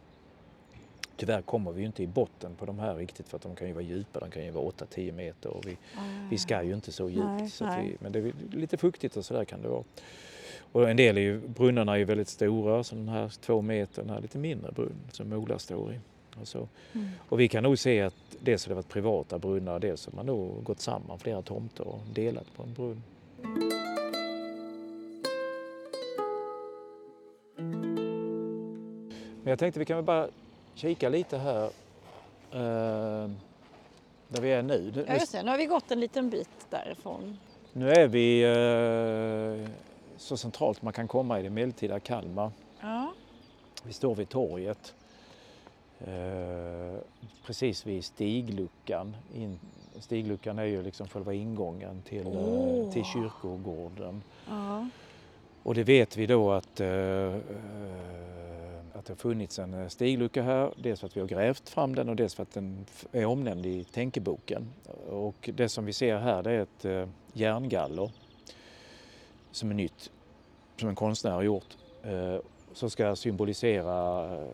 Tyvärr 1.17 1.43
kommer 1.43 1.73
vi 1.73 1.81
ju 1.81 1.87
inte 1.87 2.03
i 2.03 2.07
botten 2.07 2.55
på 2.55 2.67
de 2.67 2.79
här 2.79 2.95
riktigt 2.95 3.29
för 3.29 3.37
att 3.37 3.43
de 3.43 3.57
kan 3.57 3.67
ju 3.69 3.73
vara 3.73 3.85
djupa, 3.85 4.21
de 4.21 4.31
kan 4.31 4.45
ju 4.45 4.51
vara 4.51 4.65
8-10 4.65 5.13
meter 5.13 5.51
och 5.51 5.67
vi, 5.67 5.77
vi 6.31 6.39
ska 6.39 6.63
ju 6.63 6.75
inte 6.75 6.93
så 6.93 7.09
djupt. 7.11 7.25
Nej, 7.27 7.51
så 7.51 7.65
vi, 7.65 7.97
men 8.01 8.13
det 8.13 8.19
är 8.19 8.33
lite 8.53 8.77
fuktigt 8.77 9.17
och 9.17 9.25
sådär 9.25 9.45
kan 9.45 9.63
det 9.63 9.69
vara. 9.69 9.85
Och 10.73 10.91
en 10.91 10.97
del 10.97 11.17
är 11.17 11.21
ju, 11.21 11.41
brunnarna 11.49 11.93
är 11.93 11.97
ju 11.97 12.05
väldigt 12.05 12.29
stora, 12.29 12.85
som 12.85 12.99
den 12.99 13.09
här 13.09 13.29
två 13.41 13.63
meter, 13.63 14.03
den 14.03 14.11
här 14.11 14.21
lite 14.21 14.39
mindre 14.39 14.73
brunn 14.73 14.97
som 15.13 15.33
Ola 15.33 15.59
står 15.59 15.93
i. 15.93 15.99
Och, 16.41 16.49
så. 16.49 16.69
Mm. 16.93 17.09
och 17.29 17.41
vi 17.41 17.49
kan 17.49 17.63
nog 17.63 17.79
se 17.79 18.01
att 18.03 18.15
dels 18.41 18.65
har 18.67 18.69
det 18.69 18.75
varit 18.75 18.89
privata 18.89 19.39
brunnar, 19.39 19.79
dels 19.79 20.07
har 20.07 20.13
man 20.13 20.27
nog 20.27 20.65
gått 20.65 20.81
samman 20.81 21.19
flera 21.19 21.43
tomter 21.43 21.89
och 21.89 22.01
delat 22.15 22.55
på 22.57 22.63
en 22.63 22.75
brunn. 22.75 23.03
Men 29.47 29.51
jag 29.51 29.59
tänkte 29.59 29.79
vi 29.79 29.85
kan 29.85 29.97
väl 29.97 30.05
bara 30.05 30.29
kika 30.75 31.09
lite 31.09 31.39
här 31.39 31.65
eh, 32.53 33.31
där 34.29 34.41
vi 34.41 34.53
är 34.53 34.63
nu. 34.63 34.93
Nu- 34.95 35.05
Ja, 35.09 35.15
just 35.15 35.33
det. 35.33 35.43
Nu 35.43 35.51
har 35.51 35.59
vi 35.59 35.67
gått 35.67 35.91
en 35.91 36.01
liten 36.01 36.31
bit 36.31 36.49
därifrån. 36.71 37.39
Nu 37.73 37.91
är 37.91 38.09
vi 38.09 38.43
eh, 38.43 39.71
så 40.17 40.37
centralt 40.37 40.83
man 40.83 40.93
kan 40.93 41.09
komma 41.09 41.41
i 41.41 41.43
det 41.43 41.51
medeltida 41.51 42.01
Kalmar. 42.01 42.51
Ja. 42.81 43.13
Vi 43.83 43.93
står 43.93 44.15
vid 44.15 44.29
torget. 44.29 44.95
Eh, 46.01 47.01
precis 47.47 47.87
vid 47.87 48.05
stigluckan. 48.05 49.17
In, 49.35 49.59
stigluckan 50.01 50.59
är 50.59 50.65
ju 50.65 50.83
liksom 50.83 51.09
själva 51.09 51.35
ingången 51.35 52.03
till, 52.03 52.27
Åh. 52.27 52.93
till 52.93 53.05
kyrkogården. 53.05 54.23
ja. 54.49 54.89
Och 55.63 55.75
det 55.75 55.85
vet 55.85 56.17
vi 56.17 56.27
då 56.27 56.53
att, 56.53 56.81
eh, 56.81 56.89
eh, 56.89 57.35
att 59.07 59.19
det 59.19 59.25
har 59.25 59.31
funnits 59.31 59.59
en 59.59 59.75
eh, 59.75 59.89
stiglucka 59.89 60.43
här. 60.43 60.73
Dels 60.77 61.01
för 61.01 61.07
att 61.07 61.17
vi 61.17 61.21
har 61.21 61.29
grävt 61.29 61.69
fram 61.69 61.95
den 61.95 62.09
och 62.09 62.17
dels 62.17 62.35
för 62.35 62.43
att 62.43 62.51
den 62.51 62.87
är 63.13 63.25
omnämnd 63.27 63.67
i 63.67 63.85
tänkeboken. 63.85 64.73
Och 65.09 65.51
det 65.55 65.69
som 65.69 65.85
vi 65.85 65.93
ser 65.93 66.19
här 66.19 66.43
det 66.43 66.51
är 66.51 66.61
ett 66.61 66.85
eh, 66.85 67.09
järngaller 67.33 68.11
som 69.51 69.71
är 69.71 69.75
nytt, 69.75 70.11
som 70.77 70.89
en 70.89 70.95
konstnär 70.95 71.31
har 71.31 71.43
gjort. 71.43 71.77
Eh, 72.03 72.39
som 72.73 72.91
ska 72.91 73.17
symbolisera 73.17 73.93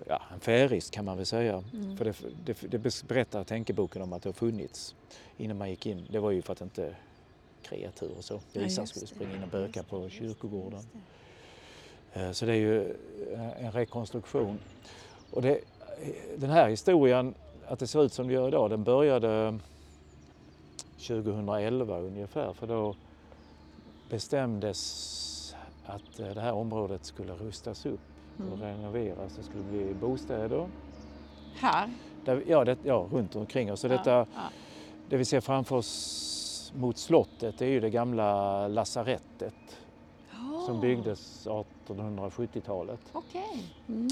ja, 0.08 0.22
en 0.34 0.40
färist 0.40 0.90
kan 0.90 1.04
man 1.04 1.16
väl 1.16 1.26
säga. 1.26 1.64
Mm. 1.72 1.96
För 1.96 2.04
det, 2.04 2.16
det, 2.44 2.78
det 2.78 3.08
berättar 3.08 3.44
tänkeboken 3.44 4.02
om 4.02 4.12
att 4.12 4.22
det 4.22 4.28
har 4.28 4.34
funnits 4.34 4.94
innan 5.36 5.58
man 5.58 5.70
gick 5.70 5.86
in. 5.86 6.06
Det 6.10 6.18
var 6.18 6.30
ju 6.30 6.42
för 6.42 6.52
att 6.52 6.60
inte 6.60 6.96
kreatur 7.62 8.10
och 8.16 8.24
så, 8.24 8.34
Ja, 8.34 8.60
grisar 8.60 8.82
just 8.82 8.94
skulle 8.94 9.06
springa 9.06 9.36
in 9.36 9.42
och 9.42 9.48
böka 9.48 9.82
på 9.82 10.08
kyrkogården. 10.08 10.82
Eh, 12.12 12.30
Så 12.32 12.46
det 12.46 12.52
är 12.52 12.56
ju 12.56 12.96
eh, 13.34 13.64
en 13.66 13.72
rekonstruktion. 13.72 14.58
Och 15.30 15.42
det, 15.42 15.60
den 16.36 16.50
här 16.50 16.68
historien, 16.68 17.34
att 17.68 17.78
det 17.78 17.86
ser 17.86 18.04
ut 18.04 18.12
som 18.12 18.26
det 18.28 18.32
gör 18.34 18.48
idag, 18.48 18.70
den 18.70 18.84
började 18.84 19.58
2011 21.06 21.98
ungefär 21.98 22.52
för 22.52 22.66
då 22.66 22.94
bestämdes 24.10 25.56
att 25.86 26.20
eh, 26.20 26.26
det 26.34 26.40
här 26.40 26.52
området 26.52 27.04
skulle 27.04 27.32
rustas 27.32 27.86
upp 27.86 28.00
och 28.36 28.44
Mm. 28.58 28.60
renoveras. 28.60 29.36
Det 29.36 29.42
skulle 29.42 29.62
bli 29.64 29.94
bostäder. 29.94 30.66
Här? 31.54 31.88
Där, 32.24 32.42
ja, 32.46 32.64
det, 32.64 32.76
ja, 32.84 33.08
runt 33.12 33.36
omkring 33.36 33.72
oss. 33.72 33.80
Så 33.80 33.88
detta, 33.88 34.10
Ja, 34.10 34.26
det 35.08 35.16
vi 35.16 35.24
ser 35.24 35.40
framför 35.40 35.76
oss 35.76 36.72
mot 36.76 36.98
slottet 36.98 37.58
det 37.58 37.64
är 37.66 37.70
ju 37.70 37.80
det 37.80 37.90
gamla 37.90 38.68
lasarettet 38.68 39.54
ja. 40.30 40.62
som 40.66 40.80
byggdes 40.80 41.46
1870-talet. 41.88 43.00
Okej. 43.12 43.64
Mm. 43.88 44.08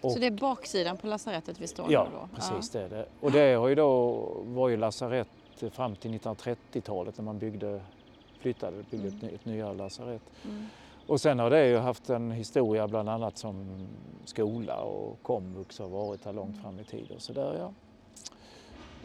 Och- 0.00 0.12
Så 0.12 0.18
det 0.18 0.26
är 0.26 0.30
baksidan 0.30 0.96
på 0.96 1.06
lasarettet 1.06 1.60
vi 1.60 1.66
står 1.66 1.92
Ja, 1.92 2.04
nu 2.12 2.18
då? 2.20 2.28
precis 2.36 2.70
det 2.70 2.80
är 2.82 2.88
det. 2.88 3.06
Och 3.20 3.32
det 3.32 3.54
har 3.54 3.68
ju 3.68 3.74
då, 3.74 4.12
var 4.46 4.68
ju 4.68 4.76
lasarett 4.76 5.28
fram 5.72 5.96
till 5.96 6.10
1930-talet 6.10 7.16
när 7.18 7.24
man 7.24 7.38
byggde, 7.38 7.80
flyttade, 8.40 8.76
byggde 8.90 9.08
ett, 9.08 9.22
ny- 9.22 9.28
ett 9.34 9.44
nyare 9.44 9.74
lasarett. 9.74 10.22
Ja. 10.42 10.50
Mm. 10.50 10.66
Och 11.06 11.20
sen 11.20 11.38
har 11.38 11.50
det 11.50 11.66
ju 11.68 11.76
haft 11.76 12.10
en 12.10 12.30
historia 12.30 12.88
bland 12.88 13.08
annat 13.08 13.38
som 13.38 13.86
skola 14.24 14.76
och 14.80 15.18
komvux 15.22 15.78
har 15.78 15.88
varit 15.88 16.24
här 16.24 16.32
långt 16.32 16.62
fram 16.62 16.80
i 16.80 16.84
tiden. 16.84 17.20
Så 17.20 17.32
där, 17.32 17.54
ja. 17.58 17.72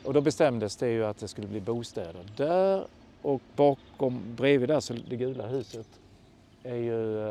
Och 0.06 0.14
då 0.14 0.22
bestämdes 0.22 0.76
det 0.76 0.90
ju 0.90 1.06
att 1.06 1.18
det 1.18 1.28
skulle 1.28 1.48
bli 1.48 1.62
bostäder 1.62 2.24
där 2.38 2.88
och 3.22 3.42
bakom, 3.56 4.22
bredvid 4.36 4.70
där, 4.70 4.80
så 4.80 4.94
det 5.10 5.16
gula 5.16 5.48
huset, 5.48 5.88
är 6.68 6.76
ju 6.76 7.22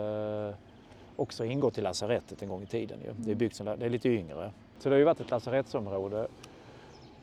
eh, 0.49 0.55
också 1.17 1.45
ingått 1.45 1.79
i 1.79 1.81
lasarettet 1.81 2.43
en 2.43 2.49
gång 2.49 2.63
i 2.63 2.67
tiden. 2.67 2.99
Ju. 3.05 3.13
Det 3.17 3.31
är 3.31 3.35
byggt 3.35 3.57
som, 3.57 3.67
det 3.67 3.87
är 3.87 3.91
lite 3.91 4.09
yngre. 4.09 4.51
Så 4.79 4.89
det 4.89 4.95
har 4.95 4.99
ju 4.99 5.05
varit 5.05 5.21
ett 5.21 5.31
lasarettsområde. 5.31 6.27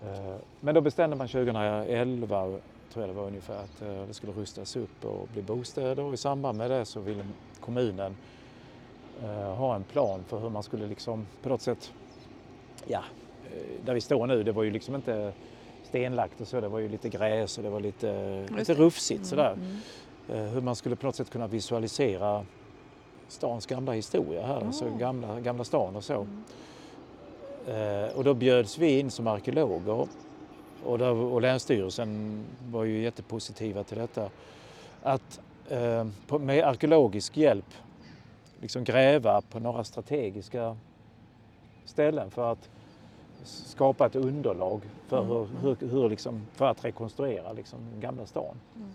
Eh, 0.04 0.36
men 0.60 0.76
då 0.76 0.82
bestämde 0.82 1.16
man 1.16 1.28
2011, 1.28 2.60
tror 2.94 3.06
jag 3.06 3.10
det 3.10 3.14
var 3.14 3.28
ungefär, 3.28 3.64
att 3.64 3.82
eh, 3.82 4.08
det 4.08 4.14
skulle 4.14 4.34
rustas 4.34 4.76
upp 4.76 5.06
och 5.06 5.28
bli 5.34 5.42
bostäder 5.42 6.04
och 6.04 6.14
i 6.14 6.18
samband 6.18 6.58
med 6.58 6.72
det 6.72 6.86
så 6.86 7.00
ville 7.00 7.26
kommunen 7.60 8.16
ha 9.58 9.76
en 9.76 9.84
plan 9.84 10.24
för 10.28 10.40
hur 10.40 10.50
man 10.50 10.64
skulle 10.64 10.88
liksom 10.88 11.28
på 11.42 11.50
något 11.50 11.62
sätt, 11.62 11.94
ja, 12.88 13.04
där 13.86 13.94
vi 13.94 14.02
står 14.02 14.28
nu, 14.28 14.44
det 14.44 14.52
var 14.52 14.64
ju 14.64 14.72
liksom 14.72 14.96
inte 14.96 15.34
stenlagt 15.84 16.42
och 16.42 16.48
så, 16.48 16.62
det 16.62 16.68
var 16.68 16.80
ju 16.80 16.90
lite 16.90 17.10
gräs 17.10 17.58
och 17.58 17.64
det 17.64 17.70
var 17.70 17.80
lite, 17.80 18.46
lite 18.58 18.74
rufsigt 18.74 19.26
sådär. 19.26 19.54
Mm. 19.54 19.78
Eh, 20.30 20.36
hur 20.44 20.62
man 20.62 20.76
skulle 20.76 20.96
på 20.96 21.06
något 21.06 21.16
sätt 21.16 21.30
kunna 21.30 21.48
visualisera 21.48 22.46
stans 23.28 23.66
gamla 23.66 23.92
historia 23.92 24.46
här, 24.46 24.66
alltså 24.66 24.86
Ah. 24.86 24.98
gamla, 24.98 25.40
gamla 25.40 25.64
stan 25.64 25.96
och 25.96 26.04
så. 26.04 26.14
Mm. 26.22 26.44
Eh, 27.68 28.18
och 28.18 28.24
då 28.24 28.34
bjöds 28.34 28.78
vi 28.78 29.00
in 29.00 29.12
som 29.12 29.28
arkeologer 29.28 30.08
och, 30.84 30.98
där, 30.98 31.12
och 31.12 31.42
Länsstyrelsen 31.42 32.44
var 32.72 32.84
ju 32.84 33.02
jättepositiva 33.02 33.84
till 33.84 33.98
detta. 33.98 34.30
Att 35.04 35.40
eh, 35.70 36.08
på, 36.28 36.40
med 36.40 36.64
arkeologisk 36.64 37.38
hjälp 37.38 37.74
liksom 38.62 38.84
gräva 38.84 39.42
på 39.42 39.60
några 39.60 39.84
strategiska 39.84 40.78
ställen 41.86 42.32
för 42.32 42.52
att 42.52 42.70
skapa 43.44 44.06
ett 44.06 44.16
underlag 44.16 44.82
för, 45.08 45.24
hur, 45.24 45.48
hur, 45.62 45.88
hur 45.90 46.10
liksom, 46.10 46.48
för 46.54 46.66
att 46.66 46.86
rekonstruera 46.86 47.54
liksom, 47.54 47.80
gamla 48.00 48.26
stan. 48.26 48.56
Mm. 48.76 48.90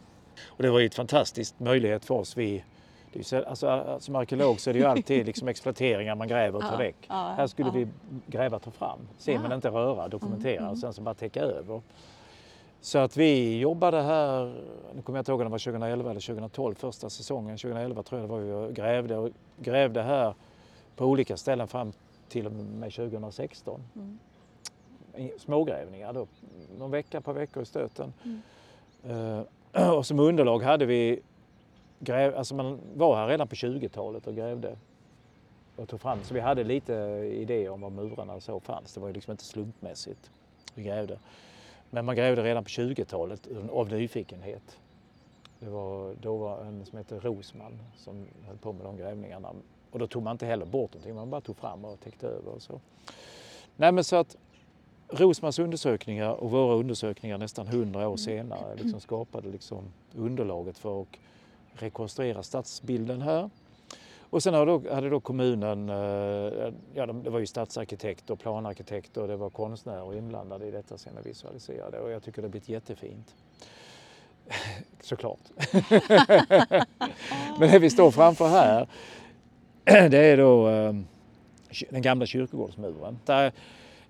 Och 0.47 0.62
det 0.62 0.70
var 0.70 0.78
ju 0.78 0.86
ett 0.86 0.95
fantastiskt 0.95 1.61
möjlighet 1.61 2.05
för 2.05 2.14
oss. 2.14 2.36
Vi, 2.36 2.64
det 3.12 3.24
så, 3.24 3.45
alltså, 3.45 3.97
som 4.01 4.16
arkeolog 4.16 4.61
så 4.61 4.70
är 4.70 4.74
det 4.74 4.80
ju 4.80 4.86
alltid 4.86 5.26
liksom 5.26 5.49
exploateringar 5.55 6.14
man 6.14 6.28
gräver 6.28 6.57
och 6.57 6.62
tar 6.62 6.72
Ja, 6.72 6.76
väck. 6.78 6.97
ja, 7.09 7.34
Här 7.36 7.47
skulle 7.47 7.68
ja. 7.68 7.72
vi 7.74 7.89
gräva, 8.26 8.59
ta 8.59 8.70
fram, 8.70 8.99
se 9.18 9.39
men 9.39 9.53
inte 9.53 9.68
röra, 9.68 10.09
dokumentera 10.09 10.53
Mm, 10.53 10.62
mm. 10.62 10.72
och 10.72 10.78
sen 10.78 10.93
så 10.93 11.03
bara 11.03 11.14
täcka 11.14 11.41
över. 11.41 11.82
Så 12.80 12.99
att 12.99 13.16
vi 13.16 13.59
jobbade 13.59 14.03
här, 14.03 14.45
nu 14.95 15.03
kommer 15.03 15.18
jag 15.18 15.20
inte 15.20 15.30
ihåg 15.32 15.41
om 15.41 15.45
det 15.45 15.51
var 15.51 15.59
2011 15.59 16.11
eller 16.11 16.20
2012, 16.20 16.74
första 16.74 17.11
säsongen, 17.11 17.57
2011 17.57 18.03
tror 18.03 18.20
jag 18.20 18.28
det 18.30 18.32
var 18.32 18.41
vi 18.41 18.53
och 18.53 18.74
grävde 18.74 19.16
och 19.16 19.30
grävde 19.61 20.03
här 20.03 20.34
på 20.97 21.05
olika 21.07 21.36
ställen 21.36 21.68
fram 21.68 21.93
till 22.28 22.47
och 22.47 22.53
med 22.53 22.93
2016. 22.93 23.80
Mm. 23.97 24.18
Smågrävningar 25.39 26.12
då, 26.12 26.26
någon 26.78 26.91
vecka, 26.91 27.20
på 27.20 27.32
veckor 27.32 27.62
i 27.62 27.66
stöten. 27.66 28.12
Mm. 28.24 28.41
Eh, 29.05 29.43
och 29.96 30.06
som 30.06 30.20
underlag 30.20 30.62
hade 30.62 30.86
vi 30.86 31.20
gräv, 32.00 32.36
alltså 32.36 32.54
man 32.54 32.80
var 32.94 33.16
här 33.16 33.28
redan 33.28 33.48
på 33.48 33.54
20-talet 33.54 34.26
och 34.26 34.34
grävde 34.36 34.76
och 35.76 35.88
tog 35.88 36.00
fram, 36.00 36.24
så 36.24 36.34
vi 36.34 36.40
hade 36.40 36.64
lite 36.64 36.92
idéer 37.32 37.70
om 37.70 37.80
var 37.80 37.90
murarna 37.90 38.40
så 38.40 38.60
fanns. 38.60 38.94
Det 38.94 39.00
var 39.00 39.08
ju 39.08 39.14
liksom 39.14 39.30
inte 39.30 39.44
slumpmässigt 39.44 40.30
vi 40.74 40.82
grävde. 40.82 41.18
Men 41.90 42.04
man 42.04 42.16
grävde 42.16 42.42
redan 42.42 42.64
på 42.64 42.68
20-talet 42.68 43.48
av 43.72 43.88
nyfikenhet. 43.88 44.78
Det 45.58 45.70
var, 45.70 46.14
då 46.20 46.36
var 46.36 46.60
en 46.60 46.86
som 46.86 46.98
hette 46.98 47.18
Rosman 47.18 47.78
som 47.96 48.26
höll 48.46 48.56
på 48.56 48.72
med 48.72 48.86
de 48.86 48.96
grävningarna. 48.96 49.52
Och 49.90 49.98
då 49.98 50.06
tog 50.06 50.22
man 50.22 50.32
inte 50.32 50.46
heller 50.46 50.66
bort 50.66 50.94
någonting, 50.94 51.14
man 51.14 51.30
bara 51.30 51.40
tog 51.40 51.56
fram 51.56 51.84
och 51.84 52.00
täckte 52.00 52.26
över 52.26 52.52
och 52.52 52.62
så. 52.62 52.80
Nej 53.76 53.92
men 53.92 54.04
så 54.04 54.16
att 54.16 54.36
Rosmans 55.11 55.59
undersökningar 55.59 56.30
och 56.30 56.50
våra 56.50 56.74
undersökningar 56.74 57.38
nästan 57.38 57.66
100 57.66 58.09
år 58.09 58.16
senare 58.16 58.74
liksom 58.76 59.00
skapade 59.00 59.48
liksom 59.48 59.84
underlaget 60.14 60.78
för 60.78 61.02
att 61.02 61.09
rekonstruera 61.72 62.42
stadsbilden 62.42 63.22
här. 63.22 63.50
Och 64.30 64.42
sen 64.42 64.54
hade 64.54 64.66
då, 64.66 64.94
hade 64.94 65.11
då 65.11 65.20
kommunen, 65.20 65.88
eh, 65.88 66.72
ja 66.94 67.06
de- 67.06 67.22
det 67.22 67.30
var 67.30 67.38
ju 67.38 67.46
stadsarkitekt 67.46 68.30
och 68.30 68.38
planarkitekt 68.40 69.16
och 69.16 69.28
det 69.28 69.36
var 69.36 69.50
konstnärer 69.50 70.14
inblandade 70.16 70.66
i 70.66 70.70
detta 70.70 70.98
sen 70.98 71.12
visualiserade 71.24 72.00
och 72.00 72.11
jag 72.11 72.22
tycker 72.22 72.42
det 72.42 72.46
har 72.46 72.50
blivit 72.50 72.68
jättefint. 72.68 73.34
Såklart. 75.00 75.38
Men 77.59 77.70
det 77.70 77.78
vi 77.78 77.90
står 77.90 78.11
framför 78.11 78.48
här, 78.48 78.88
det 80.09 80.18
är 80.18 80.36
då 80.36 80.68
eh, 80.68 80.92
den 81.90 82.02
gamla 82.02 82.26
kyrkogårdsmuren. 82.26 83.18
Där 83.24 83.52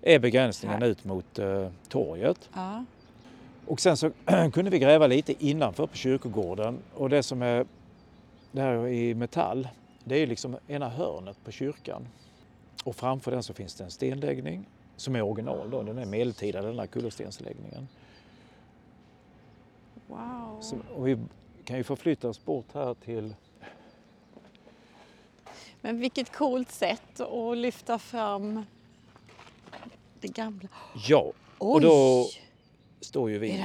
är 0.01 0.19
begränsningen 0.19 0.83
ut 0.83 1.05
mot 1.05 1.39
eh, 1.39 1.67
torget. 1.87 2.49
Ja. 2.53 2.85
Och 3.65 3.79
sen 3.79 3.97
så 3.97 4.11
kunde 4.53 4.71
vi 4.71 4.79
gräva 4.79 5.07
lite 5.07 5.45
innanför 5.45 5.87
på 5.87 5.95
kyrkogården 5.95 6.79
och 6.95 7.09
det 7.09 7.23
som 7.23 7.41
är 7.41 7.65
där 8.51 8.87
i 8.87 9.15
metall, 9.15 9.67
det 10.03 10.15
är 10.15 10.27
liksom 10.27 10.57
ena 10.67 10.89
hörnet 10.89 11.43
på 11.43 11.51
kyrkan. 11.51 12.07
Och 12.83 12.95
framför 12.95 13.31
den 13.31 13.43
så 13.43 13.53
finns 13.53 13.75
det 13.75 13.83
en 13.83 13.91
stenläggning 13.91 14.65
som 14.95 15.15
är 15.15 15.21
original 15.21 15.69
då, 15.69 15.83
den 15.83 15.97
är 15.97 16.05
medeltida 16.05 16.61
den 16.61 16.79
här 16.79 16.87
kullerstensläggningen. 16.87 17.87
Wow. 20.07 20.61
Så, 20.61 20.77
och 20.95 21.07
vi 21.07 21.17
kan 21.63 21.77
ju 21.77 21.83
förflytta 21.83 22.29
oss 22.29 22.45
bort 22.45 22.65
här 22.73 22.93
till 22.93 23.35
Men 25.81 25.99
vilket 25.99 26.35
coolt 26.35 26.71
sätt 26.71 27.19
att 27.19 27.57
lyfta 27.57 27.99
fram 27.99 28.65
det 30.21 30.27
gamla. 30.27 30.67
Ja, 31.07 31.31
Oj! 31.59 31.73
Och 31.73 31.81
då- 31.81 32.25
står 33.01 33.29
ju 33.31 33.39
vi, 33.39 33.51
Är 33.51 33.57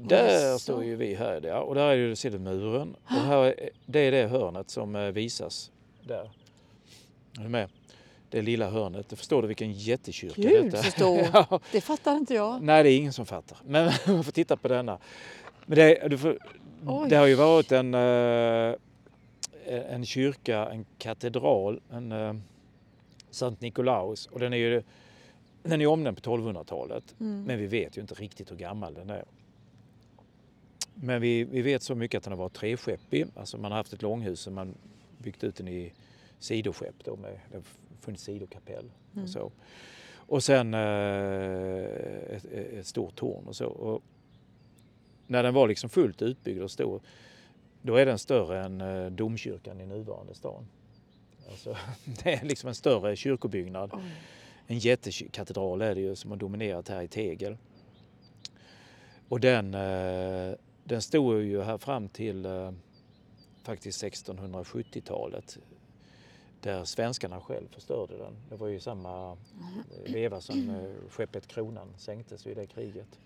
den 0.00 0.08
där 0.08 0.58
står 0.58 0.84
ju 0.84 0.96
vi 0.96 1.14
här 1.14 1.40
ja. 1.44 1.60
och 1.60 1.74
där 1.74 1.86
är 1.88 1.94
ju, 1.94 2.38
muren 2.38 2.96
och 3.04 3.10
här, 3.10 3.38
är- 3.44 3.70
det 3.86 3.98
är 4.00 4.12
det 4.12 4.26
hörnet 4.26 4.70
som 4.70 4.96
eh, 4.96 5.02
visas 5.02 5.70
där. 6.02 6.30
Är 7.38 7.42
du 7.42 7.48
med? 7.48 7.68
Det 8.30 8.42
lilla 8.42 8.70
hörnet, 8.70 9.08
det 9.08 9.16
förstår 9.16 9.42
du 9.42 9.48
vilken 9.48 9.72
jättekyrka 9.72 10.42
Gud 10.42 10.64
detta 10.64 10.82
så 10.82 10.90
stor! 10.90 11.18
Ja. 11.32 11.60
Det 11.72 11.80
fattar 11.80 12.16
inte 12.16 12.34
jag. 12.34 12.62
Nej, 12.62 12.82
det 12.82 12.90
är 12.90 12.96
ingen 12.96 13.12
som 13.12 13.26
fattar. 13.26 13.58
Men 13.64 13.84
man 14.06 14.24
får 14.24 14.32
titta 14.32 14.56
på 14.56 14.68
denna. 14.68 14.98
Men 15.66 15.78
det, 15.78 16.18
får, 16.18 16.38
det 17.08 17.16
har 17.16 17.26
ju 17.26 17.34
varit 17.34 17.72
en, 17.72 17.94
eh, 17.94 18.74
en 19.66 20.06
kyrka, 20.06 20.66
en 20.66 20.84
katedral, 20.98 21.80
en 21.90 22.12
eh, 22.12 22.34
Sankt 23.30 23.60
Nikolaus 23.60 24.26
och 24.26 24.40
den 24.40 24.52
är 24.52 24.56
ju 24.56 24.82
den 25.62 25.80
är 25.80 25.86
omnämnd 25.86 26.22
på 26.22 26.36
1200-talet. 26.36 27.14
Mm. 27.20 27.44
Men 27.44 27.58
vi 27.58 27.66
vet 27.66 27.96
ju 27.96 28.00
inte 28.00 28.14
riktigt 28.14 28.50
hur 28.50 28.56
gammal 28.56 28.94
den 28.94 29.10
är. 29.10 29.24
Men 30.94 31.20
vi, 31.20 31.44
vi 31.44 31.62
vet 31.62 31.82
så 31.82 31.94
mycket 31.94 32.18
att 32.18 32.24
den 32.24 32.32
har 32.32 32.38
varit 32.38 32.54
treskeppig. 32.54 33.26
Alltså 33.36 33.58
man 33.58 33.72
har 33.72 33.78
haft 33.78 33.92
ett 33.92 34.02
långhus 34.02 34.40
som 34.40 34.54
man 34.54 34.74
byggt 35.18 35.44
ut 35.44 35.56
den 35.56 35.68
i 35.68 35.92
sidoskepp. 36.38 36.94
Då 37.04 37.16
med, 37.16 37.40
det 37.50 37.56
har 37.56 37.64
funnits 38.00 38.24
sidokapell 38.24 38.90
Mm. 39.12 39.24
och 39.24 39.30
så. 39.30 39.52
Och 40.14 40.44
sen 40.44 40.74
eh, 40.74 40.80
ett, 42.36 42.44
ett 42.52 42.86
stort 42.86 43.14
torn 43.14 43.46
och 43.46 43.56
så. 43.56 43.66
Och 43.66 44.02
när 45.26 45.42
den 45.42 45.54
var 45.54 45.68
liksom 45.68 45.90
fullt 45.90 46.22
utbyggd 46.22 46.62
och 46.62 46.70
stor 46.70 47.00
då 47.82 47.96
är 47.96 48.06
den 48.06 48.18
större 48.18 48.64
än 48.64 48.80
eh, 48.80 49.06
domkyrkan 49.06 49.80
i 49.80 49.86
nuvarande 49.86 50.34
stan. 50.34 50.66
Alltså, 51.50 51.76
det 52.04 52.34
är 52.34 52.44
liksom 52.44 52.68
en 52.68 52.74
större 52.74 53.16
kyrkobyggnad. 53.16 53.90
Oj. 53.94 54.00
En 54.66 54.78
jättekatedral 54.78 55.82
är 55.82 55.94
det 55.94 56.00
ju 56.00 56.16
som 56.16 56.30
har 56.30 56.38
dominerat 56.38 56.88
här 56.88 57.02
i 57.02 57.08
tegel. 57.08 57.56
Och 59.28 59.40
den, 59.40 59.74
eh, 59.74 60.54
den 60.84 61.02
stod 61.02 61.42
ju 61.42 61.62
här 61.62 61.78
fram 61.78 62.08
till 62.08 62.44
eh, 62.46 62.72
faktiskt 63.62 64.02
1670-talet 64.04 65.58
där 66.60 66.84
svenskarna 66.84 67.40
själv 67.40 67.68
förstörde 67.70 68.18
den. 68.18 68.32
Det 68.48 68.56
var 68.56 68.68
ju 68.68 68.80
samma 68.80 69.32
eh, 69.32 70.12
veva 70.12 70.40
som 70.40 70.86
skeppet 71.10 71.46
Kronan 71.46 71.88
sänktes 71.98 72.46
i 72.46 72.54
det 72.54 72.66
kriget. 72.66 73.18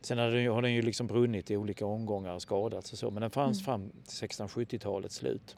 Sen 0.00 0.18
har 0.18 0.62
den, 0.62 0.72
ju- 0.74 0.82
liksom 0.82 1.06
brunnit 1.06 1.50
i 1.50 1.56
olika 1.56 1.86
omgångar 1.86 2.34
och 2.34 2.42
skadats 2.42 2.92
och 2.92 2.98
så 2.98 3.10
men 3.10 3.20
den 3.20 3.30
fanns 3.30 3.58
Mm. 3.58 3.64
fram 3.64 3.90
till 4.06 4.28
1670-talets 4.28 5.14
slut. 5.14 5.56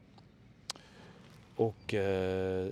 Och 1.57 1.95
eh, 1.95 2.69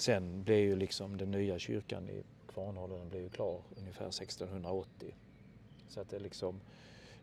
sen 0.00 0.42
blev 0.42 0.58
ju 0.58 0.76
liksom 0.76 1.16
den 1.16 1.30
nya 1.30 1.58
kyrkan 1.58 2.08
i 2.08 2.22
Kvarnholmen 2.54 3.08
blev 3.08 3.22
ju 3.22 3.28
klar 3.28 3.60
ungefär 3.76 4.08
1680. 4.08 5.14
Så 5.88 6.00
att 6.00 6.10
det 6.10 6.18
liksom 6.18 6.60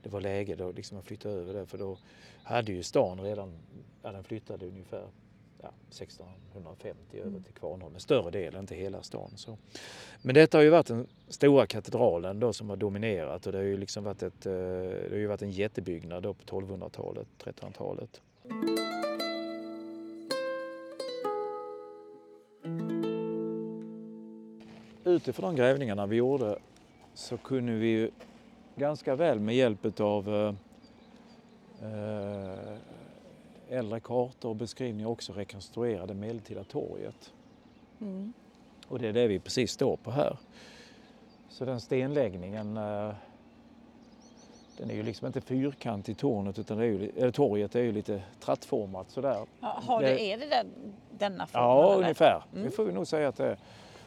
det 0.04 0.10
var 0.10 0.22
läge 0.22 0.56
då 0.56 0.72
liksom 0.72 0.98
att 0.98 1.06
flytta 1.06 1.30
över 1.30 1.54
det 1.54 1.66
för 1.66 1.78
då 1.78 1.98
hade 2.44 2.72
ju 2.72 2.84
stan 2.84 3.20
redan, 3.22 3.54
ja, 4.04 4.12
den 4.12 4.24
flyttade 4.24 4.68
ungefär 4.68 5.08
ja, 5.62 5.72
1650 5.90 7.18
över 7.18 7.28
Mm. 7.30 7.44
till 7.44 7.54
Kvarnholmen, 7.54 8.00
större 8.00 8.32
del, 8.32 8.56
inte 8.56 8.76
hela 8.76 9.04
stan. 9.04 9.32
Så. 9.36 9.58
Men 10.22 10.36
detta 10.36 10.58
har 10.58 10.64
ju 10.64 10.70
varit 10.70 10.88
den 10.88 11.08
stora 11.28 11.66
katedralen 11.68 12.40
då 12.40 12.54
som 12.54 12.70
har 12.70 12.78
dominerat 12.78 13.46
och 13.46 13.52
det 13.52 13.58
har 13.58 13.66
ju 13.66 13.78
liksom 13.78 14.04
varit, 14.04 14.24
ett, 14.24 14.46
eh, 14.46 14.52
det 14.52 15.08
har 15.10 15.18
ju 15.18 15.28
varit 15.28 15.42
en 15.42 15.52
jättebyggnad 15.52 16.24
då 16.24 16.34
på 16.34 16.44
1200-talet, 16.44 17.28
1300-talet. 17.44 18.22
Utifrån 25.16 25.56
de 25.56 25.62
grävningarna 25.62 26.06
vi 26.06 26.16
gjorde 26.16 26.58
så 27.14 27.38
kunde 27.38 27.72
vi 27.72 27.88
ju 27.88 28.12
ganska 28.76 29.16
väl 29.16 29.40
med 29.40 29.56
hjälp 29.56 30.00
av 30.00 30.56
eh, 31.82 32.78
äldre 33.70 34.00
kartor 34.00 34.50
och 34.50 34.56
beskrivningar 34.56 35.10
också 35.10 35.34
rekonstruera 35.34 36.06
det 36.06 36.14
medeltida 36.14 36.64
torget. 36.64 37.34
Mm. 38.02 38.34
Och 38.88 39.00
det 39.00 39.08
är 39.08 39.14
det 39.14 39.28
vi 39.28 39.40
precis 39.40 39.72
står 39.72 39.98
på 39.98 40.12
här. 40.12 40.38
Så 41.50 41.66
den 41.66 41.82
stenläggningen 41.82 42.78
eh, 42.78 43.12
den 44.78 44.90
är 44.90 44.96
ju 44.96 45.04
liksom 45.04 45.28
inte 45.28 45.42
fyrkantig 45.42 46.18
tornet 46.18 46.60
utan 46.60 46.78
det 46.78 46.84
är 46.84 46.88
ju, 46.88 47.12
eller 47.18 47.32
torget 47.32 47.76
är 47.76 47.82
ju 47.82 47.92
lite 47.92 48.24
trattformat 48.40 49.10
sådär. 49.10 49.46
Ja, 49.60 49.82
har 49.86 50.02
det, 50.02 50.22
är 50.22 50.38
det 50.38 50.46
den, 50.46 50.68
denna 51.18 51.48
formen? 51.48 51.68
Ja, 51.68 51.86
eller? 51.86 52.02
ungefär. 52.04 52.44
Mm. 52.54 52.64
Det 52.64 52.72
får 52.72 52.86
vi 52.86 52.94
nog 52.94 53.08
säga 53.08 53.28
att 53.28 53.36
det 53.36 53.48
är. 53.48 53.58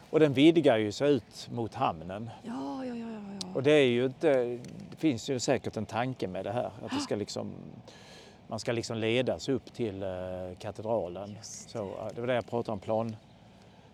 Och 0.09 0.19
den 0.19 0.33
vidgar 0.33 0.77
ju 0.77 0.91
sig 0.91 1.11
ut 1.13 1.49
mot 1.51 1.73
hamnen. 1.73 2.29
Ja, 2.43 2.85
ja, 2.85 2.95
ja. 2.95 3.07
ja. 3.41 3.47
Och 3.55 3.63
det 3.63 3.71
är 3.71 3.85
ju 3.87 4.05
inte, 4.05 4.43
det 4.89 4.95
finns 4.97 5.29
ju 5.29 5.39
säkert 5.39 5.77
en 5.77 5.85
tanke 5.85 6.27
med 6.27 6.45
det 6.45 6.51
här. 6.51 6.71
Att 6.85 6.91
det 6.91 6.99
ska 6.99 7.15
liksom, 7.15 7.51
man 8.47 8.59
ska 8.59 8.71
liksom 8.71 8.97
ledas 8.97 9.49
upp 9.49 9.73
till 9.73 10.03
eh, 10.03 10.09
katedralen. 10.59 11.29
Just 11.35 11.69
Så, 11.69 12.09
det 12.15 12.21
var 12.21 12.27
det 12.27 12.33
jag 12.35 12.45
pratade 12.45 12.73
om, 12.73 12.79
plan, 12.79 13.15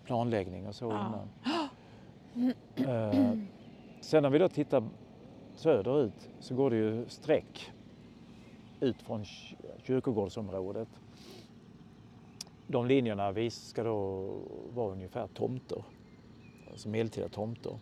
planläggning 0.06 0.68
och 0.68 0.76
så 0.76 0.86
Ja. 0.86 1.08
innan. 1.08 1.30
Eh, 2.76 3.38
sen 4.02 4.24
när 4.24 4.30
vi 4.30 4.40
då 4.40 4.50
tittar 4.50 4.84
söderut 5.56 6.30
så 6.40 6.56
går 6.56 6.70
det 6.70 6.76
ju 6.76 7.06
streck 7.10 7.72
ut 8.80 9.02
från 9.02 9.26
ky- 9.26 9.56
kyrkogårdsområdet. 9.84 10.88
De 12.68 12.86
linjerna 12.86 13.34
ska 13.50 13.84
då 13.84 14.22
vara 14.74 14.92
ungefär 14.92 15.28
tomter, 15.28 15.84
alltså 16.72 16.90
medeltida 16.90 17.30
tomter 17.30 17.78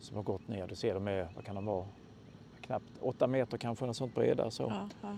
som 0.00 0.16
har 0.16 0.22
gått 0.22 0.48
ner. 0.48 0.66
Du 0.66 0.74
ser 0.74 0.94
de 0.94 1.08
är, 1.08 1.28
vad 1.34 1.44
kan 1.44 1.54
de 1.54 1.64
vara, 1.64 1.84
knappt 2.60 2.92
åtta 3.00 3.26
meter 3.26 3.58
kanske, 3.58 3.86
något 3.86 3.96
sånt 3.96 4.14
breda. 4.14 4.50
Så. 4.50 4.62
Ja, 4.62 4.88
ja. 5.02 5.16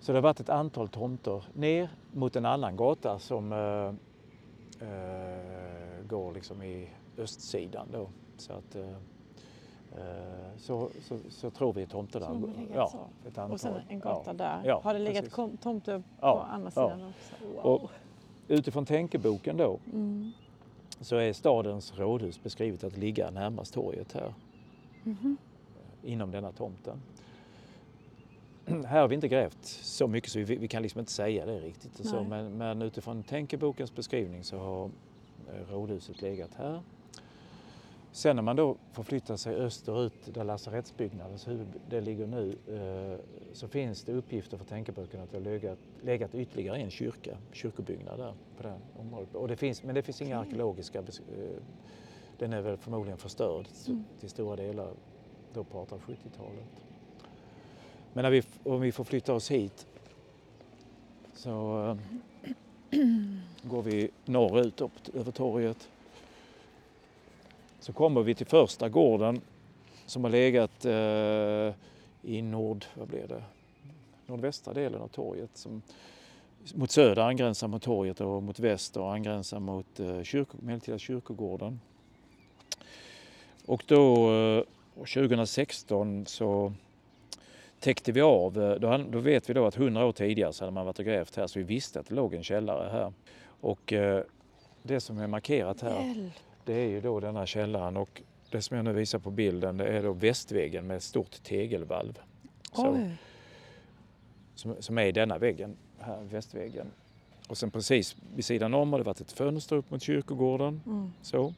Så 0.00 0.12
det 0.12 0.18
har 0.18 0.22
varit 0.22 0.40
ett 0.40 0.48
antal 0.48 0.88
tomter 0.88 1.44
ner 1.52 1.88
mot 2.12 2.36
en 2.36 2.46
annan 2.46 2.76
gata 2.76 3.18
som 3.18 3.52
eh, 3.52 3.94
eh, 4.88 6.06
går 6.08 6.32
liksom 6.32 6.62
i 6.62 6.88
östsidan 7.18 7.88
då. 7.92 8.08
Så 8.36 8.52
att 8.52 8.74
eh, 8.74 8.88
eh, 9.92 10.56
så, 10.56 10.88
så, 11.02 11.18
så 11.28 11.50
tror 11.50 11.72
vi 11.72 11.86
tomter 11.86 12.20
där. 12.20 12.28
De 12.28 12.42
har 12.42 12.50
ja, 12.74 12.88
så. 12.88 13.28
ett 13.28 13.38
antal. 13.38 13.52
Och 13.52 13.60
sen 13.60 13.74
en 13.88 14.00
gata 14.00 14.30
ja. 14.30 14.32
där. 14.32 14.62
Ja, 14.64 14.80
har 14.84 14.94
det 14.94 15.00
legat 15.00 15.24
precis. 15.24 15.60
tomter 15.60 16.02
på 16.20 16.26
andra 16.26 16.70
sidan 16.70 17.02
också? 17.08 17.34
Wow. 17.54 17.74
Och 17.74 17.90
utifrån 18.48 18.86
tänkeboken 18.86 19.56
då 19.56 19.78
Mm. 19.92 20.32
Så 21.00 21.16
är 21.16 21.32
stadens 21.32 21.98
rådhus 21.98 22.42
beskrivet 22.42 22.84
att 22.84 22.96
ligga 22.96 23.30
närmast 23.30 23.74
torget 23.74 24.12
här 24.12 24.34
Mhm. 25.04 25.36
inom 26.02 26.30
denna 26.30 26.52
tomten. 26.52 27.02
Här 28.86 29.00
har 29.00 29.08
vi 29.08 29.14
inte 29.14 29.28
grävt 29.28 29.64
så 29.64 30.06
mycket 30.06 30.30
så 30.30 30.38
vi, 30.38 30.44
vi 30.56 30.68
kan 30.68 30.82
liksom 30.82 30.98
inte 30.98 31.12
säga 31.12 31.46
det 31.46 31.60
riktigt. 31.60 32.00
Och 32.00 32.06
så, 32.06 32.24
men, 32.24 32.56
men 32.58 32.82
utifrån 32.82 33.22
tänkebokens 33.22 33.94
beskrivning 33.94 34.44
så 34.44 34.58
har 34.58 34.84
eh, 35.48 35.72
rådhuset 35.72 36.22
legat 36.22 36.54
här. 36.54 36.80
Sen 38.14 38.36
när 38.36 38.42
man 38.42 38.56
då 38.56 38.76
förflyttar 38.92 39.36
sig 39.36 39.56
österut 39.56 40.34
där 40.34 40.44
lasarettsbyggnadens 40.44 41.48
huvud 41.48 41.66
det 41.88 42.00
ligger 42.00 42.26
nu 42.26 42.56
eh, 42.68 43.24
så 43.52 43.68
finns 43.68 44.04
det 44.04 44.12
uppgifter 44.12 44.56
för 44.56 44.64
tänkeboken 44.64 45.20
att 45.20 45.30
det 45.30 45.36
har 45.36 45.44
legat, 45.44 45.78
legat 46.02 46.34
ytterligare 46.34 46.76
en 46.78 46.90
kyrka, 46.90 47.36
kyrkobyggnad 47.52 48.18
där 48.18 48.34
på 48.56 48.62
det 48.62 48.74
området. 49.00 49.34
Och 49.34 49.48
det 49.48 49.56
finns, 49.56 49.82
men 49.82 49.94
det 49.94 50.02
finns 50.02 50.22
inga 50.22 50.38
arkeologiska, 50.38 50.98
eh, 50.98 51.04
den 52.38 52.52
är 52.52 52.60
väl 52.60 52.76
förmodligen 52.76 53.18
förstörd 53.18 53.66
Mm. 53.88 54.04
till 54.20 54.30
stora 54.30 54.56
delar 54.56 54.90
då 55.54 55.64
på 55.64 55.84
1870-talet. 55.84 56.64
Men 58.12 58.22
när 58.22 58.30
vi, 58.30 58.42
om 58.64 58.80
vi 58.80 58.92
får 58.92 59.04
flytta 59.04 59.34
oss 59.34 59.50
hit 59.50 59.86
så 61.34 61.86
eh, 61.86 61.96
går 63.62 63.82
vi 63.82 64.10
norrut 64.24 64.80
upp 64.80 65.14
över 65.14 65.32
torget. 65.32 65.88
Så 67.82 67.92
kommer 67.92 68.22
vi 68.22 68.34
till 68.34 68.46
första 68.46 68.88
gården 68.88 69.40
som 70.06 70.24
har 70.24 70.30
legat 70.30 70.84
eh, 70.84 71.74
i 72.22 72.42
nord, 72.42 72.84
vad 72.94 73.08
blev 73.08 73.28
det? 73.28 73.42
nordvästra 74.26 74.74
delen 74.74 75.02
av 75.02 75.08
torget. 75.08 75.50
Som 75.54 75.82
mot 76.74 76.90
söder 76.90 77.22
angränsar 77.22 77.68
mot 77.68 77.82
torget 77.82 78.20
och 78.20 78.42
mot 78.42 78.58
väster 78.58 79.12
angränsar 79.12 79.60
mot 79.60 80.00
eh, 80.00 80.22
kyrko, 80.22 80.56
medeltida 80.60 80.98
kyrkogården. 80.98 81.80
Och 83.66 83.84
då 83.86 84.32
eh, 84.32 84.64
2016 84.94 86.26
så 86.26 86.72
täckte 87.80 88.12
vi 88.12 88.20
av, 88.20 88.62
eh, 88.62 88.74
då, 88.74 89.04
då 89.10 89.18
vet 89.18 89.50
vi 89.50 89.54
då 89.54 89.66
att 89.66 89.76
100 89.76 90.04
år 90.06 90.12
tidigare 90.12 90.52
så 90.52 90.64
hade 90.64 90.74
man 90.74 90.86
varit 90.86 90.98
och 90.98 91.04
grävt 91.04 91.36
här 91.36 91.46
så 91.46 91.58
vi 91.58 91.64
visste 91.64 92.00
att 92.00 92.06
det 92.06 92.14
låg 92.14 92.34
en 92.34 92.44
källare 92.44 92.90
här. 92.90 93.12
Och 93.60 93.92
eh, 93.92 94.24
det 94.82 95.00
som 95.00 95.18
är 95.18 95.26
markerat 95.26 95.80
här 95.80 96.06
Hjälp 96.06 96.32
det 96.64 96.72
är 96.74 96.88
ju 96.88 97.00
då 97.00 97.20
denna 97.20 97.46
källaren 97.46 97.96
och 97.96 98.22
det 98.50 98.62
som 98.62 98.76
jag 98.76 98.84
nu 98.84 98.92
visar 98.92 99.18
på 99.18 99.30
bilden 99.30 99.76
det 99.76 99.84
är 99.84 100.02
då 100.02 100.12
västväggen 100.12 100.86
med 100.86 100.96
ett 100.96 101.02
stort 101.02 101.42
tegelvalv. 101.42 102.18
Så, 102.72 103.10
som, 104.54 104.76
som 104.80 104.98
är 104.98 105.06
i 105.06 105.12
denna 105.12 105.38
väggen, 105.38 105.76
här 106.00 106.20
västväggen. 106.22 106.86
Och 107.48 107.58
sen 107.58 107.70
precis 107.70 108.16
vid 108.34 108.44
sidan 108.44 108.74
om 108.74 108.92
har 108.92 108.98
det 108.98 109.04
varit 109.04 109.20
ett 109.20 109.32
fönster 109.32 109.76
upp 109.76 109.90
mot 109.90 110.02
kyrkogården. 110.02 110.80
Mm. 110.86 111.12
Så. 111.22 111.54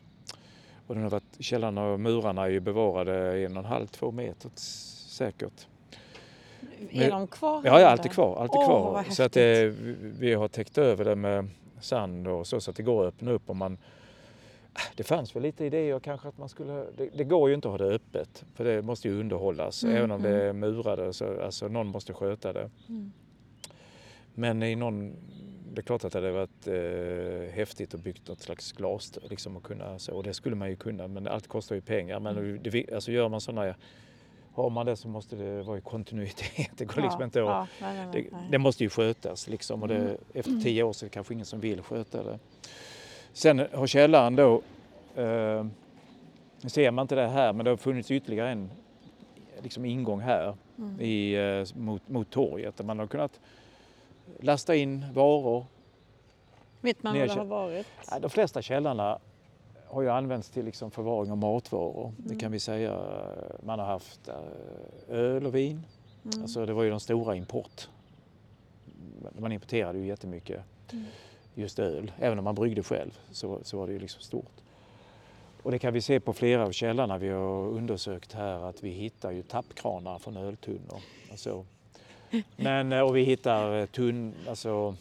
Och 0.86 0.94
den 0.94 1.02
har 1.02 1.10
varit, 1.10 1.36
källaren 1.40 1.78
och 1.78 2.00
murarna 2.00 2.42
är 2.44 2.48
ju 2.50 2.60
bevarade 2.60 3.44
en 3.44 3.52
och 3.56 3.62
en 3.64 3.68
halv, 3.68 3.86
två 3.86 4.10
meter 4.10 4.50
säkert. 4.56 5.66
Är 6.90 7.10
de 7.10 7.26
kvar? 7.26 7.62
Ja, 7.64 7.80
ja 7.80 7.88
allt 7.88 8.04
är 8.04 8.08
kvar. 8.08 8.36
Allt 8.42 8.54
är 8.54 8.58
Åh, 8.58 8.66
kvar. 8.66 9.04
så 9.10 9.22
att 9.22 9.32
det, 9.32 9.66
vi- 9.66 9.96
vi 10.18 10.34
har 10.34 10.48
täckt 10.48 10.78
över 10.78 11.04
det 11.04 11.16
med 11.16 11.48
sand 11.80 12.28
och 12.28 12.46
så, 12.46 12.60
så 12.60 12.70
att 12.70 12.76
det 12.76 12.82
går 12.82 13.02
att 13.06 13.14
öppna 13.14 13.30
upp 13.30 13.50
om 13.50 13.56
man 13.56 13.78
det 14.96 15.02
fanns 15.04 15.36
väl 15.36 15.42
lite 15.42 15.64
idéer 15.64 16.00
kanske 16.00 16.28
att 16.28 16.38
man 16.38 16.48
skulle, 16.48 16.72
det, 16.96 17.08
det 17.16 17.24
går 17.24 17.48
ju 17.48 17.54
inte 17.54 17.68
att 17.68 17.80
ha 17.80 17.86
det 17.88 17.94
öppet 17.94 18.44
för 18.54 18.64
det 18.64 18.82
måste 18.82 19.08
ju 19.08 19.20
underhållas 19.20 19.84
Mm, 19.84 19.96
även 19.96 20.10
om 20.10 20.22
det 20.22 20.44
är 20.44 20.52
murade 20.52 21.12
så 21.12 21.42
alltså 21.42 21.68
någon 21.68 21.86
måste 21.86 22.12
sköta 22.12 22.52
det. 22.52 22.70
Mm. 22.88 23.12
Men 24.34 24.62
i 24.62 24.76
någon, 24.76 25.16
det 25.72 25.80
är 25.80 25.82
klart 25.82 26.04
att 26.04 26.12
det 26.12 26.18
hade 26.18 26.32
varit 26.32 26.66
eh, 26.66 27.54
häftigt 27.54 27.94
att 27.94 28.00
byggt 28.00 28.28
något 28.28 28.40
slags 28.40 28.72
glas 28.72 29.18
liksom 29.30 29.56
att 29.56 29.62
kunna 29.62 29.98
så 29.98 30.12
och 30.16 30.22
det 30.22 30.34
skulle 30.34 30.56
man 30.56 30.70
ju 30.70 30.76
kunna 30.76 31.08
men 31.08 31.28
allt 31.28 31.46
kostar 31.48 31.74
ju 31.74 31.80
pengar 31.80 32.20
men 32.20 32.38
Mm. 32.38 32.60
det, 32.62 32.92
alltså 32.94 33.12
gör 33.12 33.28
man 33.28 33.40
sådana 33.40 33.74
har 34.52 34.70
man 34.70 34.86
det 34.86 34.96
så 34.96 35.08
måste 35.08 35.36
det 35.36 35.62
vara 35.62 35.78
i 35.78 35.80
kontinuitet. 35.80 36.70
Det 36.76 36.84
går 36.84 37.02
liksom 37.02 37.22
inte 37.22 37.40
att 37.42 37.46
ja, 37.48 37.66
nej, 37.80 37.96
nej, 37.96 38.06
nej, 38.12 38.28
det, 38.30 38.36
det 38.50 38.58
måste 38.58 38.82
ju 38.84 38.90
skötas 38.90 39.48
liksom 39.48 39.82
och 39.82 39.88
det, 39.88 39.96
Mm. 39.96 40.16
efter 40.34 40.60
tio 40.62 40.82
år 40.82 40.92
så 40.92 41.04
är 41.04 41.08
det 41.08 41.12
kanske 41.14 41.34
ingen 41.34 41.46
som 41.46 41.60
vill 41.60 41.82
sköta 41.82 42.22
det. 42.22 42.38
Sen 43.34 43.58
har 43.72 43.86
källaren 43.86 44.36
då, 44.36 44.62
eh, 45.16 45.66
nu 46.62 46.68
ser 46.68 46.90
man 46.90 47.02
inte 47.02 47.14
det 47.14 47.26
här 47.28 47.52
men 47.52 47.64
det 47.64 47.70
har 47.70 47.76
funnits 47.76 48.10
ytterligare 48.10 48.50
en 48.50 48.70
liksom 49.62 49.84
ingång 49.84 50.20
här 50.20 50.54
Mm. 50.78 51.00
i, 51.00 51.34
eh, 51.34 51.76
mot, 51.80 52.08
mot 52.08 52.30
torget 52.30 52.76
där 52.76 52.84
man 52.84 52.98
har 52.98 53.06
kunnat 53.06 53.40
lasta 54.40 54.74
in 54.74 55.04
varor. 55.14 55.66
Vet 56.80 57.02
man 57.02 57.18
vad 57.18 57.28
det 57.28 57.34
har 57.34 57.44
varit? 57.44 57.86
Ja, 58.10 58.18
De 58.18 58.30
flesta 58.30 58.62
källarna 58.62 59.18
har 59.86 60.02
ju 60.02 60.08
använts 60.10 60.50
till 60.50 60.64
liksom 60.64 60.90
förvaring 60.90 61.30
av 61.32 61.38
matvaror. 61.38 62.12
Det 62.16 62.24
Mm. 62.26 62.38
kan 62.38 62.52
vi 62.52 62.60
säga. 62.60 63.00
Man 63.62 63.78
har 63.78 63.86
haft 63.86 64.28
eh, 64.28 64.34
öl 65.08 65.46
och 65.46 65.54
vin. 65.54 65.86
Mm. 66.24 66.42
Alltså 66.42 66.66
det 66.66 66.72
var 66.72 66.82
ju 66.82 66.90
de 66.90 67.00
stora 67.00 67.36
import. 67.36 67.88
Man 69.38 69.52
importerade 69.52 69.98
ju 69.98 70.06
jättemycket 70.06 70.60
Mm. 70.92 71.04
Just 71.54 71.78
öl. 71.78 72.12
Även 72.18 72.38
om 72.38 72.44
man 72.44 72.54
bryggde 72.54 72.82
själv 72.82 73.18
så, 73.30 73.58
så 73.62 73.78
var 73.78 73.86
det 73.86 73.92
ju 73.92 73.98
liksom 73.98 74.22
stort. 74.22 74.52
Och 75.62 75.70
det 75.70 75.78
kan 75.78 75.92
vi 75.92 76.00
se 76.00 76.20
på 76.20 76.32
flera 76.32 76.64
av 76.66 76.72
källorna 76.72 77.18
vi 77.18 77.28
har 77.28 77.66
undersökt 77.68 78.32
här 78.32 78.68
att 78.68 78.82
vi 78.82 78.90
hittar 78.90 79.30
ju 79.30 79.42
tappkranar 79.42 80.18
från 80.18 80.36
öltunnor. 80.36 80.98
Alltså, 81.30 81.64
men, 82.56 82.92
eh, 82.92 83.00
och 83.00 83.16
vi 83.16 83.22
hittar 83.22 83.78
eh, 83.80 83.86
tunn, 83.86 84.34
alltså, 84.48 84.96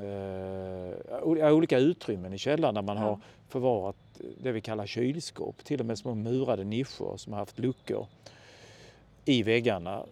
eh, 0.00 1.52
olika 1.52 1.78
utrymmen 1.78 2.32
i 2.32 2.38
källaren 2.38 2.74
där 2.74 2.82
man 2.82 2.96
Ja. 2.96 3.02
har 3.02 3.20
förvarat 3.48 3.96
det 4.42 4.52
vi 4.52 4.60
kallar 4.60 4.86
kylskåp. 4.86 5.64
Till 5.64 5.80
och 5.80 5.86
med 5.86 5.98
små 5.98 6.14
murade 6.14 6.64
nischer 6.64 7.16
som 7.16 7.32
har 7.32 7.40
haft 7.40 7.58
luckor 7.58 8.06
i 9.24 9.42
väggarna. 9.42 10.04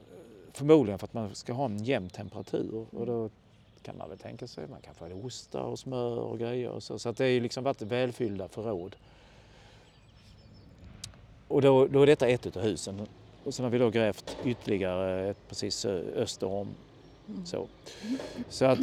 Förmodligen 0.53 0.99
för 0.99 1.07
att 1.07 1.15
man 1.15 1.35
ska 1.35 1.53
ha 1.53 1.65
en 1.65 1.85
jämn 1.85 2.09
temperatur. 2.11 2.87
Och 2.91 3.07
då 3.07 3.31
kan 3.89 3.99
man 3.99 4.09
väl 4.09 4.19
tänka 4.19 4.47
sig 4.47 4.69
man 4.69 4.81
kan 4.81 4.95
få 4.95 5.07
ostar 5.07 5.63
och 5.63 5.79
smör 5.79 6.19
och 6.19 6.39
grejer. 6.39 6.69
Och 6.69 6.83
så 6.83 6.99
så 6.99 7.09
att 7.09 7.17
det 7.17 7.25
har 7.25 7.29
ju 7.29 7.41
liksom 7.41 7.65
varit 7.65 7.83
välfyllda 7.83 8.49
förråd. 8.49 8.97
Och 11.49 11.63
då, 11.63 11.87
då 11.87 12.03
är 12.03 12.07
detta 12.07 12.29
ett 12.29 12.57
av 12.57 12.63
husen. 12.63 13.07
Och 13.45 13.55
sen 13.55 13.65
har 13.65 13.71
vi 13.71 13.79
då 13.79 13.91
grävt 13.91 14.37
ytterligare 14.45 15.29
ett 15.29 15.49
precis 15.49 15.85
öster 15.85 16.47
om. 16.47 16.69
Mm. 17.29 17.47
Så, 17.47 17.67
så 18.49 18.65
att 18.65 18.79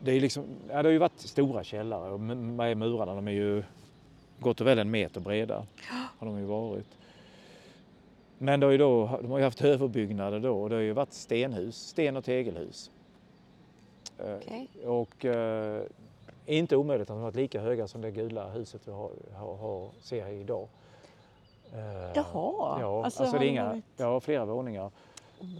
det, 0.00 0.12
är 0.12 0.20
liksom, 0.20 0.44
ja, 0.68 0.82
det 0.82 0.88
har 0.88 0.92
ju 0.92 0.98
varit 0.98 1.20
stora 1.20 1.64
källare 1.64 2.10
och 2.10 2.20
med 2.20 2.76
murarna 2.76 3.14
de 3.14 3.28
är 3.28 3.32
ju 3.32 3.62
gott 4.38 4.60
och 4.60 4.66
väl 4.66 4.78
en 4.78 4.90
meter 4.90 5.20
breda. 5.20 5.66
Har 6.18 6.26
de 6.26 6.38
ju 6.38 6.44
varit. 6.44 6.88
Men 8.38 8.60
det 8.60 8.66
har 8.66 8.72
ju 8.72 8.78
då, 8.78 9.18
de 9.22 9.30
har 9.30 9.38
ju 9.38 9.44
haft 9.44 9.62
överbyggnader 9.62 10.40
då 10.40 10.62
och 10.62 10.68
det 10.68 10.74
har 10.74 10.82
ju 10.82 10.92
varit 10.92 11.12
stenhus, 11.12 11.76
sten 11.76 12.16
och 12.16 12.24
tegelhus. 12.24 12.90
Eh, 14.26 14.36
Okej. 14.36 14.68
Och 14.86 15.24
eh, 15.24 15.82
inte 16.46 16.76
omöjligt 16.76 17.02
att 17.02 17.08
de 17.08 17.16
har 17.16 17.24
varit 17.24 17.34
lika 17.36 17.60
höga 17.60 17.88
som 17.88 18.00
det 18.00 18.10
gula 18.10 18.48
huset 18.48 18.80
vi 18.84 18.92
har, 18.92 19.10
har, 19.34 19.56
har, 19.56 19.88
ser 20.02 20.24
här 20.24 20.32
idag. 20.32 20.68
Eh, 21.72 21.78
Jaha, 22.14 22.78
Ja, 22.80 23.04
alltså 23.04 23.22
alltså, 23.22 23.38
det 23.38 23.46
är 23.46 23.48
inga, 23.48 23.64
varit- 23.68 23.84
ja, 23.96 24.20
flera 24.20 24.44
våningar. 24.44 24.90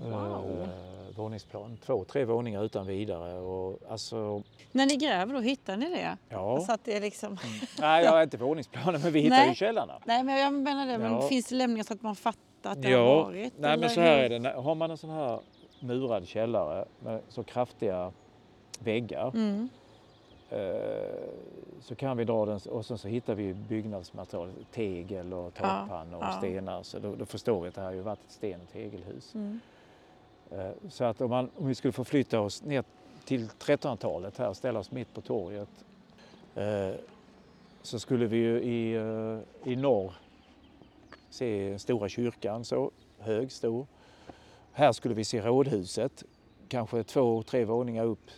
Wow. 0.05 0.61
Eh, 0.63 1.17
våningsplan, 1.17 1.77
två, 1.87 2.05
tre 2.05 2.25
våningar 2.25 2.65
utan 2.65 2.87
vidare. 2.87 3.39
Och, 3.41 3.79
alltså, 3.89 4.43
När 4.73 4.87
ni 4.87 4.97
gräver 4.97 5.35
då, 5.35 5.41
hittar 5.41 5.77
ni 5.77 5.91
det? 5.91 6.17
ja. 6.29 6.61
Så 6.61 6.73
att 6.73 6.85
det 6.85 6.97
är 6.97 7.01
liksom... 7.01 7.39
Nej, 7.81 8.05
jag 8.05 8.11
har 8.13 8.23
inte 8.23 8.37
våningsplanen 8.37 9.01
men 9.01 9.13
vi 9.13 9.21
hittar 9.21 9.37
Nej. 9.37 9.49
ju 9.49 9.55
källarna. 9.55 9.95
Nej, 10.05 10.23
men 10.23 10.39
jag 10.39 10.53
menar 10.53 10.87
det. 10.87 10.99
Men 10.99 11.13
Ja. 11.13 11.29
finns 11.29 11.47
det 11.49 11.55
lämningar 11.55 11.85
så 11.85 11.93
att 11.95 12.03
man 12.03 12.17
fattar 12.17 12.71
att 12.73 12.83
det 12.83 12.93
har 12.93 13.05
varit? 13.25 13.53
nej 13.59 13.71
eller 13.73 13.81
men 13.81 13.91
så 13.91 14.01
här 14.01 14.19
är 14.31 14.39
det. 14.39 14.51
Har 14.51 14.75
man 14.75 14.91
en 14.91 14.97
sån 14.99 15.11
här 15.11 15.41
murad 15.81 16.29
källare 16.29 16.85
med 17.01 17.21
så 17.29 17.43
kraftiga 17.43 18.13
väggar 18.83 19.31
Mm. 19.35 19.69
eh, 20.51 21.29
så 21.81 21.95
kan 21.95 22.17
vi 22.17 22.25
dra 22.25 22.47
den 22.47 22.61
och 22.71 22.87
sen 22.87 22.99
så 22.99 23.09
hittar 23.09 23.35
vi 23.35 23.55
byggnadsmaterial, 23.55 24.53
tegel 24.73 25.33
och 25.33 25.55
takpannor 25.55 26.19
och 26.19 26.25
ja. 26.25 26.33
stenar. 26.39 26.83
Så 26.83 26.99
då, 26.99 27.15
då 27.15 27.27
förstår 27.27 27.61
vi 27.63 27.69
att 27.69 27.75
det 27.75 27.81
här 27.81 27.89
har 27.89 27.95
ju 27.95 28.01
varit 28.01 28.19
ett 28.27 28.33
sten 28.33 28.61
och 28.61 28.73
tegelhus. 28.73 29.35
Mm. 29.35 29.61
Eh, 30.51 30.71
Så 30.91 31.05
att 31.05 31.21
om, 31.21 31.31
man, 31.31 31.51
om 31.57 31.67
vi 31.67 31.75
skulle 31.75 31.93
förflytta 31.93 32.41
oss 32.41 32.63
ner 32.63 32.85
till 33.25 33.49
1300-talet 33.49 34.39
här 34.39 34.49
och 34.49 34.57
ställa 34.57 34.79
oss 34.79 34.91
mitt 34.91 35.15
på 35.15 35.21
torget 35.21 35.69
eh, 36.55 36.91
så 37.83 37.99
skulle 37.99 38.27
vi 38.27 38.37
ju 38.37 38.59
i, 38.63 38.95
i 39.65 39.77
norr 39.77 40.13
se 41.31 41.79
Stora 41.79 42.09
kyrkan, 42.09 42.65
så 42.65 42.91
hög, 43.19 43.53
stor. 43.53 43.87
Här 44.73 44.93
skulle 44.93 45.15
vi 45.15 45.25
se 45.25 45.41
rådhuset, 45.43 46.25
kanske 46.69 47.03
två, 47.05 47.43
tre 47.43 47.65
våningar 47.65 48.05
upp. 48.05 48.31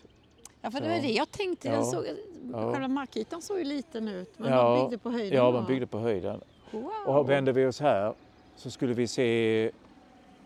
Ja, 0.67 0.71
för 0.71 0.81
det 0.81 0.89
var 0.89 0.97
det 0.97 1.13
jag 1.13 1.31
tänkte. 1.31 1.71
Den 1.71 1.85
såg, 1.85 2.05
Ja. 2.53 2.73
Själva 2.73 2.89
markytan 2.89 3.43
såg 3.43 3.59
ju 3.59 3.65
liten 3.65 4.09
ut, 4.09 4.39
men 4.39 4.51
man 4.51 4.81
byggde 4.81 4.99
på 4.99 5.11
höjden. 5.11 5.37
Ja, 5.39 5.51
man 5.51 5.67
byggde 5.67 5.87
på 5.87 5.99
höjden. 5.99 6.41
Wow. 6.71 6.91
Och 7.07 7.31
vänder 7.31 7.53
vi 7.53 7.67
oss 7.67 7.81
här 7.81 8.15
så 8.57 8.71
skulle 8.71 8.95
vi 8.95 9.07
se 9.07 9.65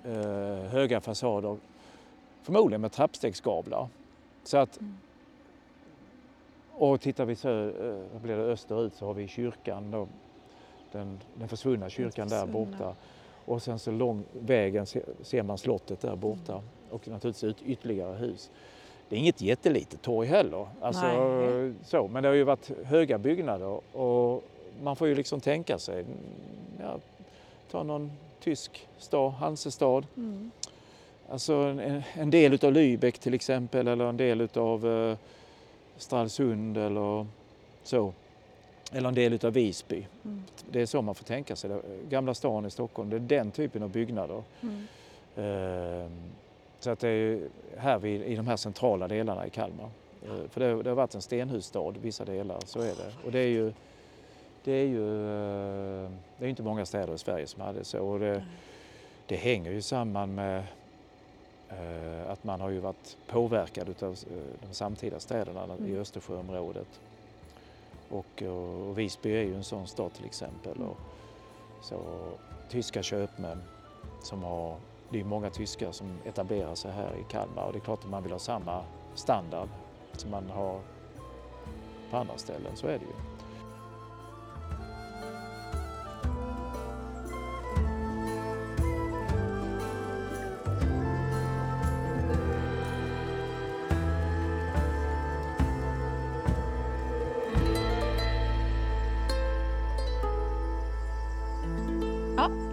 eh, 0.04 0.12
höga 0.70 1.00
fasader, 1.00 1.56
förmodligen 2.42 2.80
med 2.80 2.92
trappstegsgavlar. 2.92 3.88
Så 4.44 4.56
att, 4.58 4.80
Mm. 4.80 4.94
och 6.72 7.00
tittar 7.00 7.24
vi 7.24 7.36
sö, 7.36 7.68
eh, 7.68 8.20
blir 8.22 8.36
det, 8.36 8.42
österut 8.42 8.94
så 8.94 9.06
har 9.06 9.14
vi 9.14 9.28
kyrkan, 9.28 9.90
då, 9.90 10.08
den, 10.92 11.18
den 11.34 11.48
försvunna 11.48 11.90
kyrkan 11.90 12.28
där 12.28 12.46
försvunna. 12.46 12.66
borta. 12.78 12.94
Och 13.44 13.62
sen 13.62 13.78
så 13.78 13.90
lång 13.90 14.24
vägen 14.32 14.86
se- 14.86 15.02
ser 15.22 15.42
man 15.42 15.58
slottet 15.58 16.00
där 16.00 16.16
borta 16.16 16.52
Mm. 16.52 16.64
och 16.90 17.08
naturligtvis 17.08 17.54
ytterligare 17.66 18.16
hus. 18.16 18.50
Det 19.10 19.16
är 19.16 19.20
inget 19.20 19.40
jättelitet 19.40 20.02
torg 20.02 20.28
heller, 20.28 20.66
alltså, 20.80 21.02
Nej. 21.02 21.72
så, 21.84 22.08
men 22.08 22.22
det 22.22 22.28
har 22.28 22.36
ju 22.36 22.44
varit 22.44 22.70
höga 22.84 23.18
byggnader 23.18 23.96
och 23.96 24.44
man 24.82 24.96
får 24.96 25.08
ju 25.08 25.14
liksom 25.14 25.40
tänka 25.40 25.78
sig, 25.78 26.04
ja, 26.80 26.96
ta 27.70 27.82
någon 27.82 28.12
tysk 28.40 28.88
stad, 28.98 29.32
Hansestad, 29.32 30.06
Mm. 30.16 30.50
alltså 31.28 31.52
en, 31.54 32.02
en 32.14 32.30
del 32.30 32.52
utav 32.54 32.72
Lübeck 32.72 33.18
till 33.18 33.34
exempel 33.34 33.88
eller 33.88 34.04
en 34.04 34.16
del 34.16 34.40
utav 34.40 34.86
eh, 34.86 35.16
Stralsund 35.96 36.76
eller 36.76 37.26
så. 37.82 38.12
Eller 38.92 39.08
en 39.08 39.14
del 39.14 39.32
utav 39.32 39.52
Visby. 39.52 40.06
Mm. 40.24 40.42
Det 40.70 40.80
är 40.80 40.86
så 40.86 41.02
man 41.02 41.14
får 41.14 41.24
tänka 41.24 41.56
sig 41.56 41.70
det. 41.70 41.80
Gamla 42.08 42.34
stan 42.34 42.66
i 42.66 42.70
Stockholm, 42.70 43.10
det 43.10 43.16
är 43.16 43.20
den 43.20 43.50
typen 43.50 43.82
av 43.82 43.90
byggnader. 43.90 44.42
Mm. 44.60 44.86
Ehm, 45.36 46.10
Så 46.80 46.90
att 46.90 46.98
det 46.98 47.08
är 47.08 47.48
här 47.76 47.98
vid, 47.98 48.22
i 48.22 48.36
de 48.36 48.46
här 48.46 48.56
centrala 48.56 49.08
delarna 49.08 49.46
i 49.46 49.50
Kalmar. 49.50 49.88
Eh, 50.22 50.48
För 50.50 50.60
det, 50.60 50.82
det 50.82 50.90
har 50.90 50.96
varit 50.96 51.14
en 51.14 51.22
stenhusstad 51.22 51.94
vissa 52.02 52.24
delar, 52.24 52.58
så 52.66 52.80
är 52.80 52.94
det. 52.94 53.12
Och 53.24 53.32
det 53.32 53.38
är 53.38 53.48
ju, 53.48 53.72
det 54.64 54.72
är 54.72 54.86
ju 54.86 55.04
eh, 56.04 56.10
det 56.38 56.44
är 56.44 56.48
inte 56.48 56.62
många 56.62 56.86
städer 56.86 57.14
i 57.14 57.18
Sverige 57.18 57.46
som 57.46 57.62
hade 57.62 57.84
så. 57.84 58.04
Och 58.06 58.18
det, 58.20 58.44
det 59.26 59.36
hänger 59.36 59.70
ju 59.72 59.82
samman 59.82 60.34
med 60.34 60.62
eh, 61.68 62.30
att 62.30 62.44
man 62.44 62.60
har 62.60 62.70
ju 62.70 62.78
varit 62.78 63.16
påverkad 63.26 64.02
av 64.02 64.16
de 64.68 64.74
samtida 64.74 65.20
städerna 65.20 65.64
i 65.78 65.78
Mm. 65.78 66.00
Östersjöområdet. 66.00 67.00
Och, 68.08 68.42
och, 68.42 68.88
och 68.88 68.98
Visby 68.98 69.30
är 69.30 69.42
ju 69.42 69.54
en 69.54 69.64
sån 69.64 69.86
stad 69.86 70.12
till 70.12 70.24
exempel. 70.24 70.82
Och, 70.82 70.96
så, 71.82 71.98
tyska 72.68 73.02
köpmän 73.02 73.62
som 74.22 74.42
har, 74.42 74.76
det 75.10 75.20
är 75.20 75.24
många 75.24 75.50
tyskar 75.50 75.92
som 75.92 76.18
etablerar 76.24 76.74
sig 76.74 76.92
här 76.92 77.16
i 77.16 77.24
Kalmar 77.32 77.64
och 77.64 77.72
det 77.72 77.78
är 77.78 77.80
klart 77.80 78.04
att 78.04 78.10
man 78.10 78.22
vill 78.22 78.32
ha 78.32 78.38
samma 78.38 78.84
standard 79.14 79.68
som 80.12 80.30
man 80.30 80.50
har 80.50 80.80
på 82.10 82.16
andra 82.16 82.38
ställen, 82.38 82.76
så 82.76 82.86
är 82.86 82.98
det 82.98 83.04
ju. 83.04 83.29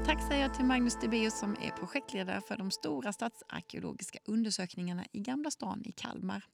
Tack 0.08 0.28
säger 0.28 0.42
jag 0.42 0.54
till 0.54 0.66
Magnus 0.66 0.96
Debeus 1.02 1.40
som 1.40 1.56
är 1.62 1.72
projektledare 1.72 2.42
för 2.42 2.58
de 2.58 2.72
stora 2.72 3.14
stadsarkeologiska 3.14 4.20
undersökningarna 4.26 5.06
i 5.12 5.20
Gamla 5.20 5.52
stan 5.52 5.82
i 5.86 5.92
Kalmar. 5.92 6.46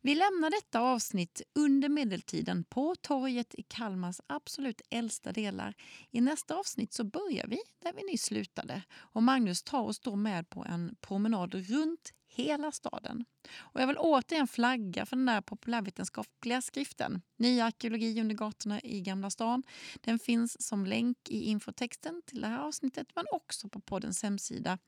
Vi 0.00 0.14
lämnar 0.14 0.50
detta 0.50 0.80
avsnitt 0.80 1.42
under 1.54 1.88
medeltiden 1.88 2.64
på 2.64 2.94
torget 2.94 3.54
i 3.54 3.62
Kalmars 3.62 4.20
absolut 4.26 4.80
äldsta 4.90 5.32
delar. 5.32 5.74
I 6.10 6.20
nästa 6.20 6.54
avsnitt 6.54 6.92
så 6.92 7.04
börjar 7.04 7.46
vi 7.46 7.58
där 7.82 7.92
vi 7.96 8.12
nyss 8.12 8.22
slutade 8.22 8.82
och 8.92 9.22
Magnus 9.22 9.62
tar 9.62 9.82
oss 9.82 10.00
då 10.00 10.16
med 10.16 10.50
på 10.50 10.64
en 10.64 10.96
promenad 11.00 11.54
runt 11.54 12.12
hela 12.34 12.72
staden. 12.72 13.24
Och 13.58 13.80
jag 13.80 13.86
vill 13.86 13.96
återigen 13.98 14.48
flagga 14.48 15.06
för 15.06 15.16
den 15.16 15.26
där 15.26 15.40
populärvetenskapliga 15.40 16.62
skriften 16.62 17.22
Ny 17.36 17.60
arkeologi 17.60 18.20
under 18.20 18.34
gatorna 18.34 18.80
i 18.80 19.00
Gamla 19.00 19.30
stan. 19.30 19.62
Den 20.00 20.18
finns 20.18 20.66
som 20.66 20.86
länk 20.86 21.18
i 21.28 21.44
infotexten 21.44 22.22
till 22.26 22.40
det 22.40 22.46
här 22.46 22.58
avsnittet 22.58 23.06
men 23.14 23.24
också 23.32 23.68
på 23.68 23.80
poddens 23.80 24.22
hemsida 24.22 24.78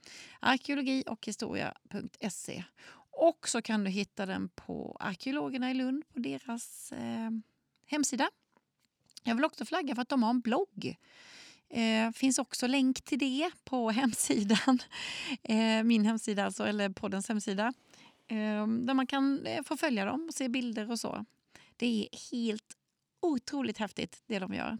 arkeologi 0.40 1.04
och 1.06 1.26
historia.se. 1.26 2.64
Och 3.10 3.48
så 3.48 3.62
kan 3.62 3.84
du 3.84 3.90
hitta 3.90 4.26
den 4.26 4.48
på 4.48 4.96
arkeologerna 5.00 5.70
i 5.70 5.74
Lund 5.74 6.04
på 6.12 6.18
deras 6.18 6.92
eh, 6.92 7.30
hemsida. 7.86 8.30
Jag 9.22 9.34
vill 9.34 9.44
också 9.44 9.64
flagga 9.64 9.94
för 9.94 10.02
att 10.02 10.08
de 10.08 10.22
har 10.22 10.30
en 10.30 10.40
blogg. 10.40 10.96
Eh, 11.74 12.10
finns 12.12 12.38
också 12.38 12.66
länk 12.66 13.02
till 13.02 13.18
det 13.18 13.50
på 13.64 13.90
hemsidan. 13.90 14.78
Eh, 15.42 15.82
min 15.84 16.04
hemsida 16.04 16.44
alltså, 16.44 16.66
eller 16.66 16.88
poddens 16.88 17.28
hemsida. 17.28 17.72
Eh, 18.26 18.66
där 18.66 18.94
man 18.94 19.06
kan 19.06 19.46
eh, 19.46 19.62
få 19.62 19.76
följa 19.76 20.04
dem 20.04 20.24
och 20.28 20.34
se 20.34 20.48
bilder 20.48 20.90
och 20.90 21.00
så. 21.00 21.24
Det 21.76 21.86
är 21.86 22.18
helt 22.30 22.76
otroligt 23.22 23.78
häftigt 23.78 24.22
det 24.26 24.38
de 24.38 24.54
gör. 24.54 24.78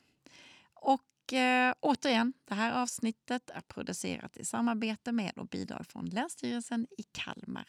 Och 0.75 1.33
eh, 1.33 1.75
återigen, 1.81 2.33
det 2.45 2.55
här 2.55 2.83
avsnittet 2.83 3.51
är 3.51 3.61
producerat 3.61 4.37
i 4.37 4.45
samarbete 4.45 5.13
med 5.13 5.39
och 5.39 5.47
bidrag 5.47 5.87
från 5.87 6.07
Länsstyrelsen 6.07 6.87
i 6.99 7.03
Kalmar. 7.03 7.69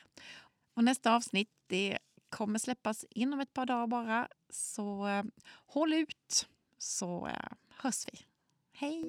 Och 0.73 0.83
nästa 0.83 1.15
avsnitt 1.15 1.49
det 1.67 1.97
kommer 2.29 2.59
släppas 2.59 3.05
inom 3.09 3.39
ett 3.39 3.53
par 3.53 3.65
dagar 3.65 3.87
bara. 3.87 4.27
Så 4.49 5.07
eh, 5.07 5.23
håll 5.65 5.93
ut 5.93 6.47
så 6.77 7.27
eh, 7.27 7.51
hörs 7.69 8.07
vi. 8.07 8.25
Hej! 8.79 9.01